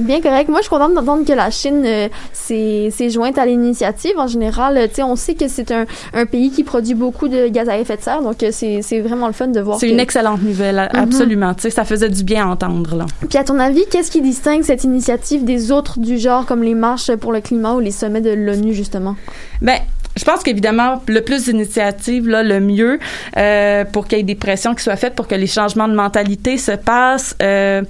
Bien 0.00 0.20
correct. 0.20 0.48
Moi, 0.48 0.58
je 0.58 0.64
suis 0.64 0.70
contente 0.70 0.92
d'entendre 0.94 1.24
que 1.24 1.32
la 1.32 1.52
Chine 1.52 1.84
euh, 1.86 2.08
s'est 2.32 3.10
jointe 3.10 3.38
à 3.38 3.46
l'initiative. 3.46 4.18
En 4.18 4.26
général, 4.26 4.76
euh, 4.76 4.88
on 5.04 5.14
sait 5.14 5.34
que 5.34 5.46
c'est 5.46 5.70
un, 5.70 5.84
un 6.12 6.26
pays 6.26 6.50
qui 6.50 6.64
produit 6.64 6.94
beaucoup 6.94 7.28
de 7.28 7.46
gaz 7.46 7.68
à 7.68 7.78
effet 7.78 7.96
de 7.96 8.02
serre, 8.02 8.20
donc 8.20 8.42
euh, 8.42 8.48
c'est 8.50 9.00
vraiment 9.00 9.28
le 9.28 9.32
fun 9.32 9.46
de 9.46 9.60
voir. 9.60 9.78
C'est 9.78 9.86
que- 9.86 9.92
une 9.92 10.00
excellente 10.00 10.42
nouvelle, 10.42 10.90
Mhm. 10.92 11.00
absolument. 11.00 11.52
Ça 11.56 11.84
faisait 11.84 12.08
du 12.10 12.24
bien 12.24 12.48
à 12.48 12.50
entendre, 12.50 12.96
là. 12.96 13.06
Puis 13.28 13.38
à 13.38 13.44
ton 13.44 13.60
avis, 13.60 13.84
qu'est-ce 13.88 14.10
qui 14.10 14.20
distingue 14.20 14.64
cette 14.64 14.82
initiative 14.82 15.44
des 15.44 15.70
autres 15.70 16.00
du 16.00 16.18
genre, 16.18 16.44
comme 16.44 16.64
les 16.64 16.74
marches 16.74 17.14
pour 17.14 17.30
le 17.30 17.40
climat 17.40 17.74
ou 17.74 17.78
les 17.80 17.92
sommets 17.92 18.20
de 18.20 18.30
l'ONU, 18.30 18.74
justement? 18.74 19.14
Ben, 19.62 19.78
je 20.16 20.24
pense 20.24 20.42
qu'évidemment, 20.42 21.02
le 21.06 21.20
plus 21.22 21.44
d'initiatives, 21.44 22.28
là, 22.28 22.42
le 22.42 22.60
mieux, 22.60 22.98
euh, 23.36 23.84
pour 23.84 24.06
qu'il 24.06 24.18
y 24.18 24.20
ait 24.20 24.24
des 24.24 24.34
pressions 24.34 24.74
qui 24.74 24.82
soient 24.82 24.96
faites, 24.96 25.14
pour 25.14 25.26
que 25.26 25.34
les 25.34 25.46
changements 25.46 25.88
de 25.88 25.94
mentalité 25.94 26.56
se 26.58 26.72
passent. 26.72 27.36
Euh, 27.42 27.82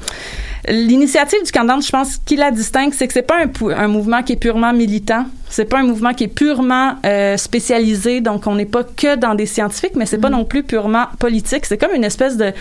L'initiative 0.67 1.45
du 1.45 1.53
Candan, 1.53 1.83
je 1.83 1.91
pense, 1.91 2.17
qui 2.17 2.37
la 2.37 2.51
distingue, 2.51 2.95
c'est 2.95 3.07
que 3.07 3.13
c'est 3.13 3.21
pas 3.21 3.37
un, 3.37 3.71
un 3.77 3.89
mouvement 3.89 4.23
qui 4.23 4.33
est 4.33 4.37
purement 4.37 4.73
militant. 4.73 5.27
C'est 5.51 5.67
pas 5.67 5.81
un 5.81 5.83
mouvement 5.83 6.15
qui 6.15 6.25
est 6.25 6.29
purement 6.29 6.95
euh, 7.05 7.37
spécialisé. 7.37 8.23
Donc, 8.23 8.47
on 8.47 8.55
n'est 8.55 8.65
pas 8.65 8.83
que 8.83 9.17
dans 9.17 9.35
des 9.35 9.45
scientifiques, 9.45 9.95
mais 9.95 10.07
c'est 10.07 10.19
pas 10.19 10.31
non 10.31 10.47
plus 10.47 10.63
purement 10.63 11.05
politique. 11.19 11.67
C'est 11.67 11.77
comme 11.77 11.95
une 11.95 12.05
espèce 12.05 12.39
de 12.39 12.53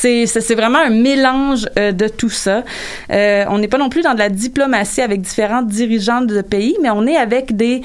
c'est 0.00 0.26
c'est 0.26 0.54
vraiment 0.54 0.78
un 0.78 0.90
mélange 0.90 1.68
euh, 1.76 1.90
de 1.90 2.06
tout 2.06 2.30
ça. 2.30 2.62
Euh, 3.10 3.44
on 3.48 3.58
n'est 3.58 3.66
pas 3.68 3.78
non 3.78 3.88
plus 3.88 4.02
dans 4.02 4.14
de 4.14 4.18
la 4.18 4.28
diplomatie 4.28 5.00
avec 5.00 5.20
différents 5.20 5.62
dirigeants 5.62 6.20
de 6.20 6.40
pays, 6.40 6.76
mais 6.82 6.90
on 6.90 7.04
est 7.06 7.16
avec 7.16 7.56
des 7.56 7.82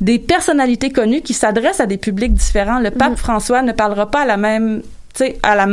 des 0.00 0.18
personnalités 0.18 0.90
connues 0.90 1.20
qui 1.20 1.34
s'adressent 1.34 1.80
à 1.80 1.86
des 1.86 1.98
publics 1.98 2.34
différents. 2.34 2.80
Le 2.80 2.90
pape 2.90 3.16
François 3.16 3.62
ne 3.62 3.70
parlera 3.70 4.10
pas 4.10 4.22
à 4.22 4.26
la 4.26 4.36
même 4.36 4.82
sais, 5.14 5.38
à 5.42 5.54
la, 5.54 5.66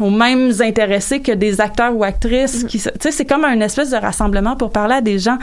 aux 0.00 0.10
mêmes 0.10 0.52
intéressés 0.60 1.20
que 1.20 1.32
des 1.32 1.60
acteurs 1.60 1.94
ou 1.94 2.04
actrices. 2.04 2.64
qui 2.64 2.78
se- 2.78 2.88
Tu 2.90 2.96
sais, 3.02 3.10
c'est 3.10 3.24
comme 3.24 3.44
un 3.44 3.60
espèce 3.60 3.90
de 3.90 3.96
rassemblement 3.96 4.56
pour 4.56 4.70
parler 4.72 4.94
à 4.96 5.00
des 5.00 5.18
gens 5.18 5.38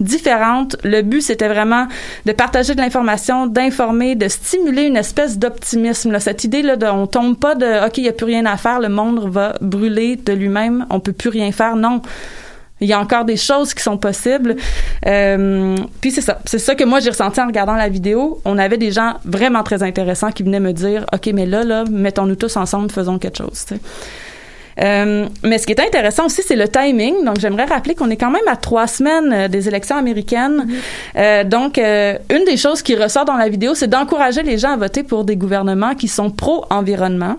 différentes. 0.00 0.76
Le 0.84 1.02
but, 1.02 1.20
c'était 1.22 1.48
vraiment 1.48 1.86
de 2.26 2.32
partager 2.32 2.74
de 2.74 2.80
l'information, 2.80 3.46
d'informer, 3.46 4.14
de 4.14 4.28
stimuler 4.28 4.82
une 4.84 4.96
espèce 4.96 5.38
d'optimisme. 5.38 6.12
là. 6.12 6.20
Cette 6.20 6.44
idée 6.44 6.62
là, 6.62 6.76
de, 6.76 6.86
on 6.86 7.06
tombe 7.06 7.36
pas 7.36 7.54
de, 7.54 7.86
ok, 7.86 7.98
il 7.98 8.04
y 8.04 8.08
a 8.08 8.12
plus 8.12 8.26
rien 8.26 8.46
à 8.46 8.56
faire, 8.56 8.80
le 8.80 8.88
monde 8.88 9.28
va 9.30 9.54
brûler 9.60 10.16
de 10.16 10.32
lui-même, 10.32 10.86
on 10.90 11.00
peut 11.00 11.12
plus 11.12 11.30
rien 11.30 11.52
faire. 11.52 11.76
Non. 11.76 12.02
Il 12.80 12.88
y 12.88 12.92
a 12.92 13.00
encore 13.00 13.24
des 13.24 13.36
choses 13.36 13.72
qui 13.72 13.82
sont 13.82 13.96
possibles. 13.96 14.56
Euh, 15.06 15.76
puis 16.00 16.10
c'est 16.10 16.20
ça. 16.20 16.40
C'est 16.44 16.58
ça 16.58 16.74
que 16.74 16.84
moi 16.84 17.00
j'ai 17.00 17.10
ressenti 17.10 17.40
en 17.40 17.46
regardant 17.46 17.74
la 17.74 17.88
vidéo. 17.88 18.40
On 18.44 18.58
avait 18.58 18.78
des 18.78 18.90
gens 18.90 19.14
vraiment 19.24 19.62
très 19.62 19.82
intéressants 19.82 20.32
qui 20.32 20.42
venaient 20.42 20.60
me 20.60 20.72
dire, 20.72 21.06
OK, 21.12 21.30
mais 21.32 21.46
là, 21.46 21.62
là, 21.62 21.84
mettons-nous 21.90 22.36
tous 22.36 22.56
ensemble, 22.56 22.90
faisons 22.90 23.18
quelque 23.18 23.38
chose. 23.38 23.66
Euh, 24.82 25.26
mais 25.42 25.58
ce 25.58 25.66
qui 25.66 25.72
est 25.72 25.80
intéressant 25.80 26.26
aussi, 26.26 26.42
c'est 26.42 26.56
le 26.56 26.68
timing. 26.68 27.24
Donc, 27.24 27.38
j'aimerais 27.38 27.64
rappeler 27.64 27.94
qu'on 27.94 28.10
est 28.10 28.16
quand 28.16 28.30
même 28.30 28.46
à 28.48 28.56
trois 28.56 28.86
semaines 28.86 29.32
euh, 29.32 29.48
des 29.48 29.68
élections 29.68 29.96
américaines. 29.96 30.68
Euh, 31.16 31.44
donc, 31.44 31.78
euh, 31.78 32.16
une 32.30 32.44
des 32.44 32.56
choses 32.56 32.82
qui 32.82 32.96
ressort 32.96 33.24
dans 33.24 33.36
la 33.36 33.48
vidéo, 33.48 33.74
c'est 33.74 33.88
d'encourager 33.88 34.42
les 34.42 34.58
gens 34.58 34.72
à 34.72 34.76
voter 34.76 35.02
pour 35.02 35.24
des 35.24 35.36
gouvernements 35.36 35.94
qui 35.94 36.08
sont 36.08 36.30
pro-environnement. 36.30 37.36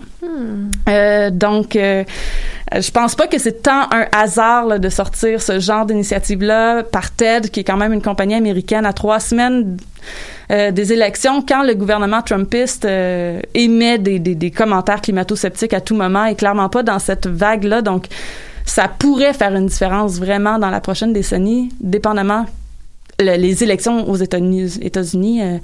Euh, 0.88 1.30
donc, 1.30 1.74
je 1.74 2.90
pense 2.90 3.14
pas 3.14 3.26
que 3.26 3.38
c'est 3.38 3.62
tant 3.62 3.82
un 3.92 4.06
hasard 4.12 4.66
là, 4.66 4.78
de 4.78 4.88
sortir 4.88 5.40
ce 5.40 5.60
genre 5.60 5.86
d'initiative-là 5.86 6.82
par 6.82 7.10
TED, 7.10 7.50
qui 7.50 7.60
est 7.60 7.64
quand 7.64 7.76
même 7.76 7.92
une 7.92 8.02
compagnie 8.02 8.34
américaine 8.34 8.86
à 8.86 8.92
trois 8.92 9.20
semaines 9.20 9.76
euh, 10.50 10.70
des 10.70 10.92
élections, 10.92 11.42
quand 11.42 11.62
le 11.62 11.74
gouvernement 11.74 12.22
trumpiste 12.22 12.84
euh, 12.84 13.40
émet 13.54 13.98
des, 13.98 14.18
des, 14.18 14.34
des 14.34 14.50
commentaires 14.50 15.00
climato-sceptiques 15.00 15.74
à 15.74 15.80
tout 15.80 15.96
moment 15.96 16.24
et 16.24 16.34
clairement 16.34 16.68
pas 16.68 16.82
dans 16.82 16.98
cette 16.98 17.26
vague-là. 17.26 17.82
Donc, 17.82 18.06
ça 18.64 18.88
pourrait 18.88 19.32
faire 19.32 19.54
une 19.54 19.66
différence 19.66 20.18
vraiment 20.18 20.58
dans 20.58 20.70
la 20.70 20.80
prochaine 20.80 21.12
décennie, 21.12 21.70
dépendamment 21.80 22.46
le- 23.20 23.36
les 23.36 23.62
élections 23.62 24.08
aux 24.08 24.16
États-Unis. 24.16 25.42
Euh, 25.42 25.58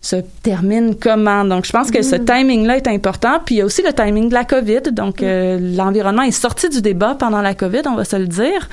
se 0.00 0.16
terminent 0.42 0.92
comment? 1.00 1.46
Donc, 1.46 1.64
je 1.64 1.72
pense 1.72 1.90
que 1.90 2.02
ce 2.02 2.16
timing-là 2.16 2.76
est 2.76 2.88
important. 2.88 3.40
Puis, 3.42 3.54
il 3.54 3.58
y 3.58 3.60
a 3.62 3.64
aussi 3.64 3.80
le 3.80 3.94
timing 3.94 4.28
de 4.28 4.34
la 4.34 4.44
COVID. 4.44 4.82
Donc, 4.92 5.22
euh, 5.22 5.58
l'environnement 5.74 6.20
est 6.20 6.30
sorti 6.30 6.68
du 6.68 6.82
débat 6.82 7.16
pendant 7.18 7.40
la 7.40 7.54
COVID, 7.54 7.80
on 7.86 7.94
va 7.94 8.04
se 8.04 8.16
le 8.16 8.26
dire. 8.26 8.68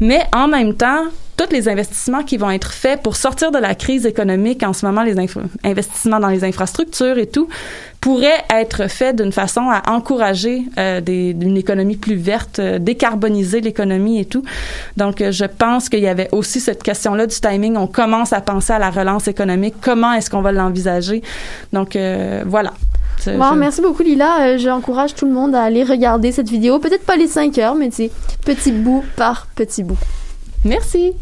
Mais 0.00 0.22
en 0.34 0.48
même 0.48 0.72
temps, 0.72 1.02
tous 1.46 1.52
les 1.52 1.68
investissements 1.68 2.22
qui 2.22 2.36
vont 2.36 2.50
être 2.50 2.72
faits 2.72 3.02
pour 3.02 3.16
sortir 3.16 3.50
de 3.50 3.58
la 3.58 3.74
crise 3.74 4.04
économique 4.04 4.62
en 4.62 4.72
ce 4.72 4.84
moment, 4.84 5.02
les 5.02 5.16
investissements 5.64 6.20
dans 6.20 6.28
les 6.28 6.44
infrastructures 6.44 7.16
et 7.18 7.26
tout, 7.26 7.48
pourraient 8.00 8.44
être 8.54 8.88
faits 8.88 9.16
d'une 9.16 9.32
façon 9.32 9.62
à 9.70 9.90
encourager 9.90 10.64
euh, 10.78 11.00
des, 11.00 11.30
une 11.40 11.56
économie 11.56 11.96
plus 11.96 12.16
verte, 12.16 12.58
euh, 12.58 12.78
décarboniser 12.78 13.60
l'économie 13.60 14.20
et 14.20 14.24
tout. 14.24 14.42
Donc, 14.96 15.20
euh, 15.20 15.32
je 15.32 15.44
pense 15.44 15.88
qu'il 15.88 16.00
y 16.00 16.08
avait 16.08 16.28
aussi 16.32 16.60
cette 16.60 16.82
question-là 16.82 17.26
du 17.26 17.36
timing. 17.40 17.76
On 17.76 17.86
commence 17.86 18.32
à 18.32 18.40
penser 18.40 18.72
à 18.72 18.78
la 18.78 18.90
relance 18.90 19.28
économique. 19.28 19.74
Comment 19.80 20.12
est-ce 20.14 20.28
qu'on 20.30 20.42
va 20.42 20.52
l'envisager? 20.52 21.22
Donc, 21.72 21.96
voilà. 22.46 22.72
C'est- 23.18 23.36
Wow, 23.36 23.52
je- 23.52 23.58
merci 23.58 23.80
beaucoup 23.82 24.02
Lila. 24.02 24.56
J'encourage 24.56 25.14
tout 25.14 25.26
le 25.26 25.32
monde 25.32 25.54
à 25.54 25.62
aller 25.62 25.84
regarder 25.84 26.32
cette 26.32 26.48
vidéo. 26.48 26.78
Peut-être 26.78 27.04
pas 27.04 27.16
les 27.16 27.26
5 27.26 27.56
heures, 27.58 27.74
mais 27.74 27.88
tu 27.90 27.96
sais, 27.96 28.10
petit 28.44 28.72
bout 28.72 29.04
par 29.16 29.46
petit 29.54 29.82
bout. 29.82 29.98
Merci. 30.64 31.14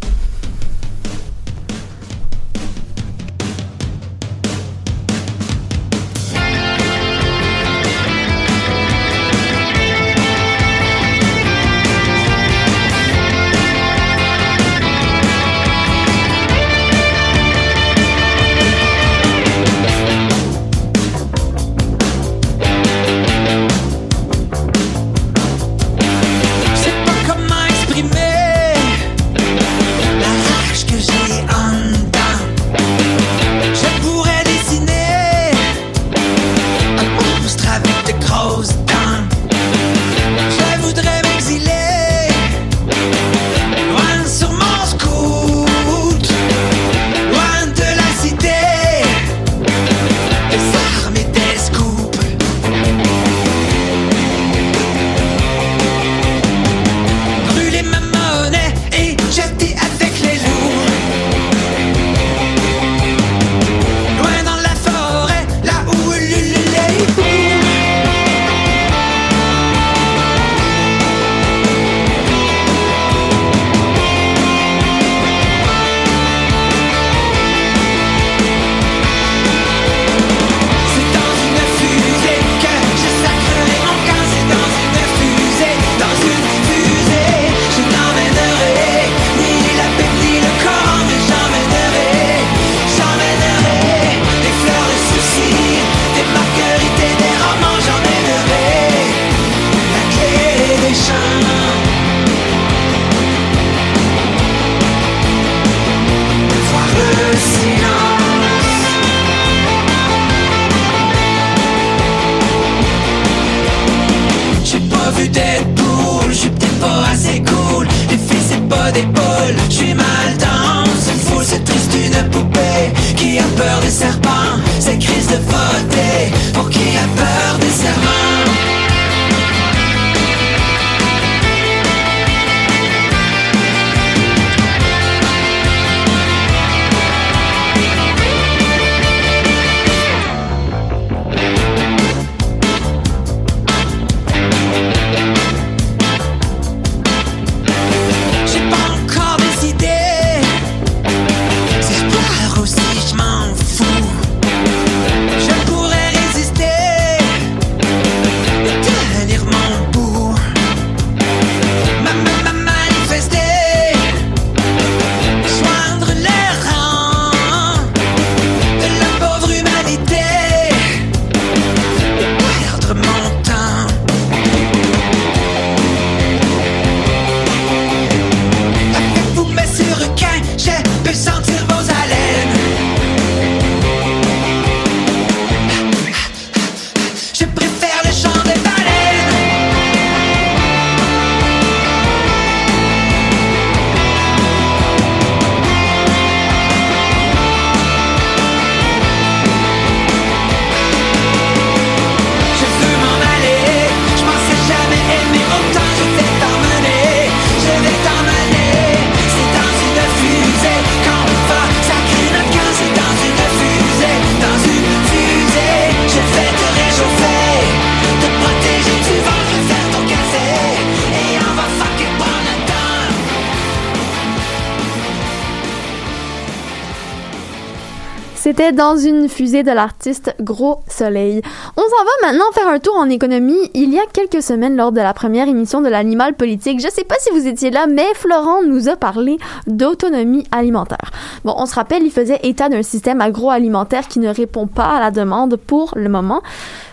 Dans 228.59 228.97
une 228.97 229.29
fusée 229.29 229.63
de 229.63 229.71
l'artiste 229.71 230.35
Gros 230.41 230.81
Soleil. 230.89 231.43
On 231.77 231.81
s'en 231.81 232.05
va 232.05 232.29
maintenant 232.29 232.51
faire 232.53 232.67
un 232.67 232.81
tour 232.81 232.97
en 232.97 233.09
économie. 233.09 233.71
Il 233.73 233.95
y 233.95 234.01
a 234.01 234.03
quelques 234.13 234.43
semaines, 234.43 234.77
lors 234.77 234.91
de 234.91 235.01
la 235.01 235.15
première 235.15 235.47
émission 235.47 235.81
de 235.81 235.89
l'Animal 235.89 236.35
Politique, 236.35 236.81
je 236.81 236.91
sais 236.91 237.05
pas 237.05 237.15
si 237.21 237.31
vous 237.31 237.47
étiez 237.47 237.71
là, 237.71 237.87
mais 237.87 238.13
Florent 238.15 238.65
nous 238.65 238.89
a 238.89 238.97
parlé 238.97 239.39
d'autonomie 239.69 240.45
alimentaire. 240.51 241.13
Bon, 241.45 241.55
on 241.57 241.67
se 241.67 241.75
rappelle, 241.77 242.03
il 242.03 242.11
faisait 242.11 242.41
état 242.43 242.69
d'un 242.69 242.83
système 242.83 243.21
agroalimentaire 243.21 244.09
qui 244.09 244.19
ne 244.19 244.29
répond 244.29 244.67
pas 244.67 244.97
à 244.97 245.01
la 245.01 245.13
demande 245.13 245.55
pour 245.55 245.93
le 245.95 246.09
moment. 246.09 246.43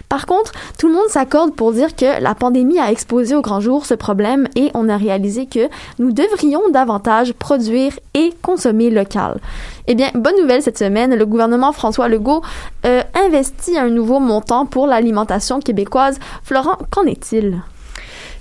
Par 0.10 0.26
contre, 0.26 0.52
tout 0.78 0.88
le 0.88 0.94
monde 0.94 1.08
s'accorde 1.10 1.56
pour 1.56 1.72
dire 1.72 1.96
que 1.96 2.22
la 2.22 2.36
pandémie 2.36 2.80
a 2.80 2.92
exposé 2.92 3.36
au 3.36 3.42
grand 3.42 3.60
jour 3.60 3.86
ce 3.86 3.94
problème 3.94 4.48
et 4.56 4.72
on 4.74 4.90
a 4.90 4.98
réalisé 4.98 5.46
que 5.46 5.68
nous 6.00 6.12
devrions 6.12 6.70
davantage 6.72 7.34
produire 7.34 7.94
et 8.14 8.34
consommer 8.42 8.90
local. 8.90 9.40
Eh 9.88 9.96
bien, 9.96 10.10
bonne 10.14 10.40
nouvelle 10.42 10.62
cette 10.62 10.78
semaine, 10.78 11.16
le 11.16 11.26
gouvernement 11.26 11.72
François 11.72 12.08
Legault 12.08 12.42
euh, 12.86 13.02
investit 13.14 13.78
un 13.78 13.90
nouveau 13.90 14.20
montant 14.20 14.66
pour 14.66 14.88
l'alimentation 14.88 15.60
québécoise. 15.60 16.20
Florent, 16.44 16.78
qu'en 16.92 17.04
est-il? 17.04 17.62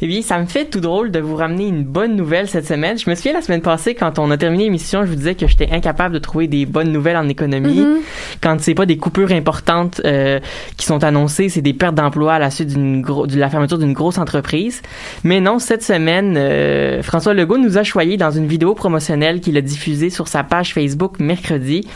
Eh 0.02 0.06
bien, 0.06 0.22
ça 0.22 0.38
me 0.38 0.46
fait 0.46 0.64
tout 0.66 0.80
drôle 0.80 1.10
de 1.10 1.20
vous 1.20 1.36
ramener 1.36 1.68
une 1.68 1.84
bonne 1.84 2.16
nouvelle 2.16 2.48
cette 2.48 2.66
semaine. 2.66 2.98
Je 2.98 3.08
me 3.08 3.14
souviens 3.14 3.32
la 3.32 3.42
semaine 3.42 3.62
passée, 3.62 3.94
quand 3.94 4.18
on 4.18 4.30
a 4.30 4.36
terminé 4.36 4.64
l'émission, 4.64 5.02
je 5.04 5.08
vous 5.08 5.14
disais 5.14 5.34
que 5.34 5.46
j'étais 5.46 5.70
incapable 5.70 6.14
de 6.14 6.18
trouver 6.18 6.46
des 6.48 6.66
bonnes 6.66 6.90
nouvelles 6.92 7.16
en 7.16 7.28
économie. 7.28 7.80
Mhm. 7.80 7.98
Quand 8.40 8.60
c'est 8.60 8.74
pas 8.74 8.86
des 8.86 8.96
coupures 8.96 9.32
importantes 9.32 10.00
euh, 10.04 10.40
qui 10.76 10.86
sont 10.86 11.04
annoncées, 11.04 11.48
c'est 11.48 11.62
des 11.62 11.72
pertes 11.72 11.94
d'emploi 11.94 12.34
à 12.34 12.38
la 12.38 12.50
suite 12.50 12.74
de 12.74 13.38
la 13.38 13.48
fermeture 13.48 13.78
d'une 13.78 13.92
grosse 13.92 14.18
entreprise. 14.18 14.82
Mais 15.22 15.40
non, 15.40 15.58
cette 15.58 15.82
semaine, 15.82 16.34
euh, 16.36 17.02
François 17.02 17.34
Legault 17.34 17.58
nous 17.58 17.78
a 17.78 17.82
choyé 17.82 18.16
dans 18.16 18.30
une 18.30 18.46
vidéo 18.46 18.74
promotionnelle 18.74 19.40
qu'il 19.40 19.56
a 19.56 19.60
diffusée 19.60 20.10
sur 20.10 20.28
sa 20.28 20.42
page 20.42 20.74
Facebook 20.74 21.18
mercredi. 21.20 21.86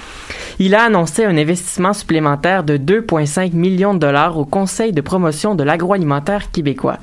Il 0.61 0.75
a 0.75 0.85
annoncé 0.85 1.25
un 1.25 1.37
investissement 1.37 1.93
supplémentaire 1.93 2.65
de 2.65 2.77
2,5 2.77 3.53
millions 3.55 3.95
de 3.95 3.99
dollars 3.99 4.39
au 4.39 4.45
Conseil 4.45 4.93
de 4.93 5.01
promotion 5.01 5.55
de 5.55 5.63
l'agroalimentaire 5.63 6.51
québécois. 6.51 6.99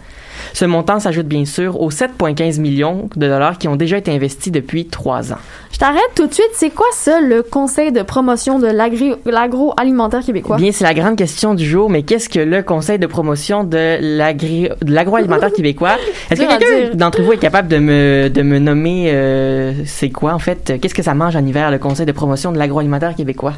Ce 0.53 0.65
montant 0.65 0.99
s'ajoute 0.99 1.27
bien 1.27 1.45
sûr 1.45 1.81
aux 1.81 1.91
7,15 1.91 2.59
millions 2.59 3.09
de 3.15 3.27
dollars 3.27 3.57
qui 3.57 3.67
ont 3.67 3.75
déjà 3.75 3.97
été 3.97 4.11
investis 4.11 4.51
depuis 4.51 4.85
trois 4.87 5.33
ans. 5.33 5.37
Je 5.71 5.79
t'arrête 5.79 5.99
tout 6.15 6.27
de 6.27 6.33
suite. 6.33 6.51
C'est 6.53 6.69
quoi 6.69 6.87
ça, 6.93 7.19
le 7.19 7.43
Conseil 7.43 7.91
de 7.91 8.01
promotion 8.01 8.59
de 8.59 8.67
l'agroalimentaire 9.25 10.21
québécois? 10.21 10.55
Bien, 10.55 10.71
c'est 10.71 10.85
la 10.85 10.93
grande 10.93 11.17
question 11.17 11.53
du 11.53 11.65
jour, 11.65 11.89
mais 11.89 12.03
qu'est-ce 12.03 12.29
que 12.29 12.39
le 12.39 12.63
Conseil 12.63 12.97
de 12.97 13.07
promotion 13.07 13.65
de 13.65 13.97
l'agroalimentaire 14.81 15.51
québécois? 15.55 15.97
Est-ce 16.31 16.41
que 16.41 16.47
quelqu'un 16.47 16.95
d'entre 16.95 17.21
vous 17.21 17.33
est 17.33 17.37
capable 17.37 17.67
de 17.67 17.79
me, 17.79 18.29
de 18.29 18.41
me 18.41 18.59
nommer 18.59 19.11
euh, 19.13 19.73
c'est 19.85 20.09
quoi 20.09 20.33
en 20.33 20.39
fait? 20.39 20.79
Qu'est-ce 20.81 20.95
que 20.95 21.03
ça 21.03 21.13
mange 21.13 21.35
en 21.35 21.45
hiver, 21.45 21.71
le 21.71 21.77
Conseil 21.77 22.05
de 22.05 22.11
promotion 22.13 22.53
de 22.53 22.57
l'agroalimentaire 22.57 23.13
québécois? 23.15 23.53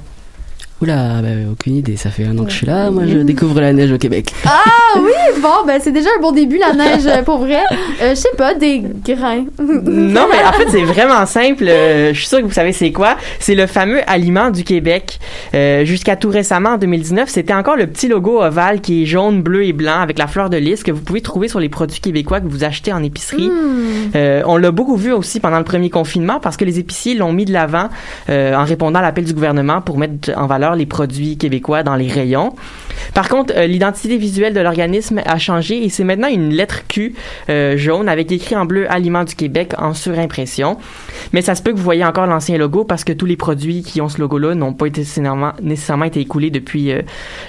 Oula, 0.79 1.21
ben, 1.23 1.49
aucune 1.51 1.75
idée, 1.75 1.97
ça 1.97 2.11
fait 2.11 2.23
un 2.23 2.37
an 2.37 2.43
que 2.43 2.51
je 2.51 2.57
suis 2.57 2.67
là, 2.67 2.91
moi 2.91 3.03
je 3.07 3.17
découvre 3.17 3.59
la 3.59 3.73
neige 3.73 3.91
au 3.91 3.97
Québec. 3.97 4.31
Ah 4.45 4.99
oui, 4.99 5.41
bon, 5.41 5.65
ben 5.65 5.79
c'est 5.81 5.91
déjà 5.91 6.09
un 6.17 6.21
bon 6.21 6.31
début, 6.31 6.57
la 6.57 6.73
neige, 6.73 7.03
pour 7.25 7.39
vrai. 7.39 7.61
Euh, 8.01 8.11
je 8.11 8.15
sais 8.15 8.29
pas, 8.37 8.53
des 8.53 8.83
grains. 9.05 9.45
Non, 9.59 10.27
mais 10.31 10.43
en 10.45 10.53
fait, 10.53 10.69
c'est 10.69 10.83
vraiment 10.83 11.25
simple. 11.25 11.65
Euh, 11.67 12.13
je 12.13 12.19
suis 12.19 12.27
sûr 12.27 12.39
que 12.39 12.45
vous 12.45 12.53
savez 12.53 12.71
c'est 12.71 12.91
quoi. 12.91 13.17
C'est 13.39 13.55
le 13.55 13.67
fameux 13.67 13.99
aliment 14.07 14.49
du 14.49 14.63
Québec. 14.63 15.19
Euh, 15.53 15.83
Jusqu'à 15.83 16.15
tout 16.15 16.29
récemment, 16.29 16.71
en 16.71 16.77
2019, 16.77 17.29
c'était 17.29 17.53
encore 17.53 17.75
le 17.75 17.87
petit 17.87 18.07
logo 18.07 18.41
ovale 18.41 18.81
qui 18.81 19.03
est 19.03 19.05
jaune, 19.05 19.41
bleu 19.41 19.65
et 19.65 19.73
blanc 19.73 19.99
avec 19.99 20.17
la 20.17 20.27
fleur 20.27 20.49
de 20.49 20.57
lys 20.57 20.83
que 20.83 20.91
vous 20.91 21.01
pouvez 21.01 21.21
trouver 21.21 21.47
sur 21.47 21.59
les 21.59 21.69
produits 21.69 21.99
québécois 21.99 22.39
que 22.39 22.47
vous 22.47 22.63
achetez 22.63 22.93
en 22.93 23.03
épicerie. 23.03 23.49
Hmm. 23.49 24.11
Euh, 24.15 24.41
on 24.45 24.57
l'a 24.57 24.71
beaucoup 24.71 24.95
vu 24.95 25.11
aussi 25.11 25.39
pendant 25.39 25.57
le 25.57 25.63
premier 25.63 25.89
confinement 25.89 26.39
parce 26.39 26.55
que 26.55 26.65
les 26.65 26.79
épiciers 26.79 27.15
l'ont 27.15 27.33
mis 27.33 27.45
de 27.45 27.53
l'avant 27.53 27.89
en 28.29 28.63
répondant 28.63 28.99
à 28.99 29.01
l'appel 29.01 29.25
du 29.25 29.33
gouvernement 29.33 29.81
pour 29.81 29.97
mettre 29.97 30.31
en 30.35 30.47
valeur 30.47 30.66
les 30.75 30.85
produits 30.85 31.37
québécois 31.37 31.83
dans 31.83 31.95
les 31.95 32.07
rayons. 32.07 32.53
Par 33.13 33.29
contre, 33.29 33.53
euh, 33.55 33.67
l'identité 33.67 34.17
visuelle 34.17 34.53
de 34.53 34.59
l'organisme 34.59 35.21
a 35.25 35.37
changé 35.37 35.83
et 35.83 35.89
c'est 35.89 36.03
maintenant 36.03 36.27
une 36.27 36.49
lettre 36.49 36.87
Q 36.87 37.15
euh, 37.49 37.77
jaune 37.77 38.09
avec 38.09 38.31
écrit 38.31 38.55
en 38.55 38.65
bleu 38.65 38.85
Aliments 38.91 39.23
du 39.23 39.35
Québec 39.35 39.73
en 39.77 39.93
surimpression. 39.93 40.77
Mais 41.33 41.41
ça 41.41 41.55
se 41.55 41.61
peut 41.61 41.71
que 41.71 41.77
vous 41.77 41.83
voyez 41.83 42.05
encore 42.05 42.27
l'ancien 42.27 42.57
logo 42.57 42.83
parce 42.83 43.03
que 43.03 43.13
tous 43.13 43.25
les 43.25 43.35
produits 43.35 43.83
qui 43.83 44.01
ont 44.01 44.09
ce 44.09 44.19
logo-là 44.19 44.55
n'ont 44.55 44.73
pas 44.73 44.87
été 44.87 45.01
nécessairement, 45.01 45.53
nécessairement 45.61 46.05
été 46.05 46.19
écoulés 46.19 46.49
depuis 46.49 46.91
euh, 46.91 47.01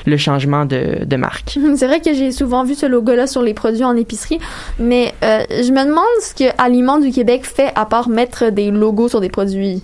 le 0.06 0.16
changement 0.16 0.64
de, 0.64 1.04
de 1.04 1.16
marque. 1.16 1.58
C'est 1.76 1.86
vrai 1.86 2.00
que 2.00 2.12
j'ai 2.14 2.32
souvent 2.32 2.64
vu 2.64 2.74
ce 2.74 2.86
logo-là 2.86 3.26
sur 3.26 3.42
les 3.42 3.54
produits 3.54 3.84
en 3.84 3.96
épicerie, 3.96 4.38
mais 4.78 5.14
je 5.22 5.70
me 5.70 5.84
demande 5.84 6.04
ce 6.22 6.34
que 6.34 6.50
Aliments 6.58 6.98
du 6.98 7.10
Québec 7.10 7.44
fait 7.44 7.72
à 7.74 7.84
part 7.84 8.08
mettre 8.08 8.50
des 8.50 8.70
logos 8.70 9.08
sur 9.08 9.20
des 9.20 9.28
produits. 9.28 9.82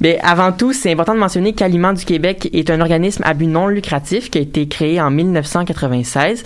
Mais 0.00 0.18
avant 0.22 0.52
tout, 0.52 0.72
c'est 0.72 0.92
important 0.92 1.14
de 1.14 1.20
mentionner 1.20 1.52
qu'Aliments 1.52 1.92
du 1.92 2.04
Québec 2.04 2.48
est 2.52 2.70
un 2.70 2.73
organisme 2.80 3.22
à 3.26 3.34
but 3.34 3.46
non 3.46 3.68
lucratif 3.68 4.30
qui 4.30 4.38
a 4.38 4.40
été 4.40 4.68
créé 4.68 5.00
en 5.00 5.10
1996. 5.10 6.42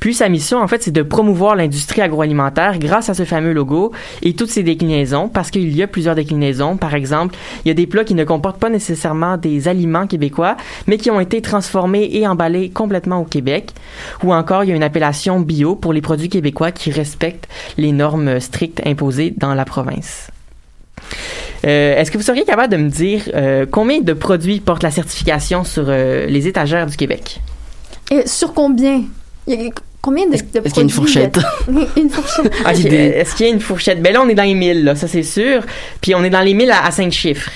Puis 0.00 0.14
sa 0.14 0.28
mission, 0.28 0.58
en 0.58 0.68
fait, 0.68 0.82
c'est 0.82 0.90
de 0.90 1.02
promouvoir 1.02 1.56
l'industrie 1.56 2.00
agroalimentaire 2.00 2.78
grâce 2.78 3.08
à 3.08 3.14
ce 3.14 3.24
fameux 3.24 3.52
logo 3.52 3.92
et 4.22 4.34
toutes 4.34 4.50
ses 4.50 4.62
déclinaisons, 4.62 5.28
parce 5.28 5.50
qu'il 5.50 5.74
y 5.74 5.82
a 5.82 5.86
plusieurs 5.86 6.14
déclinaisons. 6.14 6.76
Par 6.76 6.94
exemple, 6.94 7.36
il 7.64 7.68
y 7.68 7.70
a 7.70 7.74
des 7.74 7.86
plats 7.86 8.04
qui 8.04 8.14
ne 8.14 8.24
comportent 8.24 8.60
pas 8.60 8.70
nécessairement 8.70 9.36
des 9.36 9.68
aliments 9.68 10.06
québécois, 10.06 10.56
mais 10.86 10.96
qui 10.96 11.10
ont 11.10 11.20
été 11.20 11.42
transformés 11.42 12.08
et 12.12 12.26
emballés 12.26 12.70
complètement 12.70 13.20
au 13.20 13.24
Québec. 13.24 13.72
Ou 14.22 14.32
encore, 14.32 14.64
il 14.64 14.70
y 14.70 14.72
a 14.72 14.76
une 14.76 14.82
appellation 14.82 15.40
bio 15.40 15.74
pour 15.74 15.92
les 15.92 16.02
produits 16.02 16.28
québécois 16.28 16.72
qui 16.72 16.90
respectent 16.90 17.48
les 17.76 17.92
normes 17.92 18.40
strictes 18.40 18.82
imposées 18.86 19.34
dans 19.36 19.54
la 19.54 19.64
province. 19.64 20.30
Euh, 21.66 21.96
Est-ce 21.96 22.10
que 22.10 22.18
vous 22.18 22.24
seriez 22.24 22.44
capable 22.44 22.72
de 22.72 22.78
me 22.78 22.88
dire 22.88 23.22
euh, 23.34 23.66
combien 23.70 24.00
de 24.00 24.12
produits 24.12 24.60
portent 24.60 24.82
la 24.82 24.90
certification 24.90 25.64
sur 25.64 25.86
euh, 25.88 26.26
les 26.26 26.46
étagères 26.46 26.86
du 26.86 26.96
Québec? 26.96 27.40
Et 28.10 28.26
sur 28.26 28.54
combien? 28.54 29.02
Il 29.46 29.60
y 29.62 29.66
a 29.66 29.70
combien 30.00 30.26
de, 30.26 30.30
de 30.32 30.36
Est-ce 30.36 30.52
qu'il 30.62 30.76
y 30.76 30.78
a 30.78 30.82
une 30.82 30.90
fourchette? 30.90 31.38
euh, 31.68 31.84
une 31.96 32.10
fourchette. 32.10 32.52
Ok, 32.66 32.78
Idée. 32.78 33.12
euh, 33.16 33.20
Est-ce 33.20 33.34
qu'il 33.34 33.46
y 33.46 33.50
a 33.50 33.52
une 33.52 33.60
fourchette? 33.60 34.00
Ben 34.02 34.12
là, 34.12 34.22
on 34.22 34.28
est 34.28 34.34
dans 34.34 34.44
les 34.44 34.54
1000, 34.54 34.84
là, 34.84 34.94
ça 34.94 35.08
c'est 35.08 35.22
sûr. 35.22 35.62
Puis 36.00 36.14
on 36.14 36.22
est 36.22 36.30
dans 36.30 36.40
les 36.42 36.54
1000 36.54 36.70
à, 36.70 36.86
à 36.86 36.90
5 36.90 37.10
chiffres. 37.12 37.50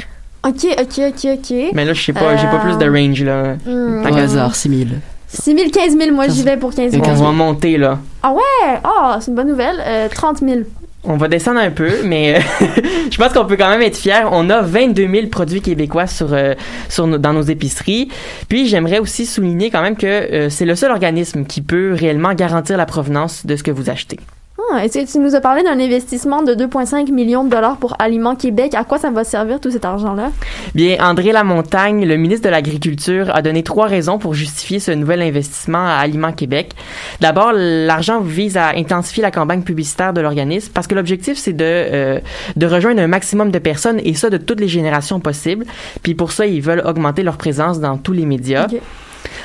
Ok, 0.44 0.66
ok, 0.78 1.00
ok, 1.08 1.26
ok. 1.38 1.54
Mais 1.72 1.84
là, 1.84 1.92
je 1.92 2.02
sais 2.02 2.12
pas, 2.12 2.36
j'ai 2.36 2.48
pas 2.48 2.58
plus 2.58 2.76
de 2.76 2.90
range, 2.90 3.22
là. 3.22 3.54
Hmm. 3.64 4.04
Au 4.04 4.16
hasard, 4.16 4.56
6000. 4.56 4.98
6 5.28 5.42
000, 5.56 5.70
15 5.70 5.96
000, 5.96 6.10
moi 6.14 6.26
j'y 6.28 6.42
vais 6.42 6.56
pour 6.56 6.74
15 6.74 6.86
Et 6.88 6.90
000. 6.90 7.02
On 7.02 7.06
15 7.06 7.22
va 7.22 7.30
monter, 7.30 7.78
là. 7.78 7.98
Ah 8.22 8.32
ouais, 8.32 8.78
ah, 8.84 9.18
c'est 9.20 9.28
une 9.30 9.36
bonne 9.36 9.48
nouvelle. 9.48 9.76
Euh, 9.80 10.08
30 10.12 10.40
000. 10.40 10.60
On 11.04 11.16
va 11.16 11.26
descendre 11.26 11.58
un 11.58 11.70
peu, 11.70 12.04
mais 12.04 12.36
euh, 12.36 12.40
je 13.10 13.16
pense 13.16 13.32
qu'on 13.32 13.44
peut 13.44 13.56
quand 13.56 13.68
même 13.68 13.82
être 13.82 13.96
fier. 13.96 14.28
On 14.30 14.48
a 14.50 14.62
22 14.62 15.08
000 15.08 15.26
produits 15.26 15.60
québécois 15.60 16.06
sur, 16.06 16.32
euh, 16.32 16.54
dans 16.98 17.32
nos 17.32 17.42
épiceries. 17.42 18.08
Puis 18.48 18.68
j'aimerais 18.68 19.00
aussi 19.00 19.26
souligner 19.26 19.70
quand 19.70 19.82
même 19.82 19.96
que 19.96 20.06
euh, 20.06 20.48
c'est 20.48 20.64
le 20.64 20.76
seul 20.76 20.92
organisme 20.92 21.44
qui 21.44 21.60
peut 21.60 21.92
réellement 21.92 22.34
garantir 22.34 22.76
la 22.76 22.86
provenance 22.86 23.46
de 23.46 23.56
ce 23.56 23.64
que 23.64 23.72
vous 23.72 23.90
achetez. 23.90 24.20
Ah, 24.74 24.86
et 24.86 24.88
tu, 24.88 25.18
nous 25.18 25.34
as 25.34 25.40
parlé 25.40 25.62
d'un 25.62 25.78
investissement 25.78 26.42
de 26.42 26.54
2,5 26.54 27.12
millions 27.12 27.44
de 27.44 27.50
dollars 27.50 27.76
pour 27.76 27.94
Aliments 27.98 28.36
Québec? 28.36 28.74
À 28.74 28.84
quoi 28.84 28.96
ça 28.96 29.10
va 29.10 29.22
servir 29.22 29.60
tout 29.60 29.70
cet 29.70 29.84
argent-là? 29.84 30.30
Bien, 30.74 30.96
André 31.00 31.32
Lamontagne, 31.32 32.06
le 32.06 32.16
ministre 32.16 32.46
de 32.46 32.50
l'Agriculture, 32.50 33.30
a 33.34 33.42
donné 33.42 33.62
trois 33.62 33.86
raisons 33.86 34.18
pour 34.18 34.32
justifier 34.32 34.80
ce 34.80 34.90
nouvel 34.90 35.20
investissement 35.20 35.86
à 35.86 35.96
Aliments 35.96 36.32
Québec. 36.32 36.72
D'abord, 37.20 37.52
l'argent 37.52 38.20
vise 38.20 38.56
à 38.56 38.68
intensifier 38.70 39.22
la 39.22 39.30
campagne 39.30 39.60
publicitaire 39.60 40.14
de 40.14 40.22
l'organisme 40.22 40.72
parce 40.72 40.86
que 40.86 40.94
l'objectif, 40.94 41.36
c'est 41.36 41.52
de, 41.52 41.64
euh, 41.64 42.20
de 42.56 42.66
rejoindre 42.66 43.02
un 43.02 43.08
maximum 43.08 43.50
de 43.50 43.58
personnes 43.58 44.00
et 44.02 44.14
ça 44.14 44.30
de 44.30 44.38
toutes 44.38 44.60
les 44.60 44.68
générations 44.68 45.20
possibles. 45.20 45.66
Puis 46.02 46.14
pour 46.14 46.32
ça, 46.32 46.46
ils 46.46 46.62
veulent 46.62 46.82
augmenter 46.86 47.22
leur 47.22 47.36
présence 47.36 47.78
dans 47.78 47.98
tous 47.98 48.12
les 48.12 48.24
médias. 48.24 48.64
Ok. 48.64 48.80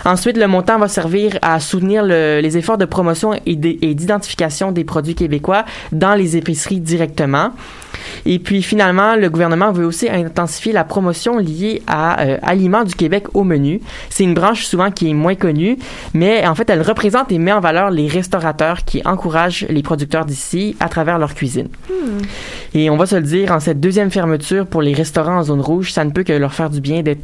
Ensuite, 0.08 0.38
le 0.38 0.48
montant 0.48 0.80
va 0.80 0.88
servir 0.88 1.38
à 1.42 1.60
soutenir 1.60 2.02
le- 2.02 2.40
les 2.42 2.58
efforts 2.58 2.78
de 2.78 2.86
promotion 2.86 3.34
et 3.46 3.56
d'identification 3.58 4.72
des 4.72 4.86
produits 4.86 5.16
québécois 5.16 5.66
dans 5.92 6.16
les 6.16 6.38
épiceries 6.38 6.80
directement. 6.80 7.52
Et 8.26 8.40
puis 8.40 8.62
finalement, 8.62 9.18
le 9.18 9.30
gouvernement 9.30 9.74
veut 9.74 9.86
aussi 9.86 10.10
intensifier 10.10 10.72
la 10.72 10.86
promotion 10.86 11.38
liée 11.40 11.82
à 11.88 12.22
euh, 12.22 12.38
Aliments 12.42 12.86
du 12.86 12.96
Québec 12.96 13.26
au 13.34 13.44
menu. 13.44 13.82
C'est 14.10 14.24
une 14.24 14.34
branche 14.34 14.66
souvent 14.66 14.92
qui 14.92 15.10
est 15.10 15.14
moins 15.14 15.36
connue, 15.36 15.78
mais 16.14 16.48
en 16.48 16.56
fait, 16.56 16.70
elle 16.70 16.82
représente 16.84 17.30
et 17.34 17.38
met 17.38 17.52
en 17.52 17.60
valeur 17.60 17.92
les 17.92 18.08
restaurateurs 18.08 18.86
qui 18.86 19.02
encouragent 19.04 19.66
les 19.70 19.84
producteurs 19.84 20.26
d'ici 20.26 20.78
à 20.80 20.88
travers 20.88 21.20
leur 21.20 21.36
cuisine. 21.36 21.68
Et 22.74 22.90
on 22.90 22.96
va 22.96 23.08
se 23.08 23.16
le 23.16 23.24
dire, 23.24 23.52
en 23.52 23.60
cette 23.60 23.82
deuxième 23.82 24.10
fermeture 24.12 24.68
pour 24.68 24.82
les 24.82 24.94
restaurants 24.94 25.40
en 25.40 25.44
zone 25.44 25.62
rouge, 25.62 25.92
ça 25.92 26.06
ne 26.06 26.12
peut 26.12 26.24
que 26.24 26.32
leur 26.34 26.54
faire 26.54 26.70
du 26.70 26.80
bien 26.80 27.02
d'être 27.02 27.20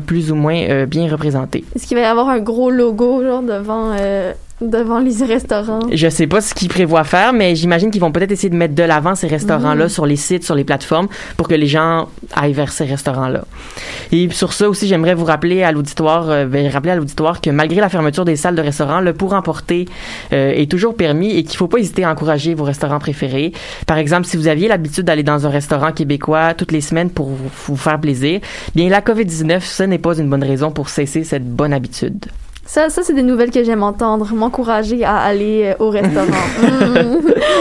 plus 0.00 0.32
ou 0.32 0.34
moins 0.34 0.56
euh, 0.68 0.86
bien 0.86 1.10
représentés. 1.10 1.64
Est-ce 1.74 1.86
qu'il 1.86 1.96
va 1.96 2.02
y 2.02 2.06
avoir 2.06 2.28
un 2.28 2.40
gros 2.40 2.70
logo, 2.70 3.22
genre, 3.22 3.42
devant 3.42 3.94
euh, 3.98 4.32
devant 4.60 4.98
les 5.00 5.14
restaurants. 5.24 5.80
Je 5.92 6.08
sais 6.08 6.26
pas 6.26 6.40
ce 6.40 6.54
qu'ils 6.54 6.68
prévoient 6.68 7.04
faire, 7.04 7.32
mais 7.32 7.56
j'imagine 7.56 7.90
qu'ils 7.90 8.00
vont 8.00 8.12
peut-être 8.12 8.30
essayer 8.32 8.50
de 8.50 8.56
mettre 8.56 8.74
de 8.74 8.82
l'avant 8.82 9.14
ces 9.14 9.26
restaurants-là 9.26 9.84
Mhm. 9.84 9.88
sur 9.90 10.06
les 10.06 10.16
sites, 10.16 10.44
sur 10.44 10.54
les 10.54 10.64
plateformes, 10.64 11.08
pour 11.36 11.48
que 11.48 11.54
les 11.54 11.66
gens 11.66 12.08
aillent 12.34 12.52
vers 12.52 12.70
ces 12.72 12.84
restaurants-là. 12.84 13.44
Et 14.12 14.28
sur 14.30 14.52
ça 14.52 14.68
aussi, 14.68 14.86
j'aimerais 14.86 15.14
vous 15.14 15.24
rappeler 15.24 15.62
à 15.64 15.72
l'auditoire, 15.72 16.30
euh, 16.30 16.46
ben, 16.46 16.68
rappeler 16.68 16.92
à 16.92 16.96
l'auditoire 16.96 17.40
que 17.40 17.50
malgré 17.50 17.80
la 17.80 17.88
fermeture 17.88 18.24
des 18.24 18.36
salles 18.36 18.54
de 18.54 18.62
restaurants, 18.62 19.00
le 19.00 19.12
pour 19.12 19.32
emporter 19.34 19.86
euh, 20.32 20.52
est 20.52 20.70
toujours 20.70 20.94
permis 20.96 21.36
et 21.36 21.42
qu'il 21.42 21.56
faut 21.56 21.68
pas 21.68 21.78
hésiter 21.78 22.04
à 22.04 22.10
encourager 22.10 22.54
vos 22.54 22.64
restaurants 22.64 22.98
préférés. 23.00 23.52
Par 23.86 23.98
exemple, 23.98 24.24
si 24.26 24.36
vous 24.36 24.46
aviez 24.48 24.68
l'habitude 24.68 25.04
d'aller 25.04 25.22
dans 25.24 25.46
un 25.46 25.50
restaurant 25.50 25.92
québécois 25.92 26.54
toutes 26.54 26.72
les 26.72 26.80
semaines 26.80 27.10
pour 27.10 27.26
vous, 27.30 27.50
vous 27.66 27.76
faire 27.76 28.00
plaisir, 28.00 28.40
bien 28.74 28.88
la 28.88 29.00
COVID-19, 29.00 29.60
ce 29.64 29.82
n'est 29.82 29.98
pas 29.98 30.16
une 30.16 30.28
bonne 30.30 30.44
raison 30.44 30.70
pour 30.70 30.88
cesser 30.88 31.24
cette 31.24 31.44
bonne 31.44 31.72
habitude. 31.72 32.26
Ça, 32.66 32.88
ça 32.88 33.02
c'est 33.02 33.12
des 33.12 33.22
nouvelles 33.22 33.50
que 33.50 33.62
j'aime 33.62 33.82
entendre, 33.82 34.32
m'encourager 34.34 35.04
à 35.04 35.16
aller 35.16 35.74
euh, 35.78 35.84
au 35.84 35.90
restaurant. 35.90 36.26
Mm. 36.84 37.20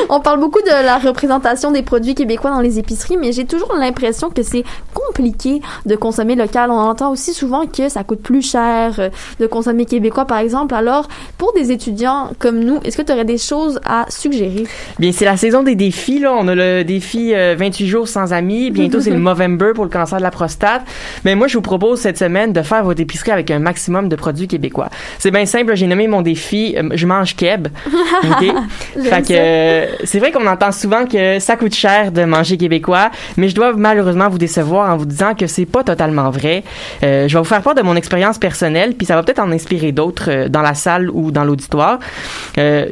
On 0.10 0.20
parle 0.20 0.40
beaucoup 0.40 0.62
de 0.62 0.86
la 0.86 0.98
représentation 0.98 1.72
des 1.72 1.82
produits 1.82 2.14
québécois 2.14 2.52
dans 2.52 2.60
les 2.60 2.78
épiceries, 2.78 3.18
mais 3.18 3.32
j'ai 3.32 3.46
toujours 3.46 3.74
l'impression 3.74 4.30
que 4.30 4.44
c'est 4.44 4.64
compliqué 4.94 5.62
de 5.86 5.96
consommer 5.96 6.36
local. 6.36 6.72
On 6.72 6.78
entend 6.78 7.12
aussi 7.12 7.34
souvent 7.34 7.66
que 7.66 7.90
ça 7.90 8.04
coûte 8.04 8.22
plus 8.22 8.42
cher 8.42 8.96
euh, 9.00 9.10
de 9.40 9.48
consommer 9.48 9.86
québécois, 9.86 10.26
par 10.26 10.40
exemple. 10.40 10.76
Alors, 10.76 11.08
pour 11.38 11.54
des 11.54 11.72
étudiants 11.72 12.32
comme 12.40 12.60
nous, 12.60 12.80
est-ce 12.84 12.98
que 12.98 13.02
tu 13.02 13.12
aurais 13.12 13.26
des 13.26 13.38
choses 13.38 13.80
à 13.86 14.06
suggérer? 14.10 14.66
Bien, 15.00 15.12
c'est 15.12 15.26
la 15.26 15.38
saison 15.38 15.64
des 15.64 15.76
défis, 15.76 16.20
là. 16.20 16.34
On 16.38 16.48
a 16.48 16.56
le 16.56 16.84
défi 16.84 17.34
euh, 17.34 17.56
28 17.58 17.88
jours 17.88 18.08
sans 18.08 18.34
amis. 18.34 18.72
Bientôt, 18.72 19.00
c'est 19.00 19.12
le 19.12 19.20
Movember 19.24 19.72
pour 19.74 19.86
le 19.86 19.90
cancer 19.90 20.18
de 20.18 20.24
la 20.24 20.32
prostate. 20.32 20.84
Mais 21.26 21.36
moi, 21.36 21.48
je 21.48 21.58
vous 21.58 21.62
propose 21.62 22.00
cette 22.00 22.18
semaine 22.18 22.54
de 22.54 22.62
faire 22.62 22.84
votre 22.84 23.02
épicerie 23.02 23.32
avec 23.32 23.52
un 23.52 23.60
maximum 23.60 24.10
de 24.10 24.16
produits 24.16 24.48
québécois. 24.48 24.90
C'est 25.20 25.32
bien 25.32 25.46
simple, 25.46 25.76
j'ai 25.76 25.88
nommé 25.88 26.08
mon 26.08 26.22
défi 26.22 26.76
euh, 26.78 26.90
Je 26.94 27.06
mange 27.06 27.36
keb. 27.36 27.68
OK? 27.88 28.42
J'aime 28.96 29.04
fait 29.04 29.22
que 29.22 29.34
euh, 29.34 29.86
c'est 30.04 30.20
vrai 30.20 30.32
qu'on 30.32 30.48
entend 30.48 30.72
souvent 30.72 31.06
que 31.06 31.40
ça 31.40 31.56
coûte 31.56 31.74
cher 31.74 32.12
de 32.12 32.24
manger 32.24 32.58
québécois, 32.58 33.12
mais 33.38 33.50
je 33.50 33.56
dois 33.56 33.74
malheureusement 33.74 34.30
vous 34.30 34.38
décevoir 34.38 34.92
en 34.92 34.98
vous 34.98 35.06
disant 35.06 35.34
que 35.36 35.48
c'est 35.48 35.66
pas 35.66 35.84
totalement 35.84 36.30
vrai. 36.30 36.64
Euh, 37.04 37.28
je 37.28 37.34
vais 37.34 37.40
vous 37.40 37.48
faire 37.48 37.62
part 37.62 37.76
de 37.76 37.82
mon 37.82 37.96
expérience 37.96 38.38
personnelle, 38.38 38.94
puis 38.96 39.06
ça 39.06 39.16
va 39.16 39.24
peut-être 39.24 39.40
en 39.40 39.52
inspirer 39.52 39.92
d'autres 39.92 40.48
dans 40.48 40.62
la 40.62 40.74
salle 40.74 41.10
ou 41.10 41.32
dans 41.32 41.44
l'auditoire. 41.44 42.00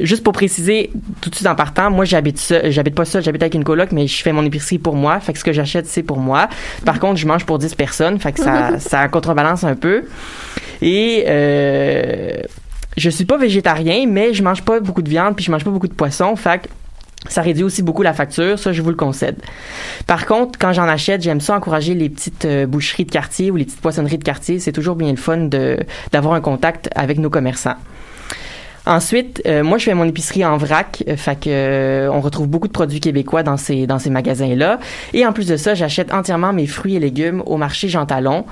Juste 0.00 0.22
pour 0.22 0.32
préciser, 0.32 0.90
tout 1.20 1.30
de 1.30 1.34
suite 1.34 1.46
en 1.46 1.54
partant, 1.54 1.90
moi 1.90 2.04
j'habite 2.04 2.38
seul, 2.38 2.70
j'habite 2.70 2.94
pas 2.94 3.04
seul, 3.04 3.22
j'habite 3.22 3.42
avec 3.42 3.54
une 3.54 3.64
coloc, 3.64 3.92
mais 3.92 4.06
je 4.06 4.22
fais 4.22 4.32
mon 4.32 4.44
épicerie 4.44 4.78
pour 4.78 4.96
moi. 4.96 5.20
Fait 5.20 5.32
que 5.32 5.38
ce 5.38 5.44
que 5.44 5.52
j'achète, 5.52 5.86
c'est 5.86 6.02
pour 6.02 6.18
moi. 6.18 6.48
Par 6.84 6.98
contre, 6.98 7.18
je 7.18 7.26
mange 7.26 7.44
pour 7.44 7.58
10 7.58 7.74
personnes, 7.74 8.18
fait 8.18 8.32
que 8.32 8.40
ça, 8.40 8.70
ça 8.78 9.08
contrebalance 9.08 9.64
un 9.64 9.76
peu. 9.76 10.04
Et 10.82 11.24
euh, 11.28 11.91
je 12.96 13.10
suis 13.10 13.24
pas 13.24 13.38
végétarien, 13.38 14.06
mais 14.06 14.34
je 14.34 14.42
mange 14.42 14.62
pas 14.62 14.80
beaucoup 14.80 15.02
de 15.02 15.08
viande, 15.08 15.36
puis 15.36 15.44
je 15.44 15.50
mange 15.50 15.64
pas 15.64 15.70
beaucoup 15.70 15.88
de 15.88 15.94
poisson. 15.94 16.36
Fait 16.36 16.68
ça 17.28 17.40
réduit 17.40 17.62
aussi 17.62 17.82
beaucoup 17.82 18.02
la 18.02 18.12
facture, 18.12 18.58
ça 18.58 18.72
je 18.72 18.82
vous 18.82 18.90
le 18.90 18.96
concède. 18.96 19.36
Par 20.06 20.26
contre, 20.26 20.58
quand 20.58 20.72
j'en 20.72 20.88
achète, 20.88 21.22
j'aime 21.22 21.40
ça 21.40 21.56
encourager 21.56 21.94
les 21.94 22.08
petites 22.08 22.44
euh, 22.44 22.66
boucheries 22.66 23.04
de 23.04 23.12
quartier 23.12 23.50
ou 23.50 23.56
les 23.56 23.64
petites 23.64 23.80
poissonneries 23.80 24.18
de 24.18 24.24
quartier. 24.24 24.58
C'est 24.58 24.72
toujours 24.72 24.96
bien 24.96 25.10
le 25.10 25.16
fun 25.16 25.48
d'avoir 26.10 26.34
un 26.34 26.40
contact 26.40 26.90
avec 26.96 27.18
nos 27.18 27.30
commerçants. 27.30 27.76
Ensuite, 28.84 29.42
euh, 29.46 29.62
moi 29.62 29.78
je 29.78 29.84
fais 29.84 29.94
mon 29.94 30.04
épicerie 30.04 30.44
en 30.44 30.56
vrac, 30.56 31.04
euh, 31.06 31.16
fait 31.16 31.36
que 31.36 31.48
euh, 31.48 32.10
on 32.12 32.20
retrouve 32.20 32.48
beaucoup 32.48 32.66
de 32.66 32.72
produits 32.72 32.98
québécois 32.98 33.44
dans 33.44 33.56
ces 33.56 33.86
dans 33.86 34.00
ces 34.00 34.10
magasins 34.10 34.56
là. 34.56 34.80
Et 35.14 35.24
en 35.24 35.32
plus 35.32 35.46
de 35.46 35.56
ça, 35.56 35.74
j'achète 35.74 36.12
entièrement 36.12 36.52
mes 36.52 36.66
fruits 36.66 36.96
et 36.96 37.00
légumes 37.00 37.42
au 37.46 37.56
marché 37.56 37.88
Jean 37.88 38.06
Talon 38.06 38.44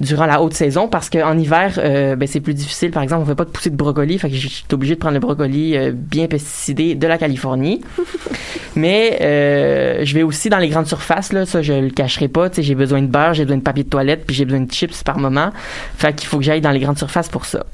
durant 0.00 0.26
la 0.26 0.42
haute 0.42 0.52
saison 0.52 0.88
parce 0.88 1.08
qu'en 1.08 1.38
hiver, 1.38 1.78
euh, 1.78 2.16
ben, 2.16 2.28
c'est 2.28 2.40
plus 2.40 2.52
difficile. 2.52 2.90
Par 2.90 3.02
exemple, 3.02 3.22
on 3.22 3.26
fait 3.26 3.34
pas 3.34 3.46
de 3.46 3.50
pousser 3.50 3.70
de 3.70 3.76
brocoli, 3.76 4.18
fait 4.18 4.28
que 4.28 4.36
je 4.36 4.48
suis 4.48 4.64
obligé 4.72 4.94
de 4.94 5.00
prendre 5.00 5.14
le 5.14 5.20
brocoli 5.20 5.74
euh, 5.74 5.92
bien 5.94 6.26
pesticidé 6.26 6.94
de 6.94 7.06
la 7.06 7.16
Californie. 7.16 7.80
Mais 8.76 9.18
euh, 9.22 10.04
je 10.04 10.14
vais 10.14 10.22
aussi 10.22 10.50
dans 10.50 10.58
les 10.58 10.68
grandes 10.68 10.86
surfaces 10.86 11.32
là, 11.32 11.46
ça 11.46 11.62
je 11.62 11.72
le 11.72 11.90
cacherai 11.90 12.28
pas. 12.28 12.50
Tu 12.50 12.56
sais, 12.56 12.62
j'ai 12.62 12.74
besoin 12.74 13.00
de 13.00 13.06
beurre, 13.06 13.32
j'ai 13.32 13.44
besoin 13.44 13.56
de 13.56 13.62
papier 13.62 13.84
de 13.84 13.88
toilette, 13.88 14.26
puis 14.26 14.36
j'ai 14.36 14.44
besoin 14.44 14.60
de 14.60 14.70
chips 14.70 15.02
par 15.02 15.18
moment. 15.18 15.50
Fait 15.96 16.14
qu'il 16.14 16.28
faut 16.28 16.36
que 16.36 16.44
j'aille 16.44 16.60
dans 16.60 16.70
les 16.72 16.80
grandes 16.80 16.98
surfaces 16.98 17.28
pour 17.28 17.46
ça. 17.46 17.64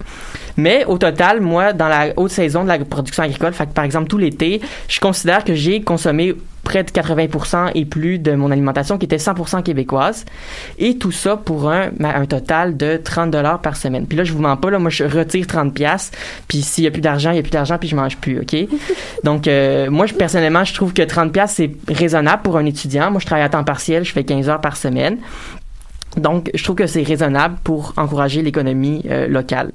Mais 0.56 0.84
au 0.84 0.98
total, 0.98 1.40
moi, 1.40 1.72
dans 1.72 1.88
la 1.88 2.08
haute 2.16 2.30
saison 2.30 2.62
de 2.62 2.68
la 2.68 2.78
production 2.78 3.22
agricole, 3.22 3.52
fait 3.52 3.66
que 3.66 3.72
par 3.72 3.84
exemple 3.84 4.08
tout 4.08 4.18
l'été, 4.18 4.60
je 4.88 5.00
considère 5.00 5.44
que 5.44 5.54
j'ai 5.54 5.82
consommé 5.82 6.34
près 6.64 6.82
de 6.82 6.90
80% 6.90 7.72
et 7.74 7.84
plus 7.84 8.18
de 8.18 8.32
mon 8.32 8.50
alimentation 8.50 8.98
qui 8.98 9.04
était 9.04 9.18
100% 9.18 9.62
québécoise. 9.62 10.24
Et 10.78 10.96
tout 10.96 11.12
ça 11.12 11.36
pour 11.36 11.70
un, 11.70 11.90
un 12.00 12.26
total 12.26 12.76
de 12.76 12.96
30 12.96 13.30
dollars 13.30 13.60
par 13.60 13.76
semaine. 13.76 14.06
Puis 14.06 14.18
là, 14.18 14.24
je 14.24 14.32
vous 14.32 14.40
mens 14.40 14.56
pas, 14.56 14.70
là, 14.70 14.78
moi, 14.78 14.90
je 14.90 15.04
retire 15.04 15.46
30 15.46 15.72
pièces 15.74 16.10
Puis 16.48 16.62
s'il 16.62 16.84
y 16.84 16.86
a 16.86 16.90
plus 16.90 17.02
d'argent, 17.02 17.30
il 17.30 17.36
y 17.36 17.38
a 17.38 17.42
plus 17.42 17.50
d'argent, 17.50 17.78
puis 17.78 17.88
je 17.88 17.94
mange 17.94 18.16
plus, 18.16 18.40
OK? 18.40 18.56
Donc, 19.24 19.46
euh, 19.46 19.90
moi, 19.90 20.06
je, 20.06 20.14
personnellement, 20.14 20.64
je 20.64 20.74
trouve 20.74 20.92
que 20.92 21.02
30 21.02 21.32
pièces 21.32 21.52
c'est 21.56 21.70
raisonnable 21.88 22.42
pour 22.42 22.56
un 22.56 22.64
étudiant. 22.64 23.10
Moi, 23.10 23.20
je 23.20 23.26
travaille 23.26 23.44
à 23.44 23.50
temps 23.50 23.64
partiel, 23.64 24.04
je 24.04 24.12
fais 24.12 24.24
15 24.24 24.48
heures 24.48 24.60
par 24.60 24.76
semaine. 24.76 25.18
Donc, 26.16 26.50
je 26.54 26.62
trouve 26.62 26.76
que 26.76 26.86
c'est 26.86 27.02
raisonnable 27.02 27.56
pour 27.64 27.92
encourager 27.96 28.42
l'économie 28.42 29.02
euh, 29.10 29.26
locale. 29.26 29.72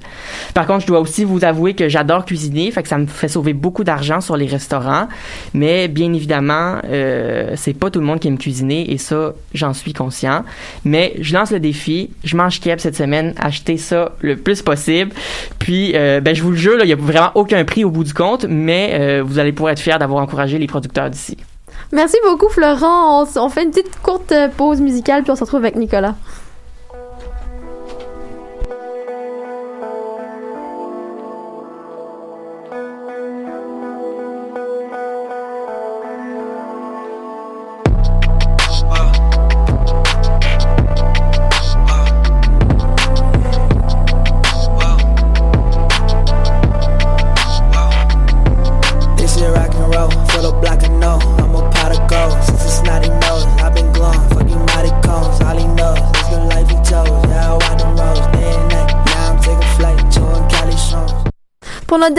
Par 0.54 0.68
contre, 0.68 0.82
je 0.82 0.88
dois 0.88 1.00
aussi 1.00 1.26
vous 1.26 1.44
avouer 1.44 1.74
que 1.74 1.90
j'adore 1.90 2.26
cuisiner, 2.26 2.72
fait 2.72 2.84
que 2.84 2.90
ça 2.90 2.98
me 2.98 3.08
fait 3.08 3.28
sauver 3.28 3.54
beaucoup 3.54 3.84
d'argent 3.84 4.22
sur 4.22 4.38
les 4.38 4.46
restaurants. 4.46 5.08
Mais 5.54 5.88
bien 5.88 6.14
évidemment, 6.14 6.78
euh, 6.86 7.54
c'est 7.56 7.74
pas 7.74 7.90
tout 7.90 8.00
le 8.00 8.06
monde 8.06 8.20
qui 8.20 8.28
aime 8.28 8.38
cuisiner 8.38 8.92
et 8.92 8.98
ça, 8.98 9.34
j'en 9.54 9.74
suis 9.74 9.94
conscient. 9.94 10.44
Mais 10.86 11.16
je 11.20 11.34
lance 11.34 11.52
le 11.52 11.60
défi, 11.60 12.12
je 12.24 12.36
mange 12.38 12.60
keb 12.60 12.80
cette 12.80 12.96
semaine, 12.96 13.34
achetez 13.38 13.78
ça 13.78 14.14
le 14.22 14.38
plus 14.38 14.62
possible. 14.62 15.12
Puis, 15.60 15.92
euh, 15.96 16.22
ben, 16.22 16.36
je 16.36 16.44
vous 16.44 16.52
le 16.52 16.58
jure, 16.58 16.78
il 16.82 16.90
y 16.90 16.94
a 16.94 16.96
vraiment 16.96 17.32
aucun 17.36 17.64
prix 17.66 17.84
au 17.84 17.92
bout 17.92 18.04
du 18.04 18.14
compte, 18.14 18.46
mais 18.48 18.98
euh, 19.00 19.24
vous 19.24 19.40
allez 19.40 19.52
pouvoir 19.52 19.74
être 19.74 19.80
fiers 19.80 19.98
d'avoir 20.00 20.24
encouragé 20.24 20.58
les 20.58 20.68
producteurs 20.68 21.10
d'ici. 21.10 21.38
Merci 21.92 22.18
beaucoup, 22.24 22.50
s- 23.26 23.36
on 23.38 23.50
fait 23.50 23.64
une 23.64 23.72
petite 23.72 24.00
courte 24.02 24.32
euh, 24.32 24.48
pause 24.48 24.80
musicale, 24.80 25.24
puis 25.24 25.32
on 25.32 25.36
se 25.36 25.42
retrouve 25.42 25.62
avec 25.62 25.76
Nicolas. 25.76 26.16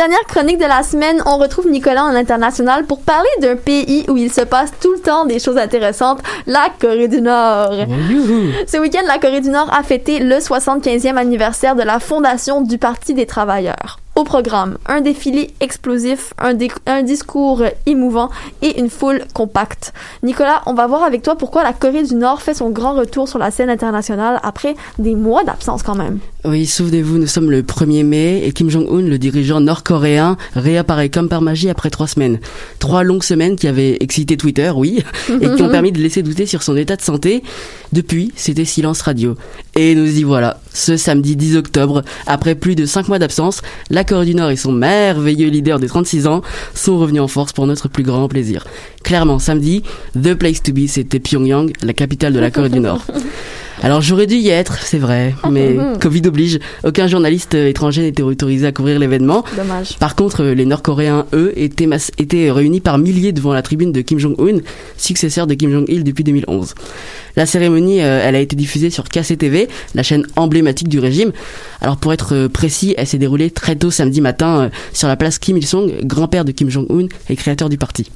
Dernière 0.01 0.25
chronique 0.27 0.57
de 0.59 0.65
la 0.65 0.83
semaine, 0.83 1.23
on 1.27 1.37
retrouve 1.37 1.69
Nicolas 1.69 2.05
en 2.05 2.15
international 2.15 2.87
pour 2.87 3.03
parler 3.03 3.29
d'un 3.43 3.55
pays 3.57 4.07
où 4.09 4.17
il 4.17 4.33
se 4.33 4.41
passe 4.41 4.71
tout 4.81 4.93
le 4.95 4.99
temps 5.01 5.27
des 5.27 5.39
choses 5.39 5.59
intéressantes, 5.59 6.21
la 6.47 6.69
Corée 6.81 7.07
du 7.07 7.21
Nord. 7.21 7.75
Youhou. 8.09 8.51
Ce 8.67 8.79
week-end, 8.79 9.03
la 9.07 9.19
Corée 9.19 9.43
du 9.43 9.51
Nord 9.51 9.71
a 9.71 9.83
fêté 9.83 10.21
le 10.21 10.37
75e 10.37 11.17
anniversaire 11.19 11.77
de 11.77 11.83
la 11.83 12.01
fondation 12.01 12.63
du 12.63 12.79
Parti 12.79 13.13
des 13.13 13.27
travailleurs. 13.27 13.99
Au 14.17 14.25
programme, 14.25 14.77
un 14.87 15.03
défilé 15.03 15.53
explosif, 15.61 16.33
un, 16.39 16.55
dé- 16.55 16.71
un 16.87 17.03
discours 17.03 17.63
émouvant 17.87 18.29
et 18.61 18.81
une 18.81 18.91
foule 18.91 19.23
compacte. 19.35 19.93
Nicolas, 20.23 20.63
on 20.67 20.75
va 20.75 20.87
voir 20.87 21.05
avec 21.05 21.23
toi 21.23 21.37
pourquoi 21.37 21.63
la 21.63 21.73
Corée 21.75 22.03
du 22.05 22.15
Nord 22.15 22.41
fait 22.43 22.55
son 22.55 22.71
grand 22.71 22.95
retour 22.95 23.29
sur 23.29 23.39
la 23.39 23.51
scène 23.51 23.71
internationale 23.71 24.41
après 24.43 24.75
des 24.99 25.15
mois 25.15 25.45
d'absence 25.45 25.83
quand 25.83 25.95
même. 25.95 26.19
Oui, 26.43 26.64
souvenez-vous, 26.64 27.18
nous 27.18 27.26
sommes 27.26 27.51
le 27.51 27.62
1er 27.62 28.03
mai 28.03 28.43
et 28.47 28.53
Kim 28.53 28.70
Jong-un, 28.70 29.03
le 29.03 29.18
dirigeant 29.18 29.61
nord-coréen, 29.61 30.38
réapparaît 30.55 31.11
comme 31.11 31.28
par 31.28 31.43
magie 31.43 31.68
après 31.68 31.91
trois 31.91 32.07
semaines. 32.07 32.38
Trois 32.78 33.03
longues 33.03 33.24
semaines 33.24 33.57
qui 33.57 33.68
avaient 33.68 33.99
excité 34.01 34.38
Twitter, 34.38 34.72
oui, 34.74 35.05
et 35.28 35.55
qui 35.55 35.62
ont 35.62 35.68
permis 35.68 35.93
de 35.93 36.01
laisser 36.01 36.22
douter 36.22 36.47
sur 36.47 36.62
son 36.62 36.78
état 36.78 36.97
de 36.97 37.03
santé. 37.03 37.43
Depuis, 37.93 38.32
c'était 38.36 38.64
silence 38.64 39.03
radio. 39.03 39.36
Et 39.76 39.95
nous 39.95 40.18
y 40.18 40.22
voilà. 40.22 40.61
Ce 40.72 40.97
samedi 40.97 41.36
10 41.36 41.57
octobre, 41.57 42.05
après 42.26 42.55
plus 42.55 42.74
de 42.74 42.86
cinq 42.86 43.09
mois 43.09 43.18
d'absence, 43.18 43.61
la 43.91 44.05
Corée 44.05 44.24
du 44.24 44.34
Nord 44.34 44.49
et 44.49 44.57
son 44.57 44.72
merveilleux 44.72 45.51
leader 45.51 45.78
de 45.78 45.86
36 45.86 46.26
ans 46.26 46.41
sont 46.74 46.99
revenus 46.99 47.20
en 47.20 47.28
force 47.28 47.53
pour 47.53 47.66
notre 47.66 47.88
plus 47.88 48.03
grand 48.03 48.28
plaisir. 48.28 48.66
Clairement, 49.05 49.38
samedi, 49.38 49.82
the 50.14 50.32
place 50.32 50.62
to 50.62 50.72
be, 50.72 50.86
c'était 50.86 51.20
Pyongyang, 51.20 51.70
la 51.82 51.93
capitale 51.93 52.32
de 52.32 52.41
la 52.41 52.51
Corée 52.51 52.70
du 52.70 52.80
Nord. 52.80 53.05
Alors 53.83 54.03
j'aurais 54.03 54.26
dû 54.26 54.35
y 54.35 54.51
être, 54.51 54.78
c'est 54.83 54.99
vrai, 54.99 55.35
mais. 55.51 55.76
Covid 56.01 56.22
oblige. 56.26 56.59
Aucun 56.85 57.07
journaliste 57.07 57.55
euh, 57.55 57.68
étranger 57.68 58.03
n'était 58.03 58.22
autorisé 58.22 58.66
à 58.66 58.72
couvrir 58.72 58.99
l'événement. 58.99 59.45
Dommage. 59.57 59.97
Par 59.99 60.16
contre, 60.16 60.43
euh, 60.43 60.55
les 60.55 60.66
Nord-Coréens, 60.66 61.26
eux, 61.33 61.53
étaient, 61.57 61.89
étaient 62.18 62.51
réunis 62.51 62.81
par 62.81 62.99
milliers 62.99 63.33
devant 63.33 63.55
la 63.55 63.62
tribune 63.62 63.93
de 63.93 64.03
Kim 64.03 64.18
Jong-un, 64.18 64.59
successeur 64.97 65.47
de 65.47 65.55
Kim 65.55 65.70
Jong-il 65.70 66.05
depuis 66.05 66.24
2011. 66.24 66.74
La 67.37 67.47
cérémonie, 67.47 68.03
euh, 68.03 68.20
elle 68.22 68.35
a 68.35 68.41
été 68.41 68.55
diffusée 68.55 68.91
sur 68.91 69.09
KCTV, 69.09 69.68
la 69.95 70.03
chaîne 70.03 70.26
emblématique 70.37 70.89
du 70.89 70.99
régime. 70.99 71.33
Alors 71.81 71.97
pour 71.97 72.12
être 72.12 72.49
précis, 72.49 72.95
elle 72.99 73.07
s'est 73.07 73.18
déroulée 73.18 73.51
très 73.51 73.76
tôt 73.76 73.91
samedi 73.91 74.20
matin 74.20 74.70
sur 74.93 75.09
la 75.09 75.16
place 75.16 75.39
Kim 75.39 75.57
Il-sung, 75.57 75.91
grand-père 76.03 76.45
de 76.45 76.53
Kim 76.53 76.68
Jong-un 76.68 77.07
et 77.28 77.37
créateur 77.37 77.68
du 77.68 77.78
parti. 77.78 78.11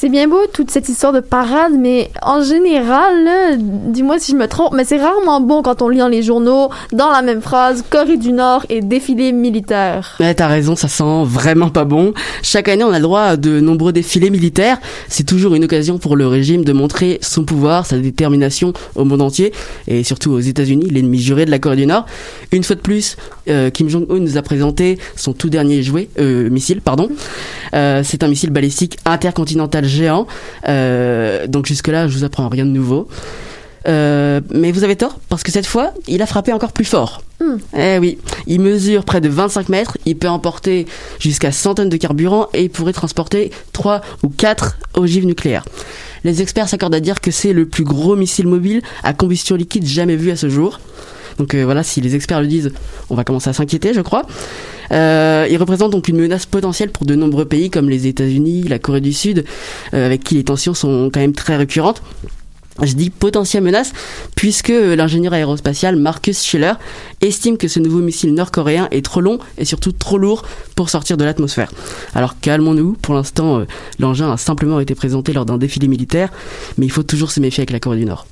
C'est 0.00 0.08
bien 0.08 0.28
beau 0.28 0.40
toute 0.50 0.70
cette 0.70 0.88
histoire 0.88 1.12
de 1.12 1.20
parade, 1.20 1.72
mais 1.78 2.10
en 2.22 2.42
général, 2.42 3.22
là, 3.22 3.54
dis-moi 3.58 4.18
si 4.18 4.32
je 4.32 4.36
me 4.38 4.48
trompe, 4.48 4.72
mais 4.72 4.86
c'est 4.86 4.96
rarement 4.96 5.42
bon 5.42 5.60
quand 5.60 5.82
on 5.82 5.90
lit 5.90 5.98
dans 5.98 6.08
les 6.08 6.22
journaux, 6.22 6.70
dans 6.90 7.10
la 7.10 7.20
même 7.20 7.42
phrase, 7.42 7.84
Corée 7.90 8.16
du 8.16 8.32
Nord 8.32 8.64
et 8.70 8.80
défilé 8.80 9.30
militaire. 9.32 10.16
Ouais, 10.18 10.32
t'as 10.32 10.46
raison, 10.46 10.74
ça 10.74 10.88
sent 10.88 11.24
vraiment 11.24 11.68
pas 11.68 11.84
bon. 11.84 12.14
Chaque 12.42 12.68
année, 12.70 12.82
on 12.82 12.92
a 12.92 12.96
le 12.96 13.02
droit 13.02 13.20
à 13.20 13.36
de 13.36 13.60
nombreux 13.60 13.92
défilés 13.92 14.30
militaires. 14.30 14.78
C'est 15.08 15.26
toujours 15.26 15.54
une 15.54 15.64
occasion 15.64 15.98
pour 15.98 16.16
le 16.16 16.26
régime 16.26 16.64
de 16.64 16.72
montrer 16.72 17.18
son 17.20 17.44
pouvoir, 17.44 17.84
sa 17.84 17.98
détermination 17.98 18.72
au 18.94 19.04
monde 19.04 19.20
entier, 19.20 19.52
et 19.86 20.02
surtout 20.02 20.30
aux 20.30 20.40
États-Unis, 20.40 20.88
l'ennemi 20.88 21.18
juré 21.18 21.44
de 21.44 21.50
la 21.50 21.58
Corée 21.58 21.76
du 21.76 21.84
Nord. 21.84 22.06
Une 22.52 22.64
fois 22.64 22.74
de 22.74 22.80
plus, 22.80 23.18
euh, 23.48 23.68
Kim 23.68 23.90
Jong-un 23.90 24.18
nous 24.18 24.38
a 24.38 24.42
présenté 24.42 24.98
son 25.14 25.34
tout 25.34 25.50
dernier 25.50 25.82
jouet, 25.82 26.08
euh, 26.18 26.48
missile, 26.48 26.80
pardon. 26.80 27.10
Euh, 27.74 28.00
c'est 28.02 28.22
un 28.24 28.28
missile 28.28 28.48
balistique 28.48 28.96
intercontinental 29.04 29.89
géant. 29.90 30.26
Euh, 30.68 31.46
donc 31.46 31.66
jusque-là, 31.66 32.08
je 32.08 32.16
vous 32.16 32.24
apprends 32.24 32.48
rien 32.48 32.64
de 32.64 32.70
nouveau. 32.70 33.08
Euh, 33.88 34.40
mais 34.50 34.72
vous 34.72 34.84
avez 34.84 34.96
tort, 34.96 35.18
parce 35.28 35.42
que 35.42 35.50
cette 35.50 35.66
fois, 35.66 35.94
il 36.06 36.20
a 36.22 36.26
frappé 36.26 36.52
encore 36.52 36.72
plus 36.72 36.84
fort. 36.84 37.22
Hmm. 37.40 37.56
Eh 37.78 37.98
oui, 37.98 38.18
il 38.46 38.60
mesure 38.60 39.04
près 39.04 39.20
de 39.20 39.28
25 39.28 39.70
mètres, 39.70 39.96
il 40.04 40.16
peut 40.16 40.28
emporter 40.28 40.86
jusqu'à 41.18 41.50
100 41.50 41.76
tonnes 41.76 41.88
de 41.88 41.96
carburant 41.96 42.48
et 42.52 42.64
il 42.64 42.70
pourrait 42.70 42.92
transporter 42.92 43.50
3 43.72 44.02
ou 44.22 44.28
4 44.28 44.76
ogives 44.94 45.24
nucléaires. 45.24 45.64
Les 46.24 46.42
experts 46.42 46.68
s'accordent 46.68 46.94
à 46.94 47.00
dire 47.00 47.22
que 47.22 47.30
c'est 47.30 47.54
le 47.54 47.64
plus 47.66 47.84
gros 47.84 48.16
missile 48.16 48.46
mobile 48.46 48.82
à 49.02 49.14
combustion 49.14 49.56
liquide 49.56 49.86
jamais 49.86 50.16
vu 50.16 50.30
à 50.30 50.36
ce 50.36 50.50
jour. 50.50 50.78
Donc 51.40 51.54
euh, 51.54 51.64
voilà, 51.64 51.82
si 51.82 52.02
les 52.02 52.14
experts 52.14 52.42
le 52.42 52.46
disent, 52.46 52.70
on 53.08 53.14
va 53.14 53.24
commencer 53.24 53.48
à 53.48 53.54
s'inquiéter, 53.54 53.94
je 53.94 54.02
crois. 54.02 54.26
Euh, 54.92 55.46
il 55.50 55.56
représente 55.56 55.90
donc 55.90 56.06
une 56.08 56.18
menace 56.18 56.44
potentielle 56.44 56.90
pour 56.90 57.06
de 57.06 57.14
nombreux 57.14 57.46
pays 57.46 57.70
comme 57.70 57.88
les 57.88 58.06
États-Unis, 58.06 58.64
la 58.64 58.78
Corée 58.78 59.00
du 59.00 59.14
Sud, 59.14 59.46
euh, 59.94 60.04
avec 60.04 60.22
qui 60.22 60.34
les 60.34 60.44
tensions 60.44 60.74
sont 60.74 61.10
quand 61.10 61.20
même 61.20 61.32
très 61.32 61.56
récurrentes. 61.56 62.02
Je 62.82 62.92
dis 62.92 63.08
potentielle 63.08 63.62
menace 63.62 63.92
puisque 64.36 64.68
l'ingénieur 64.68 65.32
aérospatial 65.32 65.96
Marcus 65.96 66.42
Schiller 66.42 66.74
estime 67.22 67.56
que 67.56 67.68
ce 67.68 67.80
nouveau 67.80 68.00
missile 68.00 68.34
nord-coréen 68.34 68.88
est 68.90 69.04
trop 69.04 69.22
long 69.22 69.38
et 69.56 69.64
surtout 69.64 69.92
trop 69.92 70.18
lourd 70.18 70.42
pour 70.76 70.90
sortir 70.90 71.16
de 71.16 71.24
l'atmosphère. 71.24 71.72
Alors 72.14 72.38
calmons-nous, 72.38 72.98
pour 73.00 73.14
l'instant 73.14 73.64
l'engin 73.98 74.30
a 74.30 74.36
simplement 74.36 74.80
été 74.80 74.94
présenté 74.94 75.32
lors 75.32 75.46
d'un 75.46 75.58
défilé 75.58 75.88
militaire, 75.88 76.30
mais 76.76 76.84
il 76.84 76.92
faut 76.92 77.02
toujours 77.02 77.30
se 77.30 77.40
méfier 77.40 77.62
avec 77.62 77.70
la 77.70 77.80
Corée 77.80 77.98
du 77.98 78.04
Nord. 78.04 78.26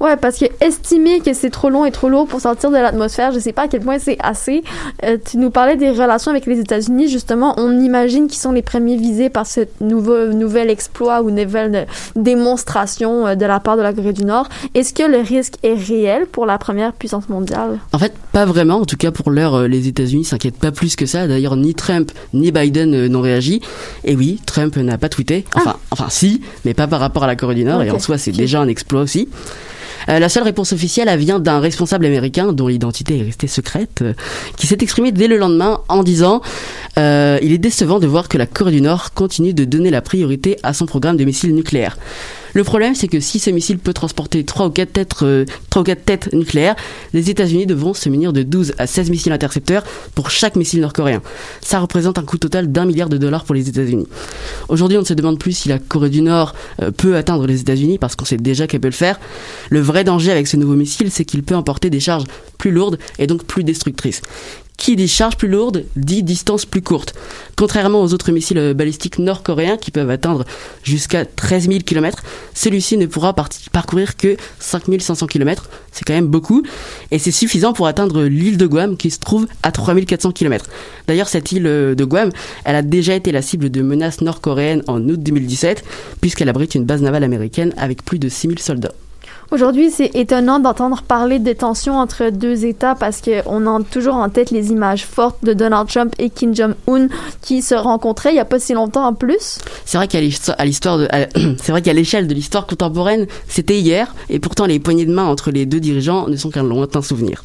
Ouais, 0.00 0.16
parce 0.16 0.38
que 0.38 0.44
estimer 0.60 1.20
que 1.20 1.32
c'est 1.32 1.50
trop 1.50 1.70
long 1.70 1.84
et 1.84 1.90
trop 1.90 2.08
lourd 2.08 2.26
pour 2.26 2.40
sortir 2.40 2.70
de 2.70 2.76
l'atmosphère, 2.76 3.32
je 3.32 3.40
sais 3.40 3.52
pas 3.52 3.62
à 3.62 3.68
quel 3.68 3.80
point 3.80 3.98
c'est 3.98 4.16
assez. 4.20 4.62
Euh, 5.04 5.16
tu 5.22 5.38
nous 5.38 5.50
parlais 5.50 5.76
des 5.76 5.90
relations 5.90 6.30
avec 6.30 6.46
les 6.46 6.60
États-Unis, 6.60 7.08
justement, 7.08 7.54
on 7.58 7.80
imagine 7.80 8.28
qu'ils 8.28 8.38
sont 8.38 8.52
les 8.52 8.62
premiers 8.62 8.96
visés 8.96 9.28
par 9.28 9.46
ce 9.46 9.62
nouveau 9.80 10.26
nouvel 10.26 10.70
exploit 10.70 11.22
ou 11.22 11.30
nouvelle 11.30 11.74
euh, 11.74 11.84
démonstration 12.14 13.26
euh, 13.26 13.34
de 13.34 13.44
la 13.44 13.58
part 13.58 13.76
de 13.76 13.82
la 13.82 13.92
Corée 13.92 14.12
du 14.12 14.24
Nord. 14.24 14.48
Est-ce 14.74 14.94
que 14.94 15.02
le 15.02 15.18
risque 15.18 15.54
est 15.64 15.74
réel 15.74 16.26
pour 16.26 16.46
la 16.46 16.58
première 16.58 16.92
puissance 16.92 17.28
mondiale? 17.28 17.80
En 17.92 17.98
fait, 17.98 18.12
pas 18.32 18.44
vraiment. 18.44 18.76
En 18.76 18.84
tout 18.84 18.96
cas, 18.96 19.10
pour 19.10 19.30
l'heure, 19.30 19.66
les 19.66 19.88
États-Unis 19.88 20.24
s'inquiètent 20.24 20.58
pas 20.58 20.70
plus 20.70 20.94
que 20.94 21.06
ça. 21.06 21.26
D'ailleurs, 21.26 21.56
ni 21.56 21.74
Trump 21.74 22.12
ni 22.32 22.52
Biden 22.52 23.06
n'ont 23.08 23.20
réagi. 23.20 23.60
Et 24.04 24.14
oui, 24.14 24.40
Trump 24.46 24.76
n'a 24.76 24.98
pas 24.98 25.08
tweeté. 25.08 25.44
Enfin, 25.54 25.76
enfin, 25.90 26.06
si, 26.08 26.40
mais 26.64 26.74
pas 26.74 26.86
par 26.86 27.00
rapport 27.00 27.24
à 27.24 27.26
la 27.26 27.36
Corée 27.36 27.56
du 27.56 27.64
Nord. 27.64 27.82
Et 27.82 27.90
en 27.90 27.98
soi, 27.98 28.18
c'est 28.18 28.32
déjà 28.32 28.60
un 28.60 28.68
exploit 28.68 29.00
aussi. 29.00 29.28
Euh, 30.08 30.18
la 30.18 30.28
seule 30.28 30.42
réponse 30.42 30.72
officielle 30.72 31.08
elle 31.08 31.18
vient 31.18 31.38
d'un 31.38 31.60
responsable 31.60 32.06
américain 32.06 32.52
dont 32.52 32.68
l'identité 32.68 33.18
est 33.18 33.22
restée 33.22 33.46
secrète, 33.46 34.02
euh, 34.02 34.14
qui 34.56 34.66
s'est 34.66 34.78
exprimé 34.80 35.12
dès 35.12 35.28
le 35.28 35.36
lendemain 35.36 35.80
en 35.88 36.02
disant 36.02 36.40
euh, 36.98 37.38
Il 37.42 37.52
est 37.52 37.58
décevant 37.58 37.98
de 37.98 38.06
voir 38.06 38.28
que 38.28 38.38
la 38.38 38.46
Corée 38.46 38.72
du 38.72 38.80
Nord 38.80 39.12
continue 39.12 39.54
de 39.54 39.64
donner 39.64 39.90
la 39.90 40.00
priorité 40.00 40.58
à 40.62 40.72
son 40.72 40.86
programme 40.86 41.16
de 41.16 41.24
missiles 41.24 41.54
nucléaires. 41.54 41.96
Le 42.58 42.64
problème, 42.64 42.96
c'est 42.96 43.06
que 43.06 43.20
si 43.20 43.38
ce 43.38 43.50
missile 43.50 43.78
peut 43.78 43.92
transporter 43.92 44.42
3 44.42 44.66
ou 44.66 44.70
4 44.70 44.92
têtes, 44.92 45.14
euh, 45.22 45.44
3 45.70 45.82
ou 45.82 45.84
4 45.84 46.04
têtes 46.04 46.32
nucléaires, 46.32 46.74
les 47.12 47.30
États-Unis 47.30 47.66
devront 47.66 47.94
se 47.94 48.08
munir 48.08 48.32
de 48.32 48.42
12 48.42 48.72
à 48.78 48.88
16 48.88 49.10
missiles 49.10 49.30
intercepteurs 49.30 49.84
pour 50.16 50.28
chaque 50.28 50.56
missile 50.56 50.80
nord-coréen. 50.80 51.22
Ça 51.60 51.78
représente 51.78 52.18
un 52.18 52.24
coût 52.24 52.36
total 52.36 52.72
d'un 52.72 52.84
milliard 52.84 53.08
de 53.08 53.16
dollars 53.16 53.44
pour 53.44 53.54
les 53.54 53.68
États-Unis. 53.68 54.08
Aujourd'hui, 54.68 54.98
on 54.98 55.02
ne 55.02 55.06
se 55.06 55.14
demande 55.14 55.38
plus 55.38 55.52
si 55.52 55.68
la 55.68 55.78
Corée 55.78 56.10
du 56.10 56.20
Nord 56.20 56.52
euh, 56.82 56.90
peut 56.90 57.14
atteindre 57.14 57.46
les 57.46 57.60
États-Unis 57.60 57.96
parce 57.96 58.16
qu'on 58.16 58.24
sait 58.24 58.38
déjà 58.38 58.66
qu'elle 58.66 58.80
peut 58.80 58.88
le 58.88 58.92
faire. 58.92 59.20
Le 59.70 59.78
vrai 59.78 60.02
danger 60.02 60.32
avec 60.32 60.48
ce 60.48 60.56
nouveau 60.56 60.74
missile, 60.74 61.12
c'est 61.12 61.24
qu'il 61.24 61.44
peut 61.44 61.54
emporter 61.54 61.90
des 61.90 62.00
charges 62.00 62.24
plus 62.58 62.72
lourdes 62.72 62.98
et 63.20 63.28
donc 63.28 63.44
plus 63.44 63.62
destructrices. 63.62 64.20
Qui 64.78 64.94
dit 64.94 65.08
charge 65.08 65.36
plus 65.36 65.48
lourde 65.48 65.84
dit 65.96 66.22
distance 66.22 66.64
plus 66.64 66.82
courte. 66.82 67.12
Contrairement 67.56 68.00
aux 68.00 68.14
autres 68.14 68.30
missiles 68.30 68.58
euh, 68.58 68.74
balistiques 68.74 69.18
nord-coréens 69.18 69.76
qui 69.76 69.90
peuvent 69.90 70.08
atteindre 70.08 70.44
jusqu'à 70.84 71.24
13 71.24 71.68
000 71.68 71.80
km, 71.84 72.22
celui-ci 72.54 72.96
ne 72.96 73.06
pourra 73.06 73.34
parcourir 73.34 74.16
que 74.16 74.36
5500 74.60 75.26
km. 75.26 75.68
C'est 75.90 76.04
quand 76.04 76.14
même 76.14 76.28
beaucoup. 76.28 76.62
Et 77.10 77.18
c'est 77.18 77.32
suffisant 77.32 77.72
pour 77.72 77.88
atteindre 77.88 78.22
l'île 78.22 78.56
de 78.56 78.66
Guam 78.68 78.96
qui 78.96 79.10
se 79.10 79.18
trouve 79.18 79.48
à 79.64 79.72
3400 79.72 80.30
km. 80.30 80.66
D'ailleurs, 81.08 81.28
cette 81.28 81.50
île 81.50 81.66
euh, 81.66 81.96
de 81.96 82.04
Guam, 82.04 82.30
elle 82.64 82.76
a 82.76 82.82
déjà 82.82 83.14
été 83.14 83.32
la 83.32 83.42
cible 83.42 83.70
de 83.70 83.82
menaces 83.82 84.20
nord-coréennes 84.20 84.84
en 84.86 85.02
août 85.08 85.20
2017 85.20 85.84
puisqu'elle 86.20 86.48
abrite 86.48 86.76
une 86.76 86.84
base 86.84 87.02
navale 87.02 87.24
américaine 87.24 87.74
avec 87.76 88.04
plus 88.04 88.20
de 88.20 88.28
6000 88.28 88.60
soldats. 88.60 88.94
Aujourd'hui, 89.50 89.90
c'est 89.90 90.14
étonnant 90.14 90.58
d'entendre 90.60 91.00
parler 91.00 91.38
de 91.38 91.54
tensions 91.54 91.98
entre 91.98 92.28
deux 92.28 92.66
États 92.66 92.94
parce 92.94 93.22
qu'on 93.22 93.66
a 93.66 93.82
toujours 93.82 94.16
en 94.16 94.28
tête 94.28 94.50
les 94.50 94.72
images 94.72 95.06
fortes 95.06 95.42
de 95.42 95.54
Donald 95.54 95.88
Trump 95.88 96.14
et 96.18 96.28
Kim 96.28 96.54
Jong-un 96.54 97.08
qui 97.40 97.62
se 97.62 97.74
rencontraient 97.74 98.28
il 98.30 98.34
n'y 98.34 98.40
a 98.40 98.44
pas 98.44 98.58
si 98.58 98.74
longtemps 98.74 99.06
en 99.06 99.14
plus. 99.14 99.58
C'est 101.62 101.72
vrai 101.72 101.80
qu'à 101.80 101.94
l'échelle 101.94 102.26
de 102.26 102.34
l'histoire 102.34 102.66
contemporaine, 102.66 103.26
c'était 103.48 103.78
hier, 103.78 104.14
et 104.28 104.38
pourtant 104.38 104.66
les 104.66 104.80
poignées 104.80 105.06
de 105.06 105.14
main 105.14 105.24
entre 105.24 105.50
les 105.50 105.64
deux 105.64 105.80
dirigeants 105.80 106.28
ne 106.28 106.36
sont 106.36 106.50
qu'un 106.50 106.62
lointain 106.62 107.00
souvenir. 107.00 107.42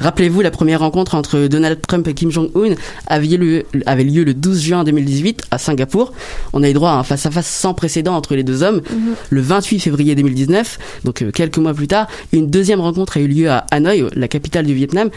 Rappelez-vous, 0.00 0.40
la 0.40 0.50
première 0.50 0.80
rencontre 0.80 1.14
entre 1.14 1.46
Donald 1.48 1.80
Trump 1.86 2.06
et 2.08 2.14
Kim 2.14 2.30
Jong-un 2.30 2.74
avait 3.06 3.26
lieu, 3.26 3.64
avait 3.86 4.04
lieu 4.04 4.24
le 4.24 4.34
12 4.34 4.60
juin 4.60 4.84
2018 4.84 5.42
à 5.50 5.58
Singapour. 5.58 6.12
On 6.52 6.62
a 6.62 6.70
eu 6.70 6.72
droit 6.72 6.90
à 6.90 6.94
un 6.94 7.02
face-à-face 7.02 7.46
sans 7.46 7.74
précédent 7.74 8.14
entre 8.14 8.34
les 8.34 8.44
deux 8.44 8.62
hommes. 8.62 8.82
Le 9.30 9.40
28 9.40 9.80
février 9.80 10.14
2019, 10.14 10.78
donc 11.04 11.22
euh, 11.22 11.30
quelques 11.30 11.58
mois 11.58 11.74
plus 11.74 11.88
tard, 11.88 12.06
une 12.32 12.48
deuxième 12.48 12.80
rencontre 12.80 13.16
a 13.16 13.20
eu 13.20 13.28
lieu 13.28 13.50
à 13.50 13.66
Hanoï, 13.70 14.06
la 14.14 14.28
capitale 14.28 14.66
du 14.66 14.74
Vietnam. 14.74 15.10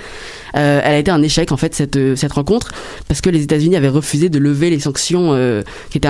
Euh, 0.55 0.81
elle 0.83 0.93
a 0.93 0.97
été 0.97 1.11
un 1.11 1.21
échec 1.21 1.51
en 1.51 1.57
fait 1.57 1.75
cette, 1.75 1.95
euh, 1.95 2.15
cette 2.15 2.33
rencontre 2.33 2.71
parce 3.07 3.21
que 3.21 3.29
les 3.29 3.43
États-Unis 3.43 3.75
avaient 3.75 3.89
refusé 3.89 4.29
de 4.29 4.39
lever 4.39 4.69
les 4.69 4.79
sanctions 4.79 5.33
euh, 5.33 5.61
qui 5.89 5.97
étaient 5.97 6.09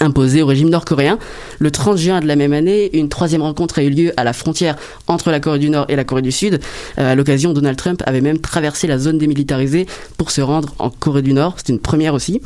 imp- 0.00 0.18
imposées 0.18 0.42
au 0.42 0.46
régime 0.46 0.68
nord-coréen. 0.70 1.18
Le 1.58 1.70
30 1.70 1.96
juin 1.98 2.20
de 2.20 2.26
la 2.26 2.34
même 2.36 2.52
année, 2.52 2.90
une 2.96 3.08
troisième 3.08 3.42
rencontre 3.42 3.78
a 3.78 3.82
eu 3.82 3.90
lieu 3.90 4.12
à 4.16 4.24
la 4.24 4.32
frontière 4.32 4.76
entre 5.06 5.30
la 5.30 5.38
Corée 5.40 5.58
du 5.58 5.70
Nord 5.70 5.86
et 5.88 5.96
la 5.96 6.04
Corée 6.04 6.22
du 6.22 6.32
Sud. 6.32 6.60
Euh, 6.98 7.12
à 7.12 7.14
l'occasion, 7.14 7.52
Donald 7.52 7.76
Trump 7.76 8.02
avait 8.06 8.20
même 8.20 8.38
traversé 8.38 8.86
la 8.86 8.98
zone 8.98 9.18
démilitarisée 9.18 9.86
pour 10.16 10.30
se 10.30 10.40
rendre 10.40 10.74
en 10.78 10.90
Corée 10.90 11.22
du 11.22 11.32
Nord. 11.32 11.54
C'était 11.58 11.72
une 11.72 11.78
première 11.78 12.14
aussi. 12.14 12.40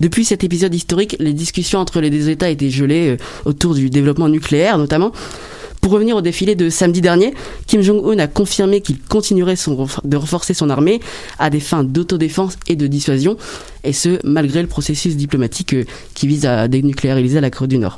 Depuis 0.00 0.24
cet 0.24 0.44
épisode 0.44 0.74
historique, 0.74 1.16
les 1.18 1.32
discussions 1.32 1.80
entre 1.80 2.00
les 2.00 2.10
deux 2.10 2.28
États 2.28 2.48
étaient 2.50 2.70
gelées 2.70 3.10
euh, 3.10 3.16
autour 3.44 3.74
du 3.74 3.90
développement 3.90 4.28
nucléaire 4.28 4.78
notamment. 4.78 5.12
Pour 5.80 5.92
revenir 5.92 6.16
au 6.16 6.20
défilé 6.20 6.54
de 6.54 6.68
samedi 6.68 7.00
dernier, 7.00 7.32
Kim 7.66 7.80
Jong-un 7.80 8.18
a 8.18 8.26
confirmé 8.26 8.82
qu'il 8.82 8.98
continuerait 9.00 9.54
de 10.04 10.16
renforcer 10.16 10.52
son 10.52 10.68
armée 10.68 11.00
à 11.38 11.48
des 11.48 11.60
fins 11.60 11.84
d'autodéfense 11.84 12.58
et 12.68 12.76
de 12.76 12.86
dissuasion, 12.86 13.36
et 13.82 13.92
ce, 13.92 14.18
malgré 14.22 14.60
le 14.60 14.68
processus 14.68 15.16
diplomatique 15.16 15.74
euh, 15.74 15.84
qui 16.14 16.26
vise 16.26 16.44
à 16.44 16.68
dénucléariser 16.68 17.40
la 17.40 17.50
Corée 17.50 17.68
du 17.68 17.78
Nord. 17.78 17.96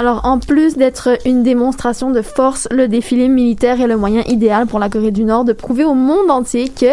Alors, 0.00 0.20
en 0.24 0.38
plus 0.38 0.76
d'être 0.76 1.18
une 1.24 1.42
démonstration 1.42 2.12
de 2.12 2.22
force, 2.22 2.68
le 2.70 2.86
défilé 2.86 3.26
militaire 3.26 3.80
est 3.80 3.88
le 3.88 3.96
moyen 3.96 4.22
idéal 4.28 4.66
pour 4.68 4.78
la 4.78 4.88
Corée 4.88 5.10
du 5.10 5.24
Nord 5.24 5.44
de 5.44 5.52
prouver 5.52 5.84
au 5.84 5.94
monde 5.94 6.30
entier 6.30 6.68
que 6.68 6.86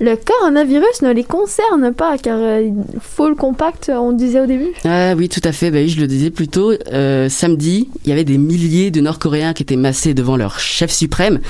le 0.00 0.16
coronavirus 0.16 1.02
ne 1.02 1.12
les 1.12 1.22
concerne 1.22 1.92
pas, 1.92 2.16
car 2.16 2.38
euh, 2.40 2.70
full 2.98 3.36
compact, 3.36 3.92
on 3.94 4.12
disait 4.12 4.40
au 4.40 4.46
début. 4.46 4.72
Ah 4.86 5.14
oui, 5.14 5.28
tout 5.28 5.42
à 5.44 5.52
fait. 5.52 5.70
Oui, 5.70 5.90
je 5.90 6.00
le 6.00 6.06
disais 6.06 6.30
plus 6.30 6.48
tôt. 6.48 6.72
Euh, 6.92 7.28
samedi, 7.28 7.90
il 8.04 8.08
y 8.08 8.12
avait 8.12 8.24
des 8.24 8.38
milliers 8.38 8.90
de 8.90 9.02
Nord-Coréens 9.02 9.52
qui 9.52 9.62
étaient 9.62 9.76
massés 9.76 10.14
devant 10.14 10.38
leur 10.38 10.58
chef 10.58 10.90
suprême. 10.90 11.40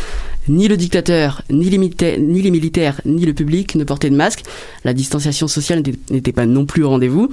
Ni 0.48 0.68
le 0.68 0.76
dictateur, 0.76 1.42
ni 1.50 1.68
les, 1.70 1.78
militaires, 1.78 3.00
ni 3.04 3.24
le 3.26 3.32
public 3.34 3.74
ne 3.74 3.82
portaient 3.84 4.10
de 4.10 4.16
masque. 4.16 4.42
La 4.84 4.94
distanciation 4.94 5.48
sociale 5.48 5.82
n'était- 6.10 6.32
pas 6.32 6.46
non 6.46 6.66
plus 6.66 6.84
au 6.84 6.90
rendez-vous. 6.90 7.30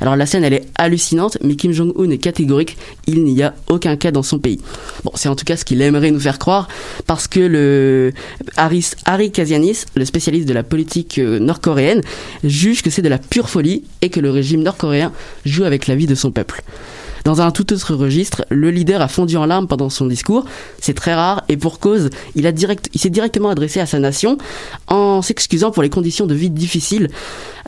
Alors 0.00 0.14
la 0.14 0.26
scène, 0.26 0.44
elle 0.44 0.52
est 0.52 0.68
hallucinante, 0.76 1.38
mais 1.42 1.56
Kim 1.56 1.72
Jong-un 1.72 2.10
est 2.10 2.18
catégorique. 2.18 2.76
Il 3.06 3.24
n'y 3.24 3.42
a 3.42 3.54
aucun 3.68 3.96
cas 3.96 4.10
dans 4.12 4.22
son 4.22 4.38
pays. 4.38 4.60
Bon, 5.04 5.10
c'est 5.14 5.28
en 5.28 5.34
tout 5.36 5.44
cas 5.44 5.56
ce 5.56 5.64
qu'il 5.64 5.80
aimerait 5.82 6.10
nous 6.10 6.20
faire 6.20 6.38
croire, 6.38 6.68
parce 7.06 7.26
que 7.28 7.40
le 7.40 8.12
Haris, 8.56 8.90
Harry 9.06 9.32
Kazianis, 9.32 9.84
le 9.96 10.04
spécialiste 10.04 10.46
de 10.46 10.52
la 10.54 10.62
politique 10.62 11.18
euh, 11.18 11.38
nord-coréenne, 11.38 12.02
juge 12.44 12.82
que 12.82 12.90
c'est 12.90 13.02
de 13.02 13.08
la 13.08 13.18
pure 13.18 13.48
folie 13.48 13.84
et 14.02 14.08
que 14.10 14.20
le 14.20 14.30
régime 14.30 14.62
nord-coréen 14.62 15.12
joue 15.44 15.64
avec 15.64 15.86
la 15.86 15.94
vie 15.96 16.06
de 16.06 16.14
son 16.14 16.30
peuple. 16.30 16.62
Dans 17.24 17.40
un 17.40 17.50
tout 17.50 17.72
autre 17.72 17.94
registre, 17.94 18.44
le 18.50 18.70
leader 18.70 19.00
a 19.00 19.08
fondu 19.08 19.36
en 19.36 19.46
larmes 19.46 19.68
pendant 19.68 19.90
son 19.90 20.06
discours. 20.06 20.44
C'est 20.80 20.94
très 20.94 21.14
rare 21.14 21.44
et 21.48 21.56
pour 21.56 21.78
cause, 21.78 22.10
il, 22.34 22.52
s'est 22.94 23.10
directement 23.10 23.48
adressé 23.48 23.80
à 23.80 23.86
sa 23.86 23.98
nation 23.98 24.38
en 24.88 25.22
s'excusant 25.22 25.70
pour 25.70 25.82
les 25.82 25.90
conditions 25.90 26.26
de 26.26 26.34
vie 26.34 26.50
difficiles. 26.50 27.08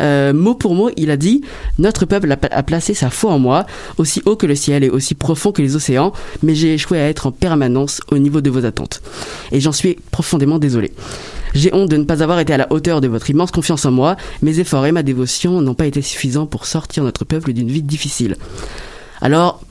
Euh, 0.01 0.33
mot 0.33 0.55
pour 0.55 0.75
mot, 0.75 0.91
il 0.97 1.11
a 1.11 1.17
dit 1.17 1.43
Notre 1.79 2.05
peuple 2.05 2.31
a 2.33 2.63
placé 2.63 2.95
sa 2.95 3.11
foi 3.11 3.33
en 3.33 3.39
moi, 3.39 3.65
aussi 3.99 4.23
haut 4.27 4.37
que 4.37 4.47
le 4.47 4.57
ciel 4.57 4.83
et 4.83 4.91
aussi 4.91 5.15
profond 5.15 5.53
que 5.53 5.63
les 5.63 5.77
océans, 5.77 6.13
mais 6.43 6.55
j'ai 6.55 6.75
échoué 6.75 6.99
à 6.99 7.09
être 7.09 7.27
en 7.27 7.33
permanence 7.33 8.01
au 8.11 8.19
niveau 8.19 8.41
de 8.41 8.51
vos 8.51 8.65
attentes. 8.65 9.03
Et 9.53 9.61
j'en 9.61 9.73
suis 9.73 9.97
profondément 10.11 10.59
désolé. 10.59 10.93
J'ai 11.55 11.73
honte 11.73 11.89
de 11.89 11.97
ne 11.97 12.05
pas 12.05 12.25
avoir 12.25 12.41
été 12.41 12.53
à 12.53 12.57
la 12.57 12.73
hauteur 12.73 13.01
de 13.01 13.07
votre 13.07 13.31
immense 13.31 13.53
confiance 13.53 13.85
en 13.87 13.93
moi. 13.93 14.17
Mes 14.43 14.59
efforts 14.59 14.87
et 14.87 14.93
ma 14.93 15.05
dévotion 15.05 15.61
n'ont 15.61 15.75
pas 15.75 15.87
été 15.87 16.03
suffisants 16.03 16.47
pour 16.47 16.67
sortir 16.67 17.05
notre 17.05 17.25
peuple 17.25 17.53
d'une 17.53 17.71
vie 17.71 17.83
difficile. 17.83 18.37
Alors, 19.25 19.63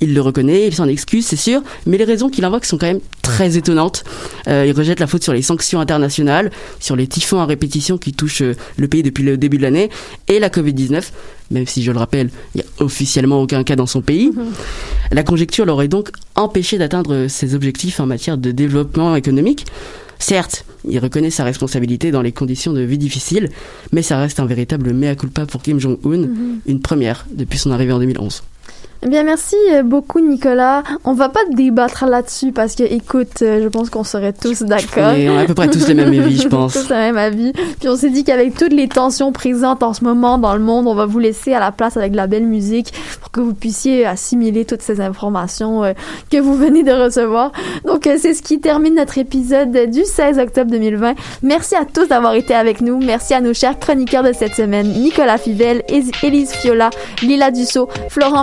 il 0.00 0.14
le 0.14 0.20
reconnaît, 0.20 0.66
il 0.66 0.74
s'en 0.74 0.88
excuse, 0.88 1.24
c'est 1.24 1.36
sûr, 1.36 1.62
mais 1.86 1.96
les 1.96 2.04
raisons 2.04 2.28
qu'il 2.28 2.44
invoque 2.44 2.64
sont 2.64 2.76
quand 2.76 2.86
même 2.86 3.00
très 3.22 3.56
étonnantes. 3.56 4.04
Euh, 4.48 4.66
il 4.66 4.72
rejette 4.72 5.00
la 5.00 5.06
faute 5.06 5.22
sur 5.22 5.32
les 5.32 5.42
sanctions 5.42 5.80
internationales, 5.80 6.50
sur 6.80 6.96
les 6.96 7.06
typhons 7.06 7.40
à 7.40 7.46
répétition 7.46 7.98
qui 7.98 8.12
touchent 8.12 8.42
euh, 8.42 8.54
le 8.76 8.88
pays 8.88 9.04
depuis 9.04 9.22
le 9.22 9.38
début 9.38 9.58
de 9.58 9.62
l'année, 9.62 9.90
et 10.26 10.40
la 10.40 10.48
Covid-19, 10.48 11.04
même 11.52 11.66
si 11.68 11.84
je 11.84 11.92
le 11.92 11.98
rappelle, 11.98 12.30
il 12.54 12.58
n'y 12.58 12.62
a 12.62 12.84
officiellement 12.84 13.40
aucun 13.40 13.62
cas 13.62 13.76
dans 13.76 13.86
son 13.86 14.02
pays. 14.02 14.32
La 15.12 15.22
conjecture 15.22 15.64
l'aurait 15.64 15.88
donc 15.88 16.10
empêché 16.34 16.76
d'atteindre 16.76 17.28
ses 17.28 17.54
objectifs 17.54 18.00
en 18.00 18.06
matière 18.06 18.36
de 18.36 18.50
développement 18.50 19.14
économique. 19.14 19.66
Certes, 20.18 20.64
il 20.88 20.98
reconnaît 20.98 21.30
sa 21.30 21.44
responsabilité 21.44 22.10
dans 22.10 22.22
les 22.22 22.32
conditions 22.32 22.72
de 22.72 22.80
vie 22.80 22.98
difficiles, 22.98 23.50
mais 23.92 24.02
ça 24.02 24.18
reste 24.18 24.40
un 24.40 24.46
véritable 24.46 24.92
mea 24.92 25.14
culpa 25.14 25.46
pour 25.46 25.62
Kim 25.62 25.78
Jong-un, 25.78 26.28
une 26.66 26.80
première 26.80 27.26
depuis 27.30 27.58
son 27.58 27.70
arrivée 27.70 27.92
en 27.92 28.00
2011. 28.00 28.42
Eh 29.02 29.08
bien, 29.08 29.22
merci 29.22 29.56
euh, 29.72 29.82
beaucoup, 29.82 30.20
Nicolas. 30.20 30.82
On 31.04 31.12
va 31.12 31.28
pas 31.28 31.40
débattre 31.52 32.06
là-dessus 32.06 32.52
parce 32.52 32.74
que, 32.74 32.82
écoute, 32.82 33.42
euh, 33.42 33.62
je 33.62 33.68
pense 33.68 33.90
qu'on 33.90 34.04
serait 34.04 34.32
tous 34.32 34.62
d'accord. 34.62 35.12
On 35.16 35.36
a 35.38 35.42
à 35.42 35.44
peu 35.44 35.54
près 35.54 35.68
tous 35.68 35.86
les 35.86 35.94
mêmes 35.94 36.08
avis, 36.20 36.38
je 36.40 36.48
pense. 36.48 36.72
tous 36.72 36.88
le 36.88 36.96
même 36.96 37.16
avis. 37.18 37.52
Puis 37.78 37.88
on 37.88 37.96
s'est 37.96 38.10
dit 38.10 38.24
qu'avec 38.24 38.54
toutes 38.56 38.72
les 38.72 38.88
tensions 38.88 39.32
présentes 39.32 39.82
en 39.82 39.92
ce 39.92 40.02
moment 40.02 40.38
dans 40.38 40.54
le 40.54 40.60
monde, 40.62 40.86
on 40.86 40.94
va 40.94 41.06
vous 41.06 41.18
laisser 41.18 41.52
à 41.52 41.60
la 41.60 41.72
place 41.72 41.96
avec 41.96 42.12
de 42.12 42.16
la 42.16 42.26
belle 42.26 42.46
musique 42.46 42.92
pour 43.20 43.30
que 43.30 43.40
vous 43.40 43.54
puissiez 43.54 44.06
assimiler 44.06 44.64
toutes 44.64 44.82
ces 44.82 45.00
informations 45.00 45.84
euh, 45.84 45.92
que 46.30 46.38
vous 46.38 46.54
venez 46.54 46.82
de 46.82 46.92
recevoir. 46.92 47.52
Donc, 47.84 48.06
euh, 48.06 48.16
c'est 48.18 48.34
ce 48.34 48.42
qui 48.42 48.60
termine 48.60 48.94
notre 48.94 49.18
épisode 49.18 49.70
du 49.90 50.04
16 50.04 50.38
octobre 50.38 50.70
2020. 50.70 51.14
Merci 51.42 51.74
à 51.76 51.84
tous 51.84 52.06
d'avoir 52.08 52.34
été 52.34 52.54
avec 52.54 52.80
nous. 52.80 52.98
Merci 52.98 53.34
à 53.34 53.40
nos 53.40 53.52
chers 53.54 53.78
chroniqueurs 53.78 54.22
de 54.22 54.32
cette 54.32 54.54
semaine, 54.54 54.88
Nicolas 54.88 55.38
Fivel, 55.38 55.82
Élise- 55.88 56.52
Fiola, 56.52 56.90
Lila 57.22 57.50
Dussault, 57.50 57.88
Florent 58.08 58.42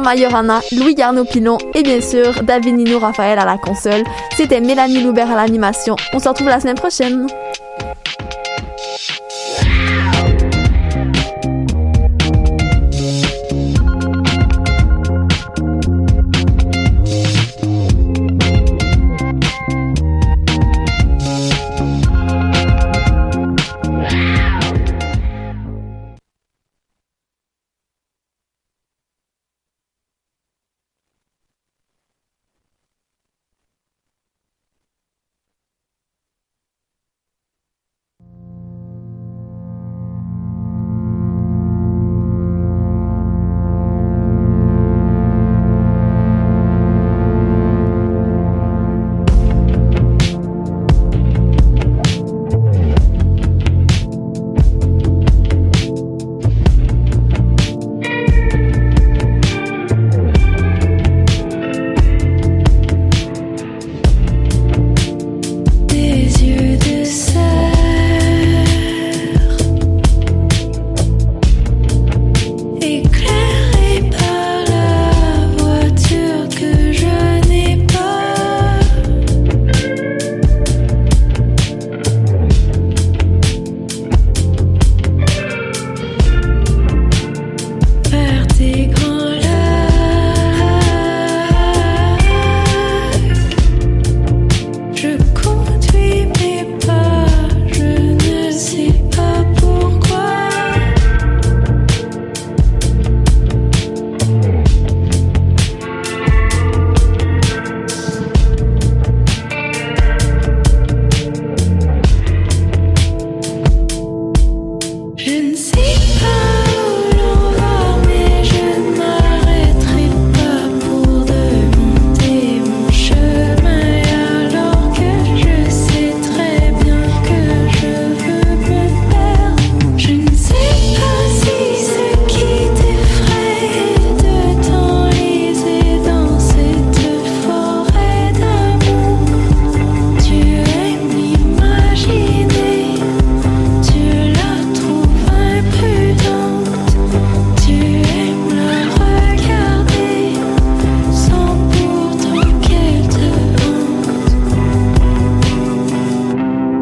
Louis 0.78 0.96
Garneau-Pilon 0.96 1.58
et 1.74 1.84
bien 1.84 2.02
sûr 2.02 2.44
David 2.44 2.76
Nino 2.76 3.00
Raphaël 3.00 3.39
à 3.39 3.46
la 3.46 3.58
console. 3.58 4.04
C'était 4.36 4.60
Mélanie 4.60 5.04
Loubert 5.04 5.32
à 5.32 5.36
l'animation. 5.36 5.96
On 6.14 6.20
se 6.20 6.28
retrouve 6.28 6.48
la 6.48 6.60
semaine 6.60 6.76
prochaine. 6.76 7.28